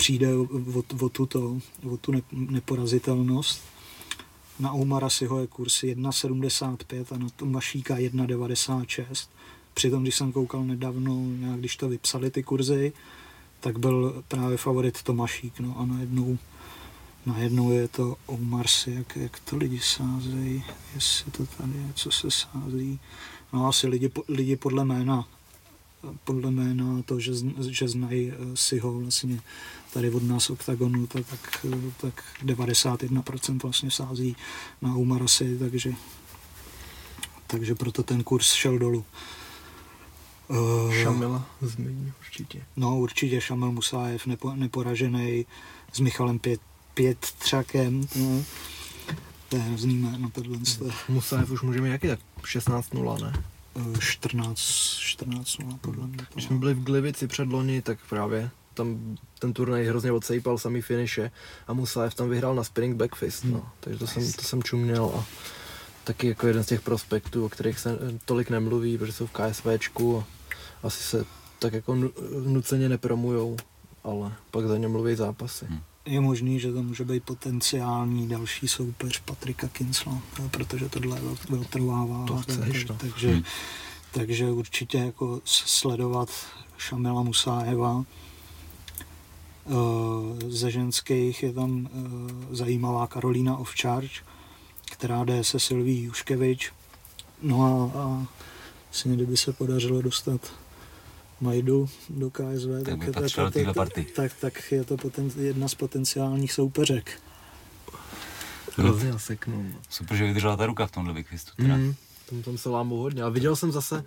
[0.00, 3.62] přijde o, o, o, tuto, o tu ne, neporazitelnost.
[4.58, 9.28] Na Omara si ho je kurz 1,75 a na Tomašíka 1,96.
[9.74, 12.92] Přitom, když jsem koukal nedávno, nějak když to vypsali ty kurzy,
[13.60, 15.60] tak byl právě favorit Tomašík.
[15.60, 16.38] No a najednou,
[17.26, 22.10] najednou je to Omar si, jak, jak to lidi sázejí, jestli to tady je, co
[22.10, 23.00] se sází.
[23.52, 25.26] No asi lidi, lidi podle jména
[26.24, 27.32] podle jména to, že,
[27.68, 29.40] že znají eh, si ho vlastně
[29.92, 34.36] tady od nás oktagonu, tak, tak, eh, tak 91% vlastně sází
[34.82, 35.92] na Umarasy, takže,
[37.46, 39.04] takže proto ten kurz šel dolů.
[40.50, 42.62] Eh, Šamila zmiň určitě.
[42.76, 45.46] No určitě Šamil Musájev nepo, neporažený
[45.92, 46.60] s Michalem pět,
[46.94, 48.08] pět třakem.
[48.16, 48.44] No.
[49.50, 50.58] To je hrozný jméno tohle.
[50.78, 53.32] to je, Musajev už můžeme jaký tak 16-0, ne?
[53.94, 54.58] eh, 14,
[54.98, 56.26] 14 no, podle mě.
[56.32, 60.80] Když jsme byli v Glivici před loni, tak právě tam ten turnaj hrozně odsejpal samý
[60.82, 61.30] finiše
[61.66, 63.68] a Musajev tam vyhrál na spinning backfist, no.
[63.80, 65.24] Takže to jsem, to jsem čuměl a
[66.04, 69.32] taky jako jeden z těch prospektů, o kterých se eh, tolik nemluví, protože jsou v
[69.32, 70.24] KSVčku a
[70.82, 71.24] asi se
[71.58, 72.12] tak jako nu-
[72.46, 73.56] nuceně nepromujou,
[74.04, 75.66] ale pak za ně mluví zápasy.
[75.66, 75.80] Hmm.
[76.10, 81.20] Je možný, že to může být potenciální další soupeř Patrika Kinsla, protože tohle
[81.86, 82.26] váha.
[82.26, 82.96] To chceš, no.
[83.00, 83.42] takže, Hmm.
[84.12, 86.28] takže určitě jako sledovat
[86.78, 88.04] Šamila Musájeva.
[89.66, 94.22] Eh, Ze ženských je tam eh, zajímavá Karolína Ovčarč,
[94.92, 96.72] která jde se Silví Juškevič.
[97.42, 98.26] No a, a
[98.88, 100.52] vlastně, kdyby se podařilo dostat
[101.40, 104.06] Majdu do KSV, Tak do téhle tak- party.
[104.16, 107.20] tak, tak je to poten, jedna z potenciálních soupeřek.
[108.76, 109.62] Hrozně naseknul.
[109.62, 109.78] no.
[109.88, 111.52] Super, že vydržela ta ruka v tomhle backfistu.
[111.56, 111.76] Teda.
[111.76, 111.94] Mm,
[112.30, 113.22] tam, tam se lámou hodně.
[113.22, 114.04] A viděl jsem zase,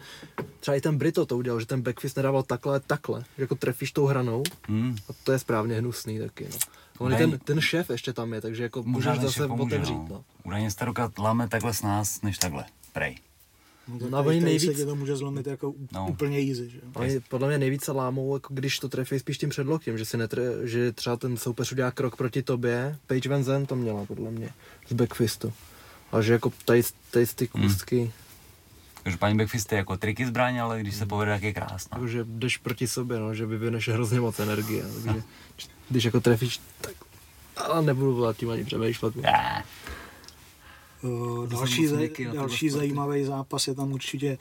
[0.60, 3.20] třeba i ten Brito to udělal, že ten backfist nedával takhle, takhle.
[3.38, 4.96] Že jako trefíš tou hranou Hmm.
[5.10, 6.58] a to je správně hnusný taky, no.
[6.96, 9.94] A on ten, ten šéf ještě tam je, takže jako Možná můžeš zase pomůže, otevřít,
[9.94, 10.08] no.
[10.10, 10.24] no.
[10.44, 12.66] Údajně ta ruka láme takhle s nás, než takhle.
[12.94, 13.18] Prej.
[13.88, 16.08] No, No oni nejvíc- se to může zlomit jako No.
[16.10, 16.80] úplně easy, že?
[16.94, 20.44] Oni podle mě nejvíce lámou, jako když to trefí spíš tím předloktím, že si netre,
[20.64, 22.98] že třeba ten soupeř udělá krok proti tobě.
[23.08, 24.50] Paige Van Zandt to měla podle mě
[24.90, 25.54] z backfistu.
[26.12, 26.82] A že jako tady,
[27.12, 27.64] tady ty Hmm.
[27.64, 28.12] kůstky,
[29.04, 31.96] Takže paní backfist je jako triky zbraň, ale když se povede, tak je krásná.
[31.98, 34.84] jako že jdeš proti sobě, no, že vyvineš hrozně moc energie.
[35.04, 35.24] Takže
[35.90, 36.94] když jako trefíš, tak
[37.58, 39.16] ale nebudu volat tím ani přemýšlet.
[39.16, 39.66] Yeah.
[41.04, 42.78] Uh, To další jsem moc za, měkký na tyhle další sporty.
[42.88, 44.38] zajímavý zápas je tam určitě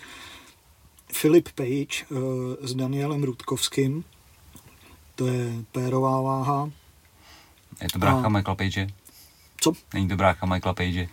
[1.12, 2.18] Filip Page uh,
[2.60, 4.04] s Danielem Rudkovským.
[5.14, 6.70] To je pérová váha.
[7.82, 8.86] Je to brácha A- Michaela Page?
[9.60, 9.72] Co?
[9.94, 11.08] Není to brácha Michaela Page?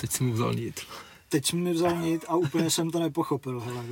[0.00, 0.80] Teď si mu vzal nit.
[1.28, 3.60] Teď jsi mi vzal nit a úplně jsem to nepochopil.
[3.60, 3.84] Hele,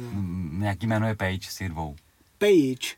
[0.53, 1.97] Nějaký jméno je Page z těch dvou.
[2.39, 2.97] Page.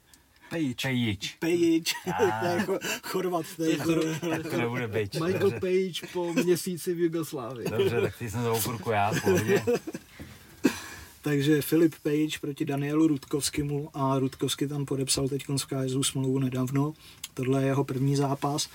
[0.51, 0.75] Page.
[0.83, 1.29] Page.
[1.39, 1.93] Page.
[2.41, 3.47] To je jako chorvat.
[3.57, 4.29] To je To.
[4.31, 5.25] Tak to nebude Page.
[5.25, 7.69] Michael Dobře, Page po měsíci v Jugoslávii.
[7.71, 9.63] Dobře tak ty jsem za okurku já, pohodě.
[11.23, 16.93] Takže Filip Page proti Danielu Rudkovskému a Rudkovský tam podepsal teď z KSU smlouvu nedávno.
[17.35, 18.69] Tohle je jeho první zápas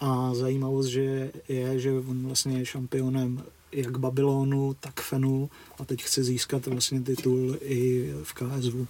[0.00, 6.02] a zajímavost že je, že on vlastně je šampionem jak Babylonu, tak Fenu a teď
[6.02, 8.88] chce získat vlastně titul i v KSU.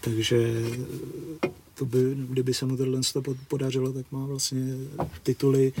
[0.00, 0.62] Takže
[1.78, 4.62] to by, kdyby se mu tohle to pod- podařilo, tak má vlastně
[5.22, 5.72] tituly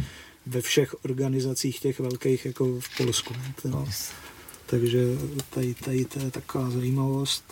[0.46, 3.34] ve všech organizacích těch velkých jako v Polsku.
[3.62, 3.84] To,
[4.66, 5.04] takže
[5.50, 7.44] tady, tady to je taková zajímavost.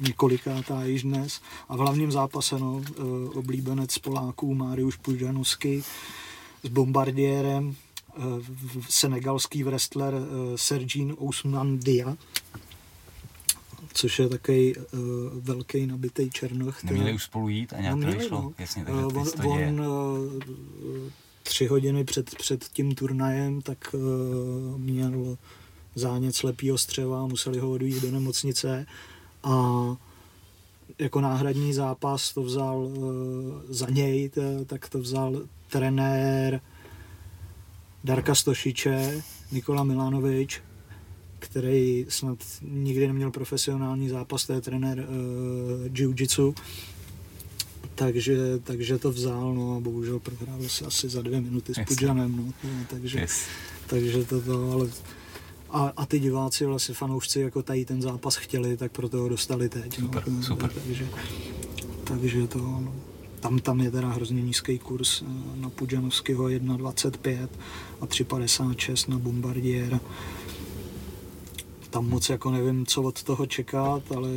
[0.00, 1.40] několikátá již dnes.
[1.68, 3.02] A v hlavním zápase no, eh,
[3.38, 5.82] oblíbenec Poláků Mariusz Pujanovský
[6.62, 7.76] s bombardiérem,
[8.16, 8.20] eh,
[8.88, 10.14] senegalský wrestler
[10.56, 12.16] Sergin Ousmane Dia,
[13.94, 15.00] což je takový uh,
[15.34, 16.84] velký nabitý černoch.
[16.84, 18.42] Neměli už spolu jít a nějak no, to vyšlo?
[18.42, 18.52] No.
[18.58, 20.42] Jasně, uh, on, on uh,
[21.42, 25.38] tři hodiny před, před tím turnajem, tak uh, měl
[25.94, 28.86] zánět slepýho střeva, museli ho odvíjet do nemocnice
[29.42, 29.96] a
[30.98, 33.02] jako náhradní zápas to vzal uh,
[33.68, 36.60] za něj, t, tak to vzal trenér
[38.04, 39.22] Darka Stošiče,
[39.52, 40.62] Nikola Milanovič,
[41.44, 46.54] který snad nikdy neměl profesionální zápas, to je trenér uh, jiu-jitsu,
[47.94, 52.36] takže, takže to vzal, no a bohužel prohrál se asi za dvě minuty s Pudžanem,
[52.36, 53.46] no, takže, yes.
[53.86, 54.88] takže to, to ale
[55.70, 59.68] a, a ty diváci, vlastně fanoušci, jako tady ten zápas chtěli, tak proto ho dostali
[59.68, 60.00] teď.
[60.00, 60.70] Super, no, super.
[60.70, 61.08] Takže,
[62.04, 62.94] takže to, no,
[63.40, 65.26] tam, tam je teda hrozně nízký kurz eh,
[65.56, 67.48] na Pudžanovského 1,25
[68.00, 70.00] a 3,56 na Bombardiera
[71.94, 74.28] tam moc jako nevím, co od toho čekat, ale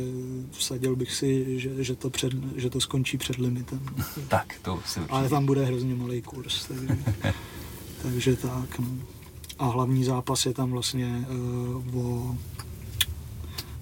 [0.50, 3.80] vsadil bych si, že, že, to, před, že to skončí před limitem.
[4.28, 5.14] tak, to si určitě.
[5.14, 6.98] Ale tam bude hrozně malý kurz, takže,
[8.02, 8.78] takže tak.
[8.78, 8.86] No.
[9.58, 12.36] A hlavní zápas je tam vlastně uh, o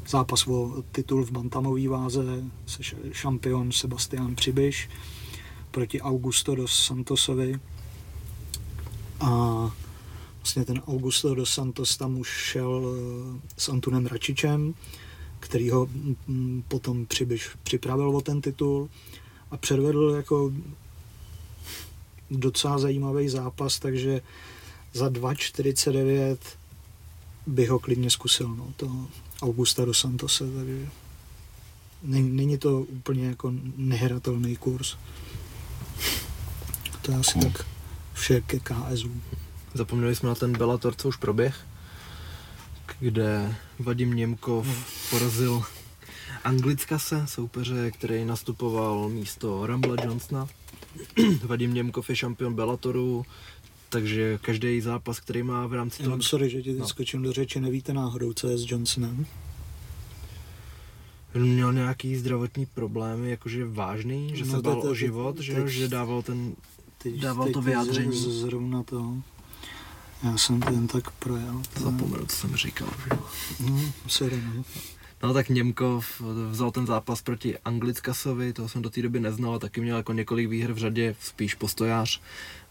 [0.09, 2.23] zápas o titul v bantamové váze,
[2.67, 4.89] se šampion Sebastian Přibyš
[5.71, 7.61] proti Augusto dos Santosovi.
[9.21, 9.31] A
[10.47, 14.75] vlastně ten Augusto dos Santos tam už šel eh, s Antunem Račičem,
[15.41, 15.89] který ho
[16.27, 18.89] mm, potom přibyš, připravil o ten titul
[19.51, 20.53] a předvedl jako
[22.31, 24.21] docela zajímavý zápas, takže
[24.93, 26.39] za 2,49
[27.47, 29.07] bych ho klidně zkusil, no, to
[29.43, 30.89] Augusta dos Santose, takže
[32.03, 34.97] není to úplně jako nehratelný kurz.
[37.03, 37.53] To je asi hmm.
[37.53, 37.67] tak
[38.15, 39.11] vše ke KSU.
[39.77, 41.67] Zapomněli jsme na ten Bellator, co už proběh,
[42.99, 44.85] kde Vadim Němkov hmm.
[45.11, 45.63] porazil
[46.45, 50.49] Anglicka se, soupeře, který nastupoval místo Rambla Johnsona.
[51.45, 53.27] Vadim Němkov je šampion Bellatoru,
[53.89, 56.23] takže každý zápas, který má v rámci toho...
[56.23, 56.89] sorry, že ti no.
[56.89, 59.27] skočím do řeči, nevíte náhodou, co je s Johnsonem?
[61.35, 65.89] Měl nějaký zdravotní problémy, jakože vážný, že no, se bál o život, teď, že, že
[65.89, 66.55] dával ten
[67.03, 68.33] teď, dával teď to vyjádření.
[68.33, 69.17] Zrovna to.
[70.23, 71.63] Já jsem to jen tak projel.
[71.81, 73.19] Zapomněl, co jsem říkal, že
[73.61, 74.65] No, sorry, no.
[75.23, 79.59] No tak Němkov vzal ten zápas proti Anglickasovi, toho jsem do té doby neznal, a
[79.59, 82.21] taky měl jako několik výher v řadě, spíš postojář.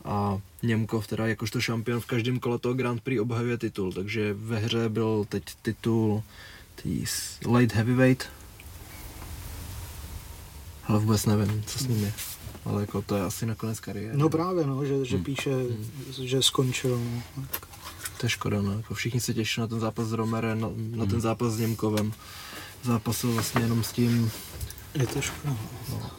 [0.05, 4.59] A Němkov teda jakožto šampion v každém kole toho Grand Prix obhajuje titul, takže ve
[4.59, 6.23] hře byl teď titul
[6.75, 7.05] tý
[7.51, 8.29] light heavyweight.
[10.83, 12.13] Ale vůbec nevím, co s ním je
[12.65, 14.17] ale jako to je asi nakonec kariéra.
[14.17, 15.25] No právě, no, že, že hmm.
[15.25, 15.85] píše, hmm.
[16.21, 17.01] že skončil.
[17.37, 17.43] No.
[18.17, 18.71] To je škoda, no.
[18.71, 21.21] Jako všichni se těší na ten zápas s Romerem, na, na ten hmm.
[21.21, 22.13] zápas s Němkovem.
[22.83, 24.31] Zápasil vlastně jenom s tím...
[24.93, 25.57] Je to škoda.
[25.89, 26.11] No.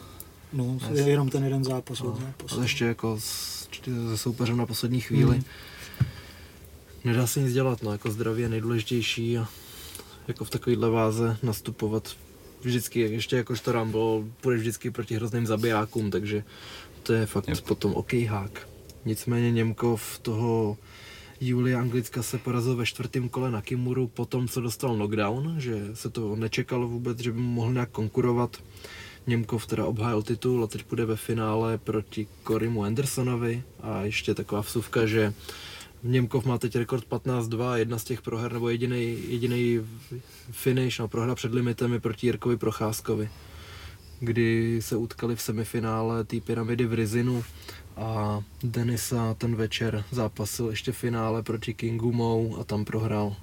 [0.53, 2.09] No, je jenom ten jeden zápas no.
[2.09, 2.55] od zápasu.
[2.55, 5.35] Ale ještě jako se soupeřem na poslední chvíli.
[5.35, 5.43] Hmm.
[7.03, 9.47] Nedá se nic dělat, no, jako zdraví je nejdůležitější a
[10.27, 12.15] jako v takovéhle váze nastupovat
[12.61, 16.43] vždycky, ještě jakožto Rumble, půjdeš vždycky proti hrozným zabijákům, takže
[17.03, 17.61] to je fakt yep.
[17.61, 18.67] potom OK hák.
[19.05, 20.77] Nicméně Němkov toho
[21.41, 25.81] Julia Anglicka se porazil ve čtvrtém kole na Kimuru po tom, co dostal knockdown, že
[25.93, 28.57] se to nečekalo vůbec, že by mu mohl nějak konkurovat.
[29.27, 34.61] Němkov teda obhájil titul a teď bude ve finále proti Korimu Andersonovi a ještě taková
[34.61, 35.33] vsuvka, že
[36.07, 39.79] Němkov má teď rekord 15-2 jedna z těch proher, nebo jediný, jediný
[40.51, 43.29] finish, no, prohra před limitem je proti Jirkovi Procházkovi,
[44.19, 47.43] kdy se utkali v semifinále té pyramidy v Rizinu
[47.97, 53.35] a Denisa ten večer zápasil ještě v finále proti Kingu Mou a tam prohrál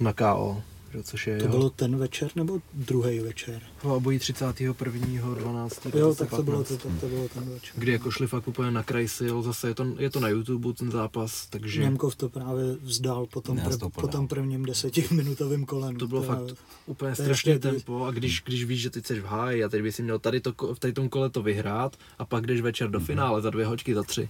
[0.00, 0.62] na KO
[0.96, 1.56] že, což je To jeho...
[1.56, 3.62] bylo ten večer nebo druhý večer?
[3.82, 5.34] To obojí 31.
[5.34, 5.86] 12.
[5.94, 7.74] Jo, tak to, bylo, to, tak to bylo ten večer.
[7.76, 10.72] Kdy jako šli fakt úplně na kraj sil, zase je to, je to na YouTube
[10.72, 11.82] ten zápas, takže...
[11.82, 15.98] Němkov to právě vzdal po tom, prv, po tom prvním desetiminutovém kolenu.
[15.98, 19.24] To bylo to fakt úplně strašné tempo a když, když víš, že ty jsi v
[19.24, 22.46] háji a teď bys měl tady to, v tady tom kole to vyhrát a pak
[22.46, 23.04] jdeš večer do mm-hmm.
[23.04, 24.28] finále za dvě hoďky, za tři,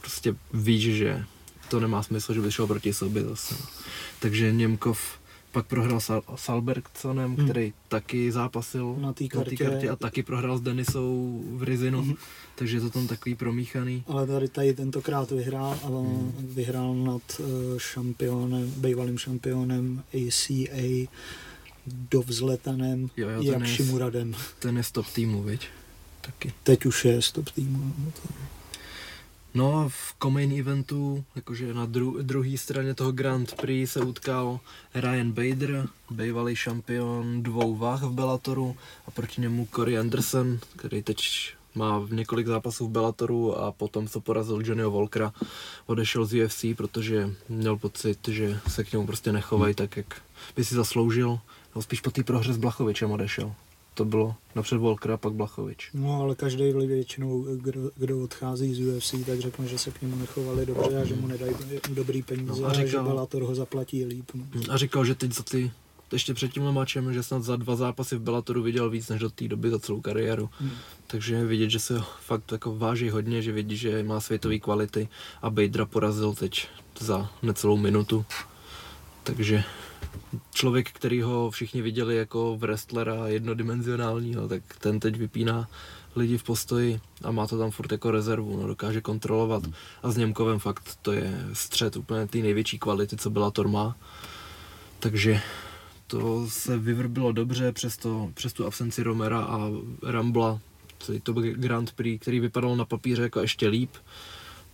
[0.00, 1.24] prostě víš, že
[1.68, 3.54] to nemá smysl, že by šel proti sobě zase.
[4.20, 5.21] Takže Němkov
[5.52, 7.44] pak prohrál s Salbergsonem, hmm.
[7.44, 9.56] který taky zápasil na té kartě.
[9.56, 12.14] kartě a taky prohrál s Denisou v Rizinu, hmm.
[12.54, 14.04] takže je to tam takový promíchaný.
[14.06, 16.34] Ale tady, tady tentokrát vyhrál, ale hmm.
[16.38, 17.46] vyhrál nad uh,
[17.78, 21.08] šampionem, bývalým šampionem ACA
[21.86, 24.34] dovzletanem Jo, jo, Jakšimuradem.
[24.58, 25.68] Ten je stop týmu, viď?
[26.20, 26.52] Taky.
[26.62, 27.94] Teď už je stop týmu.
[27.98, 28.51] no to-
[29.54, 34.60] No v co-main eventu, jakože na dru- druhé straně toho Grand Prix se utkal
[34.94, 38.76] Ryan Bader, bývalý šampion dvou váh v Bellatoru
[39.06, 41.18] a proti němu Corey Anderson, který teď
[41.74, 45.32] má v několik zápasů v Bellatoru a potom co porazil Johnnyho Walkera,
[45.86, 50.22] odešel z UFC, protože měl pocit, že se k němu prostě nechovají tak, jak
[50.56, 51.38] by si zasloužil.
[51.76, 53.54] No spíš po té prohře s Blachovičem odešel.
[53.94, 55.90] To bylo napřed Walker a pak Blachovič.
[55.94, 60.16] No ale každý většinou, kdo, kdo odchází z UFC, tak řekne, že se k němu
[60.16, 61.54] nechovali dobře a že mu nedají
[61.88, 64.30] dobrý peníze No a, a že říkal- Bellator ho zaplatí líp.
[64.34, 64.44] No.
[64.70, 65.70] A říkal, že teď za ty,
[66.12, 69.30] ještě před tímhle mačem, že snad za dva zápasy v Bellatoru viděl víc než do
[69.30, 70.50] té doby za celou kariéru.
[70.60, 70.70] Hmm.
[71.06, 74.58] Takže je vidět, že se ho fakt jako váží hodně, že vidí, že má světové
[74.58, 75.08] kvality
[75.42, 76.68] a Badra porazil teď
[76.98, 78.24] za necelou minutu.
[79.22, 79.64] Takže
[80.54, 85.68] člověk, který ho všichni viděli jako wrestlera jednodimenzionálního, tak ten teď vypíná
[86.16, 89.62] lidi v postoji a má to tam furt jako rezervu, no, dokáže kontrolovat.
[90.02, 93.96] A s Němkovem fakt to je střed úplně té největší kvality, co Bellator má.
[94.98, 95.40] Takže
[96.06, 99.70] to se vyvrbilo dobře přes, to, přes tu absenci Romera a
[100.02, 100.60] Rambla,
[100.98, 103.90] celý to Grand Prix, který vypadal na papíře jako ještě líp,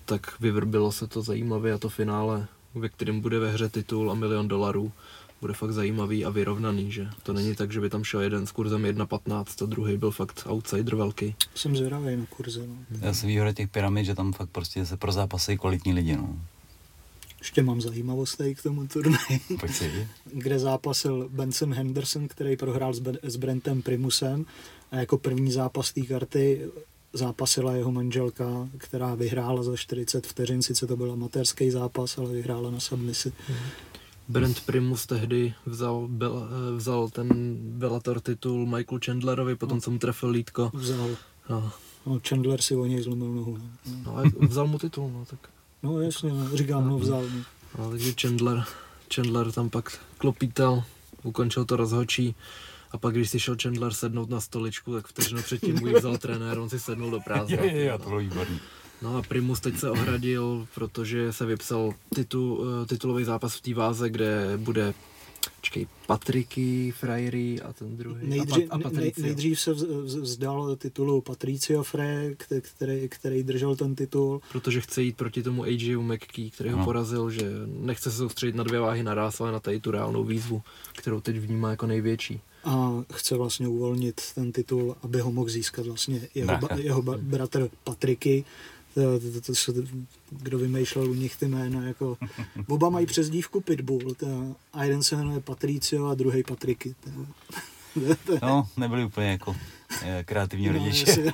[0.05, 4.15] tak vyvrbilo se to zajímavě a to finále, ve kterém bude ve hře titul a
[4.15, 4.93] milion dolarů,
[5.41, 8.53] bude fakt zajímavý a vyrovnaný, že to není tak, že by tam šel jeden s
[8.53, 11.35] kurzem 1.15 a druhý byl fakt outsider velký.
[11.55, 12.67] Jsem zvědavý na kurze.
[12.67, 12.77] No.
[13.01, 16.37] Já jsem výhoda těch pyramid, že tam fakt prostě se pro zápasy kvalitní lidi, no.
[17.39, 20.09] Ještě mám zajímavostej k tomu turnaji, Pojď si.
[20.33, 24.47] kde zápasil Benson Henderson, který prohrál s, Ben- s Brentem Primusem
[24.91, 26.61] a jako první zápas té karty
[27.13, 32.71] zápasila jeho manželka, která vyhrála za 40 vteřin, sice to byl amatérský zápas, ale vyhrála
[32.71, 33.33] na submisi.
[34.29, 39.99] Brent Primus tehdy vzal, Bel, eh, vzal ten Bellator titul Michaelu Chandlerovi, potom co mu
[39.99, 40.71] trefil lítko.
[40.75, 41.09] Vzal.
[41.51, 41.73] No,
[42.07, 43.59] No, Chandler si o něj zlomil nohu.
[43.59, 45.39] No, no a vzal mu titul, no tak.
[45.83, 47.23] no jasně, no, říkám, no vzal.
[47.23, 47.45] No.
[47.79, 48.65] No, takže Chandler,
[49.15, 50.85] Chandler tam pak klopítal,
[51.23, 52.35] ukončil to rozhočí
[52.91, 56.19] a pak, když si šel Chandler sednout na stoličku, tak vteřinu předtím mu ji vzal
[56.19, 57.57] trenér, on si sednul do prázdna.
[57.65, 58.61] Jo, jo, jo, to bylo výborný.
[59.03, 63.75] No a Primus teď se ohradil, protože se vypsal titul, eh, titulový zápas v té
[63.75, 64.95] váze, kde bude
[65.61, 68.27] Počkej, Patriky, Frajery a ten druhý.
[68.27, 73.09] Nejdřív, a, pa, a nej, nejdřív se vz- vz- vzdal titulu Patricio Frey, kte- který,
[73.09, 74.41] který držel ten titul.
[74.53, 76.85] Protože chce jít proti tomu AJ McKee, který ho No.
[76.85, 80.63] porazil, že nechce se soustředit na dvě váhy naraz, ale na tady tu reálnou výzvu,
[80.93, 82.41] kterou teď vnímá jako největší.
[82.65, 87.15] a chce vlastně uvolnit ten titul, aby ho mohl získat vlastně jeho, ba, jeho ba,
[87.19, 88.45] bratr Patriky.
[88.99, 89.73] To, to, to, to, se-
[90.31, 92.17] kdo vymýšlel u nich ty jména, jako
[92.69, 96.95] oba mají přezdívku Pitbull, to, a jeden se jmenuje Patricio a druhý Patriky.
[97.05, 97.11] To,
[98.27, 99.57] to, No, nebyli úplně jako
[100.03, 101.05] eh, kreativní No, rodiče.
[101.11, 101.33] jasně.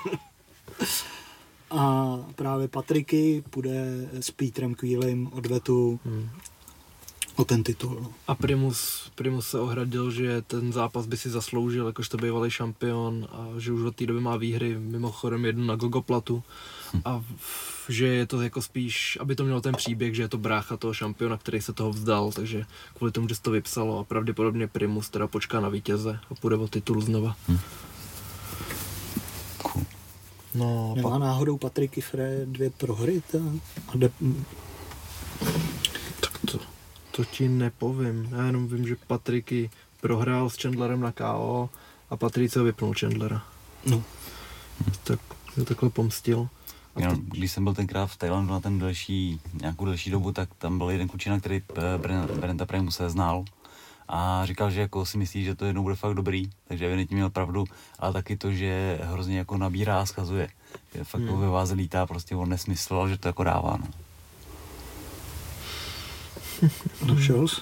[1.70, 6.28] A právě Patriky půjde s Petrem Quillem odvetu Hmm.
[7.36, 7.98] O ten titul.
[8.02, 8.12] No.
[8.26, 13.48] A Primus, Primus se ohradil, že ten zápas by si zasloužil, jakožto bývalý šampion a
[13.58, 16.42] že už od té doby má výhry, mimochodem jednu na Gogoplatu
[17.04, 20.38] a v- že je to jako spíš, aby to mělo ten příběh, že je to
[20.38, 22.64] brácha toho šampiona, který se toho vzdal, takže
[22.96, 26.56] kvůli tomu, že se to vypsalo a pravděpodobně Primus teda počká na vítěze a půjde
[26.56, 27.36] o titul znova.
[29.62, 29.84] Cool.
[30.54, 33.22] No, Nemá pak, náhodou Patriky Frey dvě prohry?
[33.32, 33.38] Ta,
[33.88, 34.10] a de,
[37.16, 41.70] to ti nepovím, já jenom vím, že Patriky prohrál s Chandlerem na KO
[42.10, 43.42] a Patricio vypnul Chandlera.
[43.86, 44.02] no,
[45.04, 45.20] Tak
[45.56, 46.48] je takhle pomstil.
[46.96, 50.48] A Jenom, když jsem byl tenkrát v Thailandu na ten delší, nějakou delší dobu, tak
[50.58, 53.44] tam byl jeden klučina, který eh, Bren- Brenta Primuse znal
[54.08, 57.30] a říkal, že jako si myslí, že to jednou bude fakt dobrý, takže evidentně měl
[57.30, 57.64] pravdu,
[57.98, 60.48] ale taky to, že hrozně jako nabírá a schazuje.
[60.94, 61.30] Že fakt Hmm.
[61.30, 61.40] hmm.
[61.40, 63.76] ve váze lítá prostě on nesmysl, ale že to jako dává.
[63.80, 63.86] No.
[67.06, 67.60] Došel jsi?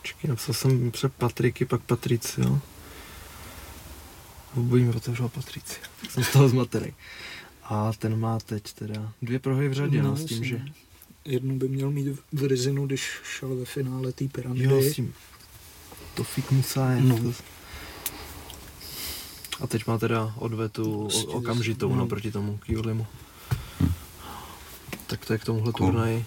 [0.00, 2.58] Počkej, napsal jsem před Patriky, pak Patricio.
[4.56, 5.82] Obojí mi otevřel Patricio.
[6.00, 6.92] Tak jsem z toho zmatený.
[7.64, 10.62] A ten má teď teda dvě prohry v řadě, no, no s tím, že...
[11.24, 14.64] Jednu by měl mít v Rizinu, když šel ve finále té pyramidy.
[14.64, 15.14] Jo, s tím...
[16.14, 17.08] To fik Musajem.
[17.08, 17.18] No.
[17.22, 17.32] No.
[19.60, 21.96] A teď má teda odvetu Prostě, o, okamžitou no.
[21.96, 22.06] no.
[22.06, 23.06] proti tomu Kivlimu.
[25.06, 25.86] Tak to je k tomuhle Cool.
[25.86, 26.24] turnaji.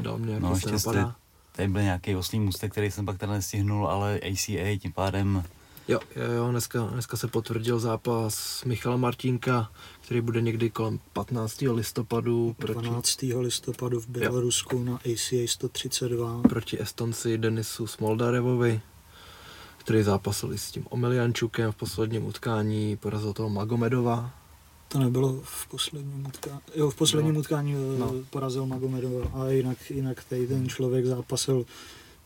[0.00, 1.16] Dal mě, No, jako se napadá.
[1.58, 5.44] Tady byl nějaký oslý můstek, který jsem pak teda nestihnul, ale ACA tím pádem
[5.88, 11.60] Jo, jo, jo dneska, dneska se potvrdil zápas Michala Martinka, který bude někdy kolem 15.
[11.60, 13.22] listopadu proti, 12.
[13.22, 16.42] listopadu v Bělorusku na ACA 132.
[16.48, 18.80] proti Estonci Denisu Smoldarevovi,
[19.78, 24.30] který zápasil s tím Omeliančukem v posledním utkání, porazil toho Magomedova.
[24.88, 26.58] To nebylo v posledním utkání.
[26.74, 27.40] Jo, v posledním No.
[27.40, 27.98] utkání No.
[27.98, 28.12] no.
[28.30, 31.66] porazil Magomedova, ale jinak, jinak tady ten člověk zápasil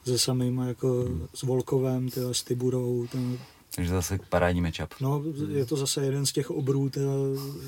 [0.05, 3.07] se samým jako s Volkovem, tyhle, s Tiburou.
[3.13, 3.39] Ten,
[3.75, 4.89] Takže zase parádní matchup.
[5.01, 7.15] no, je to zase jeden z těch obrů tyhle,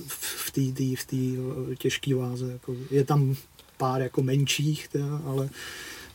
[0.06, 1.36] v té tý, v tý
[1.78, 2.52] těžké váze.
[2.52, 3.34] Jako, je tam
[3.76, 5.48] pár jako menších, tyhle, ale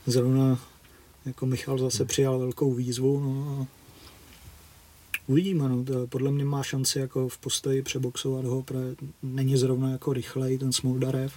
[0.06, 0.60] zrovna
[1.26, 3.20] jako Michal zase přijal velkou výzvu.
[3.20, 3.79] No, a
[5.30, 9.90] Uvidíme, no, to, podle mě má šanci jako v postoji přeboxovat ho, protože není zrovna
[9.92, 11.34] jako rychlej ten Smoldarev.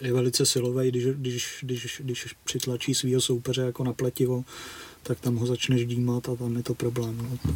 [0.00, 4.44] Je velice silový, když, když, když, když přitlačí svého soupeře jako na pletivo,
[5.02, 7.38] tak tam ho začneš dímat a tam je to problém.
[7.44, 7.54] No.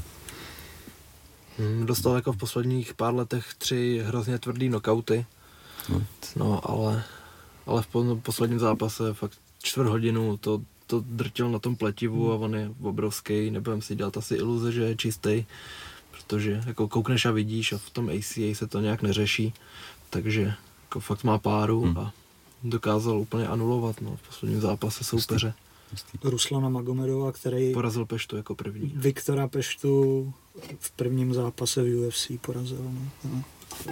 [1.58, 5.26] Hmm, dostal jako v posledních pár letech tři hrozně tvrdý knockouty,
[5.88, 6.02] Good.
[6.36, 7.04] no ale,
[7.66, 12.36] ale v po- posledním zápase fakt čtvrt hodinu to, to drtil na tom pletivu a
[12.36, 15.44] on je obrovský, nebudem si dělat asi iluze, že je čistý,
[16.10, 19.54] protože jako koukneš a vidíš a v tom ACA se to nějak neřeší,
[20.10, 21.98] takže jako fakt má páru Hmm.
[21.98, 22.12] a
[22.62, 25.54] dokázal úplně anulovat no, v posledním zápase soupeře.
[26.24, 28.92] Ruslana Magomedova, který Porazil Peštu jako první.
[28.96, 30.32] Viktora Peštu
[30.78, 32.78] v prvním zápase v UFC porazil.
[32.82, 33.00] No.
[33.24, 33.42] No.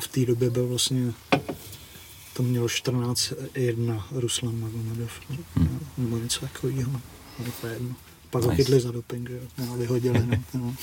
[0.00, 1.12] V té době byl vlastně
[2.38, 5.10] to měl 14-1 Ruslan Magomedov.
[5.56, 5.80] Hmm.
[5.98, 6.92] Nebo něco takového.
[6.92, 7.94] No, to je jedno.
[8.30, 9.42] Pak ho chytli za doping, že jo.
[9.58, 10.26] No, vyhodili.
[10.26, 10.36] No.
[10.54, 10.74] No.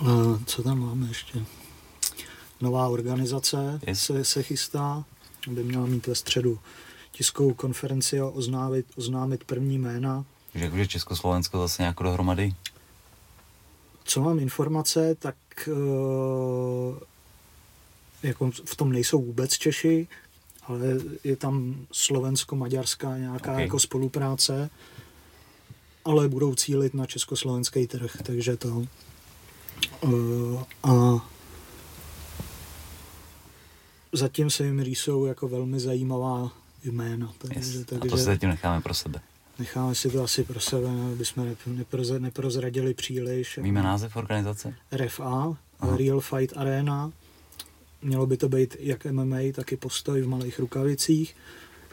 [0.00, 1.44] A co tam máme ještě?
[2.60, 4.00] Nová organizace Yes.
[4.00, 5.04] se, se chystá,
[5.48, 6.58] by měla mít ve středu
[7.12, 10.24] tiskovou konferenci a oznámit, oznámit první jména.
[10.52, 12.54] Takže jakože Československo zase nějak dohromady.
[14.04, 15.36] Co mám informace, tak
[15.68, 17.04] eh,
[18.26, 20.08] jako v tom nejsou vůbec Češi,
[20.62, 20.86] ale
[21.24, 23.58] je tam slovensko-maďarská nějaká Ok.
[23.58, 24.70] jako spolupráce,
[26.04, 28.84] ale budou cílit na československý trh, takže to.
[30.04, 30.08] eh,
[30.82, 31.24] a
[34.12, 36.50] zatím se jim rýsou jako velmi zajímavá
[36.84, 37.76] jména, takže, Yes.
[37.76, 39.20] A takže to si zatím necháme pro sebe.
[39.58, 41.56] necháme si to asi pro sebe, aby jsme
[42.18, 43.58] neprozradili příliš.
[43.58, 44.74] Víme název organizace?
[44.92, 45.96] RFA, Aha.
[45.96, 47.12] Real Fight Arena.
[48.02, 51.36] Mělo by to být jak MMA, tak i postoj v malých rukavicích.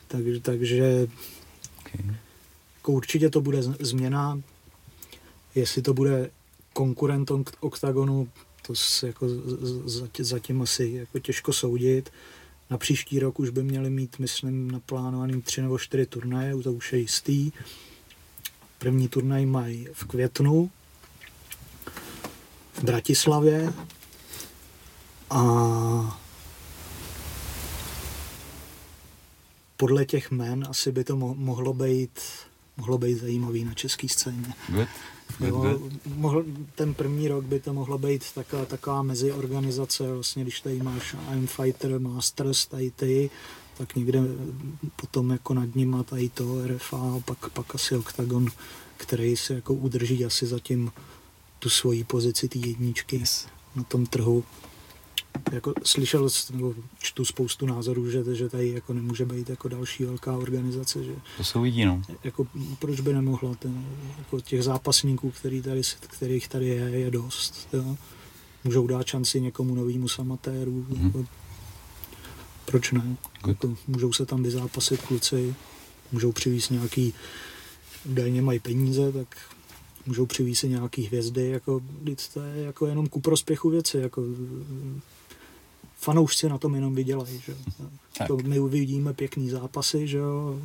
[0.08, 1.08] Takže, takže
[1.86, 2.16] Okay.
[2.78, 4.42] jako určitě to bude změna.
[5.56, 6.30] Jestli to bude
[6.74, 8.30] konkurentom k OKTAGONu,
[8.68, 9.28] to se jako
[10.20, 12.10] zatím asi jako těžko soudit.
[12.70, 16.94] Na příští rok už by měli mít, myslím, naplánovaný tři nebo čtyři turnaje, to už
[16.94, 17.52] je jistý.
[18.80, 20.72] První turnaj mají v květnu
[22.74, 23.74] v Bratislavě
[25.34, 26.20] a
[29.78, 32.20] podle těch men asi by to mo- mohlo být
[32.78, 34.54] mohlo být zajímavý na české scéně.
[34.70, 34.88] Good.
[35.40, 35.92] Good, Jo, good.
[36.16, 41.16] mohl, ten první rok by to mohlo být taková, taková meziorganizace, vlastně když tady máš
[41.34, 43.30] I'm Fighter Masters, tady ty,
[43.78, 44.20] tak někde
[44.96, 48.48] potom jako nad ním tady to RFA, pak, pak asi Octagon,
[48.98, 50.92] který se jako udrží asi zatím
[51.60, 53.48] tu svoji pozici té jedničky Yes.
[53.76, 54.44] na tom trhu.
[55.52, 56.30] Jako slyšel,
[57.00, 61.44] čtu spoustu názorů, že, že tady jako nemůže být jako další velká organizace, že To
[61.44, 62.02] se uvidí, no.
[62.24, 62.48] jako,
[62.80, 63.86] proč by nemohla, ten,
[64.18, 67.68] jako těch zápasníků, který tady, kterých tady je, je dost.
[67.74, 67.98] Jo.
[68.64, 71.06] Můžou dát šanci někomu novému samatéru, Mhm.
[71.06, 71.26] jako,
[72.66, 73.18] proč ne?
[73.44, 73.48] Good.
[73.48, 75.56] Jako, můžou se tam vyzápasit kluci,
[76.12, 77.14] můžou přivízt nějaký,
[78.06, 79.38] údajně mají peníze, tak
[80.06, 81.82] můžou přivízt i nějaký hvězdy, jako,
[82.34, 84.24] to je jako jenom ku prospěchu věci, jako
[86.04, 87.56] fanoušci na tom jenom vydělají, že?
[88.18, 88.28] Tak.
[88.28, 90.60] To my uvidíme pěkný zápasy, že jo.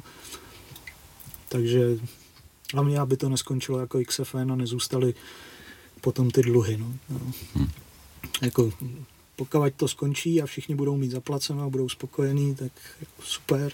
[1.49, 1.99] Takže
[2.75, 5.15] hlavně, aby to neskončilo jako XFN a nezůstaly
[6.01, 6.95] potom ty dluhy, no.
[7.11, 7.21] no.
[7.57, 7.69] Hm.
[8.43, 8.73] Jako,
[9.37, 13.73] pokud to skončí a všichni budou mít zaplaceno a budou spokojení, tak jako super.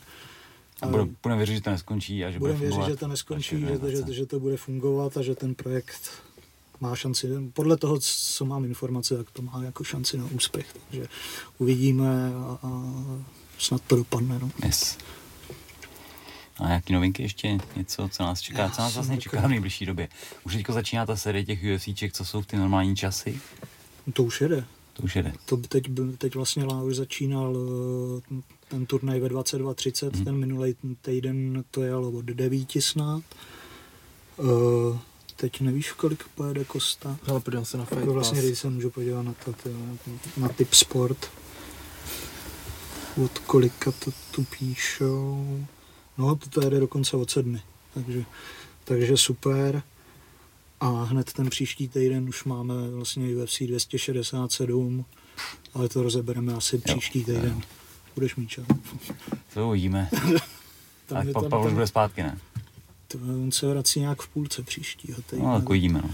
[0.82, 3.60] A budeme, budeme věřit, že to neskončí a že bude věřit, fungovat že to neskončí,
[3.60, 6.10] že, že, že to bude fungovat a že ten projekt
[6.80, 10.66] má šanci, podle toho, co mám informace, tak to má jako šanci na úspěch.
[10.90, 11.08] Takže
[11.58, 12.82] uvidíme a, a
[13.58, 14.38] snad to dopadne.
[14.38, 14.50] No.
[14.64, 14.98] Yes.
[16.60, 17.58] A nějaký novinky ještě?
[17.76, 18.62] Něco, co nás čeká?
[18.62, 20.08] Já Co nás vlastně čeká v nejbližší době?
[20.44, 23.40] Už teďko začíná ta série těch UFCček, co jsou v ty normální časy?
[24.12, 24.64] To už jede.
[24.92, 25.32] To už jede.
[25.46, 25.84] To by teď,
[26.18, 27.56] teď vlastně už začínal
[28.30, 30.24] eh, ten turnaj ve 22.30, Mhm.
[30.24, 33.22] ten minulý týden to jelo od 9 snad.
[34.38, 34.98] Eh,
[35.36, 37.16] teď nevíš, kolik pojede Kosta?
[37.28, 38.46] Ale podívám se na Fight Jako vlastně, Pass.
[38.46, 39.76] když se můžu podívat na to, tyjo,
[40.36, 41.30] na typ sport.
[43.24, 45.66] Od kolika to tu píšou.
[46.18, 47.60] No, to, to jede dokonce od sedmi.
[47.94, 48.24] Takže
[48.84, 49.82] takže super.
[50.80, 55.04] A hned ten příští týden už máme vlastně UFC 267,
[55.74, 57.60] ale to rozebereme asi příští týden.
[58.14, 58.64] Budeš mít čas.
[59.54, 60.08] To uvidíme.
[61.06, 62.38] Tam je pa, tam- už tam- bude zpátky, ne?
[63.18, 65.44] On se vrací nějak v půlce příštího týdne.
[65.44, 66.10] No, tak uvidíme, no.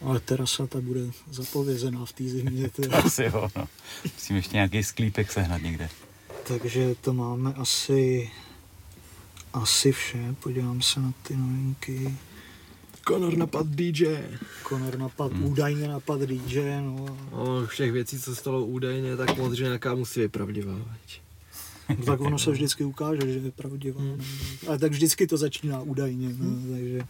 [0.00, 1.00] Ale terasa ta bude
[1.30, 2.70] zapovězená v té zimě.
[2.76, 3.68] to- Asi jo, no.
[4.04, 5.88] Musím ještě nějaký sklípek sehnat někde.
[6.48, 8.30] Takže to máme asi
[9.52, 10.34] asi vše.
[10.42, 12.14] Podívám se na ty novinky.
[13.08, 14.06] Conor napad DJ.
[14.68, 15.44] Conor napad, Hmm.
[15.44, 19.94] údajně napad DJ, no a No, všech věcí, co stalo údajně, tak moc, že nějaká
[19.94, 20.72] musí být pravdivá.
[20.74, 21.20] veď.
[21.98, 24.00] No, tak ono se vždycky ukáže, že je pravdivá.
[24.00, 24.22] Hmm.
[24.68, 26.28] Ale tak vždycky to začíná údajně.
[26.28, 26.72] No, Hmm.
[26.72, 27.06] takže,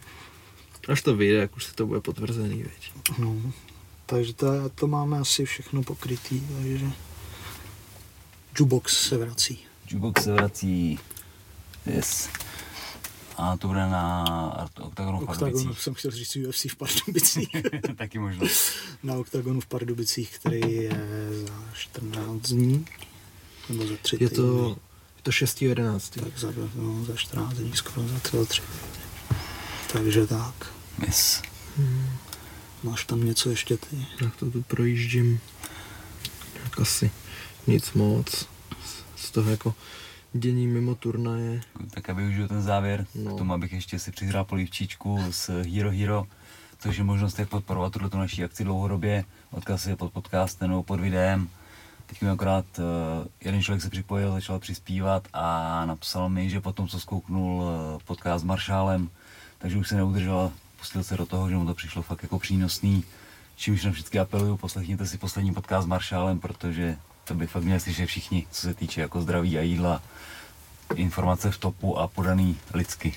[0.87, 2.91] Až to vyjde, jak už se to bude potvrzený, veď.
[3.19, 3.41] no.
[4.05, 6.41] takže to, to máme asi všechno pokrytý.
[6.61, 6.85] Takže
[8.59, 9.59] Jukebox se vrací.
[9.91, 10.99] Jukebox se vrací.
[11.85, 12.29] Yes.
[13.37, 14.25] A to bude na
[14.81, 15.79] Octagonu v Pardubicích.
[15.81, 17.49] jsem chtěl říct UFC v Pardubicích.
[17.95, 18.47] Taky možno.
[19.03, 20.89] na Oktagonu v Pardubicích, který je
[21.47, 22.85] za 14 dní.
[23.69, 24.69] Nebo za 3 Je to,
[25.17, 26.23] je to 6.11.
[26.23, 28.61] Tak za, no, za 14 dní, skoro za 3, za 3.
[29.93, 30.71] Takže tak.
[31.05, 31.41] Yes.
[32.83, 34.05] Máš tam něco ještě ty?
[34.21, 35.39] Jak to tu projíždím.
[36.63, 37.11] Tak asi
[37.67, 38.47] nic moc.
[39.15, 39.73] Z toho jako
[40.33, 41.61] dění mimo turnaje.
[41.91, 43.35] Tak já využiju ten závěr No.
[43.35, 46.25] k tomu, abych ještě si přihrál polivčičku z Hero Hero,
[46.79, 49.23] což je možnost, jak podporovat tuto naší akci dlouhodobě.
[49.51, 51.49] Odkaz je pod podcastem nebo pod videem.
[52.05, 52.85] Teď mi akorát uh,
[53.41, 58.41] jeden člověk se připojil, začal přispívat a napsal mi, že potom, co zkouknul uh, podcast
[58.41, 59.09] s Maršálem,
[59.57, 63.03] takže už se neudržel pustil se do toho, že mu to přišlo fakt jako přínosný.
[63.55, 67.79] Čímž na vždycky apeluju, poslechněte si poslední podcast s Maršálem, protože to by fakt měli
[67.79, 70.01] slyšet všichni, co se týče jako zdraví a jídla,
[70.95, 73.13] informace v topu a podaný lidsky,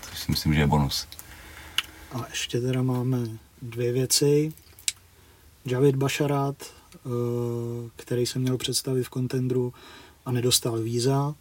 [0.00, 1.06] což si myslím, že je bonus.
[2.12, 3.18] A ještě teda máme
[3.62, 4.52] dvě věci.
[5.64, 6.79] Javid Basharat, eh,
[7.96, 9.74] který se měl představit v kontendru
[10.26, 11.34] a nedostal víza,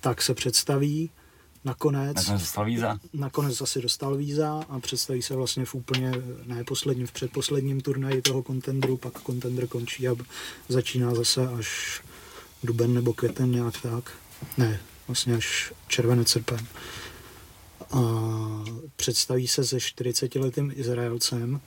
[0.00, 1.10] tak se představí.
[1.64, 2.98] Nakonec, Nakonec dostal víza.
[3.12, 6.12] nakonec zase dostal víza a představí se vlastně v úplně,
[6.44, 10.14] ne posledním, v předposledním turnaji toho kontendru, pak kontender končí a
[10.68, 12.00] začíná zase až
[12.64, 14.12] duben nebo květen nějak tak.
[14.56, 16.66] Ne, vlastně až červenec srpen.
[17.90, 18.00] A
[18.96, 21.60] představí se se 40-letým Izraelcem.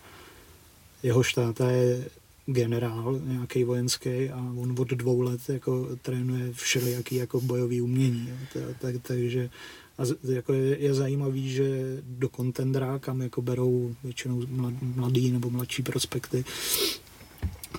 [1.04, 2.10] Jeho štáta je
[2.54, 8.30] generál nějaký vojenský a on od dvou let jako trénuje všelijaký jako bojový umění.
[8.56, 8.62] Jo.
[8.80, 9.50] Tak, takže
[9.98, 15.50] a jako je, je, zajímavý, že do kontendra, kam jako berou většinou mlad- mladý nebo
[15.50, 16.46] mladší prospekty,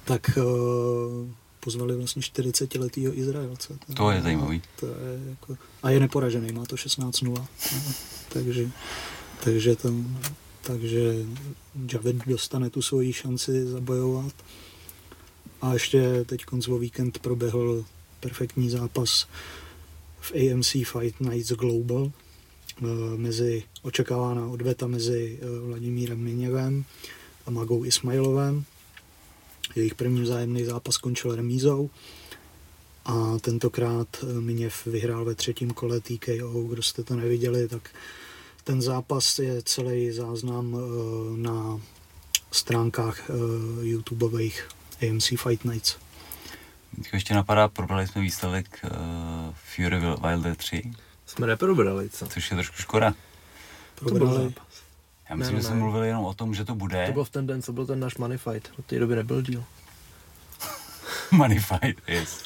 [0.05, 1.29] tak uh,
[1.61, 3.79] pozvali vlastně 40-letýho Izraelce.
[3.97, 4.63] To je zajímavý.
[4.81, 4.93] To je
[5.31, 7.35] jako, a je neporažený, má to 16-0.
[7.35, 7.49] No,
[8.29, 8.71] takže,
[9.45, 9.95] takže, to,
[10.63, 11.15] takže
[11.93, 14.33] Javid dostane tu svoji šanci zabojovat.
[15.63, 17.85] A ještě teď o víkend proběhl
[18.21, 19.27] perfektní zápas
[20.21, 22.85] v AMC Fight Nights Global eh,
[23.17, 26.85] mezi očekávaná odveta mezi eh, Vladimírem Miněvem
[27.47, 28.65] a Magou Ismailovem.
[29.77, 31.91] Jejich první vzájemný zápas skončil remízou
[33.05, 36.63] a tentokrát eh, Miněv vyhrál ve třetím kole TKO.
[36.63, 37.91] Kdo jste to neviděli, tak
[38.65, 41.81] ten zápas je celý záznam eh, na
[42.53, 43.33] stránkách eh,
[43.87, 44.69] YouTubeových
[45.11, 45.97] AMC Fight Nights.
[46.97, 48.91] Teď ještě napadá, probrali jsme výsledek uh,
[49.75, 50.93] Fury Wil- Wilder 3,
[51.27, 52.27] Jsme neprobrali, co?
[52.27, 53.15] což je trošku škoda.
[53.95, 54.45] To byl Probrali.
[54.45, 54.67] zápas.
[55.31, 57.31] Já myslím, Ne, že jsme mluvili jenom o tom, že to bude To byl v
[57.31, 58.69] ten den, co byl ten náš money fight.
[58.79, 59.65] Od té doby nebyl díl.
[61.31, 62.43] Money Fight, yes.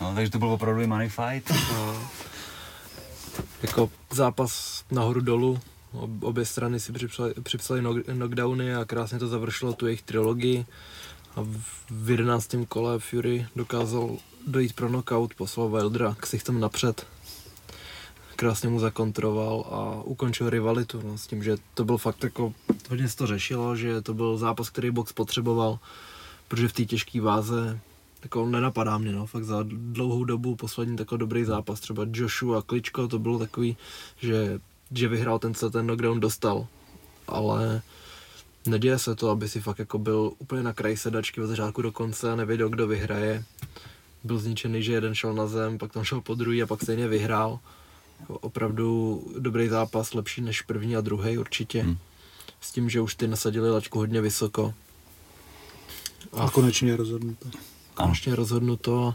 [0.00, 1.50] No, takže to byl opravdu Money Fight.
[3.62, 5.60] Jako zápas nahoru dolů.
[5.92, 10.66] Ob- Obě strany si připsali, připsali knock- knockdowny a krásně to završilo tu jejich trilogii.
[11.36, 12.66] A v- v 11.
[12.68, 14.16] kole Fury dokázal
[14.46, 17.06] dojít pro knockout, poslal Wildera ksichtem napřed.
[18.36, 22.54] Krásně mu zakontroval a ukončil rivalitu no, s tím, že to byl fakt jako,
[22.90, 25.78] hodně se to řešilo, že to byl zápas, který box potřeboval,
[26.48, 27.80] protože v té těžké váze
[28.22, 33.08] jako nenapadá mě, no, fakt za dlouhou dobu poslední takový dobrý zápas, třeba Joshua Kličko,
[33.08, 33.76] to bylo takový,
[34.16, 34.60] že,
[34.90, 36.66] že vyhrál ten, co ten knockdown dostal,
[37.26, 37.82] ale
[38.66, 41.92] neděje se to, aby si fakt jako byl úplně na kraji sedačky od začátku do
[41.92, 43.44] konce a nevěděl, kdo vyhraje.
[44.24, 47.08] Byl zničený, že jeden šel na zem, pak tam šel po druhý a pak stejně
[47.08, 47.58] vyhrál.
[48.20, 51.82] Jako opravdu dobrý zápas, lepší než první a druhý určitě.
[51.82, 51.98] Hmm.
[52.60, 54.74] S tím, že už ty nasadili lačku hodně vysoko.
[56.32, 57.48] A konečně je rozhodnuto.
[58.02, 59.14] Konečně rozhodnuto.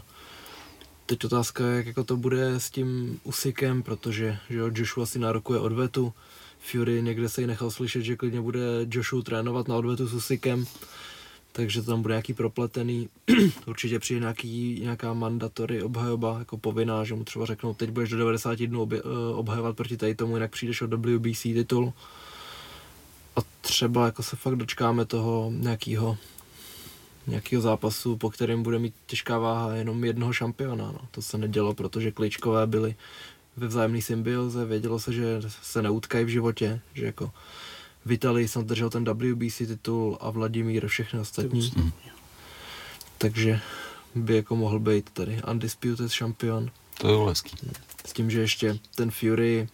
[1.06, 5.18] Teď otázka je, jak jako to bude s tím Usykem, protože že jo, Joshua si
[5.18, 6.12] nárokuje odvetu,
[6.58, 8.60] Fury někde se jí nechal slyšet, že klidně bude
[8.90, 10.66] Joshua trénovat na odvetu s Usikem,
[11.52, 13.08] takže to tam bude nějaký propletený.
[13.66, 18.18] Určitě přijde nějaký, nějaká mandatory obhajoba, jako povinná, že mu třeba řeknou, teď budeš do
[18.18, 21.92] 90 dnů obje, eh, obhajovat proti tady tomu, jinak přijdeš o WBC titul.
[23.36, 26.16] A třeba jako se fakt dočkáme toho nějakého
[27.26, 30.84] nějakého zápasu, po kterém bude mít těžká váha jenom jednoho šampiona.
[30.92, 31.00] No.
[31.10, 32.94] To se nedělo, protože kličkové byly
[33.56, 37.30] ve vzájemné symbioze, vědělo se, že se neutkají v životě, že jako
[38.06, 41.72] Vitali jsem držel ten WBC titul a Vladimír všechny ostatní.
[41.76, 41.92] Mm.
[43.18, 43.60] Takže
[44.14, 46.70] by jako mohl být tady undisputed šampion.
[47.00, 47.56] To je hezký.
[48.04, 49.68] S tím, že ještě ten Fury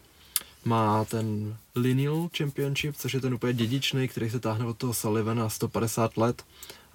[0.64, 5.48] má ten lineal championship, což je ten úplně dědičný, který se táhne od toho Sullivana
[5.48, 6.44] 150 let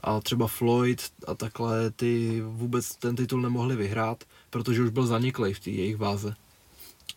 [0.04, 5.54] a třeba Floyd a takhle ty vůbec ten titul nemohli vyhrát, protože už byl zaniklý
[5.54, 6.36] v té jejich váze.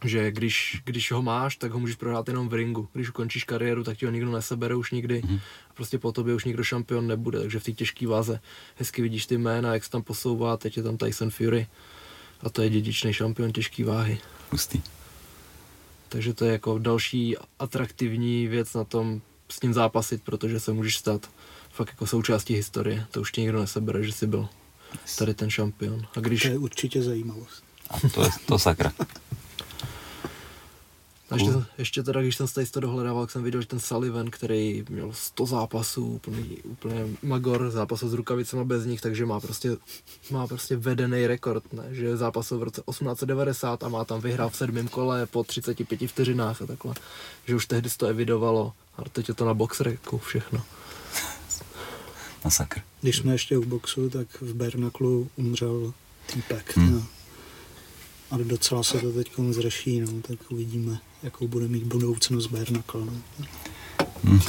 [0.04, 2.88] Že když, když ho máš, tak ho můžeš prohrát jenom v ringu.
[2.92, 5.22] Když ukončíš kariéru, tak ti ho nikdo nesebere už nikdy.
[5.70, 7.40] A prostě po tobě už nikdo šampion nebude.
[7.40, 8.40] Takže v té těžké váze
[8.76, 10.56] hezky vidíš ty jména, jak se tam posouvá.
[10.56, 11.66] Teď je tam Tyson Fury
[12.42, 14.18] a to je dědičný šampion těžké váhy.
[14.50, 14.82] Hustý.
[16.08, 19.20] Takže to je jako další atraktivní věc na tom
[19.50, 21.30] s ním zápasit, protože se můžeš stát
[21.70, 23.06] fakt jako součástí historie.
[23.10, 24.48] To už ti nikdo nesebere, že jsi byl
[25.18, 26.06] tady ten šampion.
[26.16, 27.64] A když, To je určitě zajímavost.
[27.90, 28.92] A to je to sakra.
[31.30, 33.80] A ještě, ještě teda, když jsem se tady to dohledával, tak jsem viděl, že ten
[33.80, 39.40] Sullivan, který měl 100 zápasů, úplný, úplně magor, zápasů s rukavicemi bez nich, takže má
[39.40, 39.76] prostě,
[40.30, 41.84] má prostě vedený rekord, ne?
[41.90, 46.62] že zápasil v roce 1890 a má tam vyhrál v sedmém kole po 35 vteřinách
[46.62, 46.94] a takhle.
[47.46, 50.62] Že už tehdy se to evidovalo a teď je to na boxreku všechno.
[52.44, 52.80] Masakr.
[53.00, 55.92] Když jsme ještě u boxu, tak v Bernaklu umřel
[56.32, 56.76] týpek.
[56.76, 56.94] Hmm.
[56.94, 57.19] No.
[58.30, 63.08] A docela se to teď zřeší, no, tak uvidíme, jakou bude mít budoucnost Bernakl.
[64.24, 64.40] No.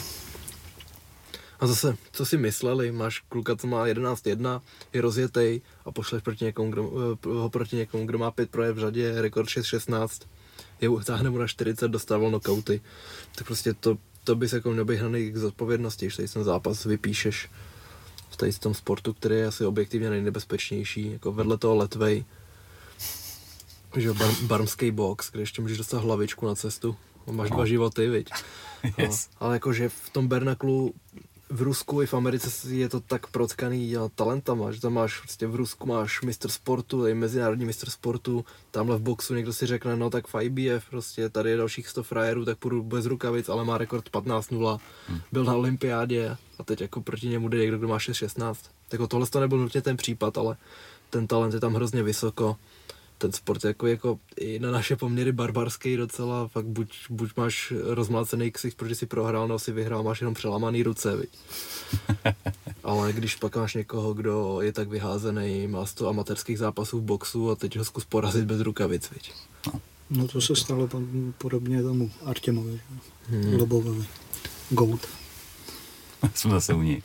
[1.60, 4.62] A zase, co si mysleli, máš kluka, co má 11-1,
[4.94, 6.92] je rozjetej a pošleš proti někomu, kdo,
[7.26, 10.28] eh, ho proti někomu, kdo má 5 projev v řadě, rekord 6-16,
[10.82, 12.82] je táhne mu na 40, dostával knockouty.
[13.36, 16.86] Tak prostě to, to bys jako měl být hraný k zodpovědnosti, když tady ten zápas
[16.86, 17.50] vypíšeš
[18.30, 22.26] v tady tom sportu, který je asi objektivně nejnebezpečnější, jako vedle toho letvej,
[23.96, 26.96] že bar, barmský box, kde ještě můžeš dostat hlavičku na cestu.
[27.28, 28.30] A máš dva životy, viď?
[28.98, 29.30] Yes.
[29.30, 30.94] No, ale jakože v tom Bernaklu
[31.52, 35.56] v Rusku i v Americe je to tak protkaný talentama, že tam máš prostě v
[35.56, 40.10] Rusku máš mistr sportu, je mezinárodní mistr sportu, tamhle v boxu někdo si řekne, no
[40.10, 43.78] tak v IBF prostě tady je dalších 100 frajerů, tak půjdu bez rukavic, ale má
[43.78, 44.80] rekord 15-0,
[45.32, 48.56] byl na olympiádě a teď jako proti němu jde někdo, kdo má 6-16.
[48.90, 50.58] Tak tohle to nebyl nutně ten případ, ale
[51.10, 52.58] ten talent je tam hrozně vysoko
[53.22, 58.52] ten sport jako, jako i na naše poměry barbarský docela, fakt buď, buď máš rozmlácený
[58.52, 61.30] ksicht, protože si prohrál, nebo si vyhrál, máš jenom přelamaný ruce, viď.
[62.84, 67.52] Ale když pak máš někoho, kdo je tak vyházený, má 100 amatérských zápasů v boxu
[67.52, 69.34] a teď ho zkus porazit bez rukavic, viď.
[70.10, 72.82] no to se stalo tam podobně tomu Artemovi?
[73.30, 73.54] Hmm.
[73.54, 74.06] Lobovovi.
[74.70, 75.08] Goat.
[76.34, 77.02] Jsme zase u něj.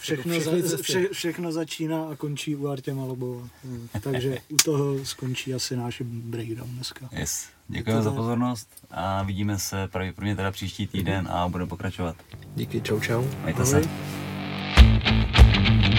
[0.00, 3.48] Všechno, Jako za, všechny vše, všechno začíná a končí u Artěma Lobova.
[3.64, 3.88] Hmm.
[4.00, 7.08] Takže u toho skončí asi náš breakdown dneska.
[7.12, 7.46] Yes.
[7.68, 12.16] Děkujeme za pozornost a vidíme se pravděpodobně teda příští týden a budeme pokračovat.
[12.54, 13.24] Díky, čau čau.
[13.44, 13.82] Majte Ahoj.
[13.82, 15.89] se.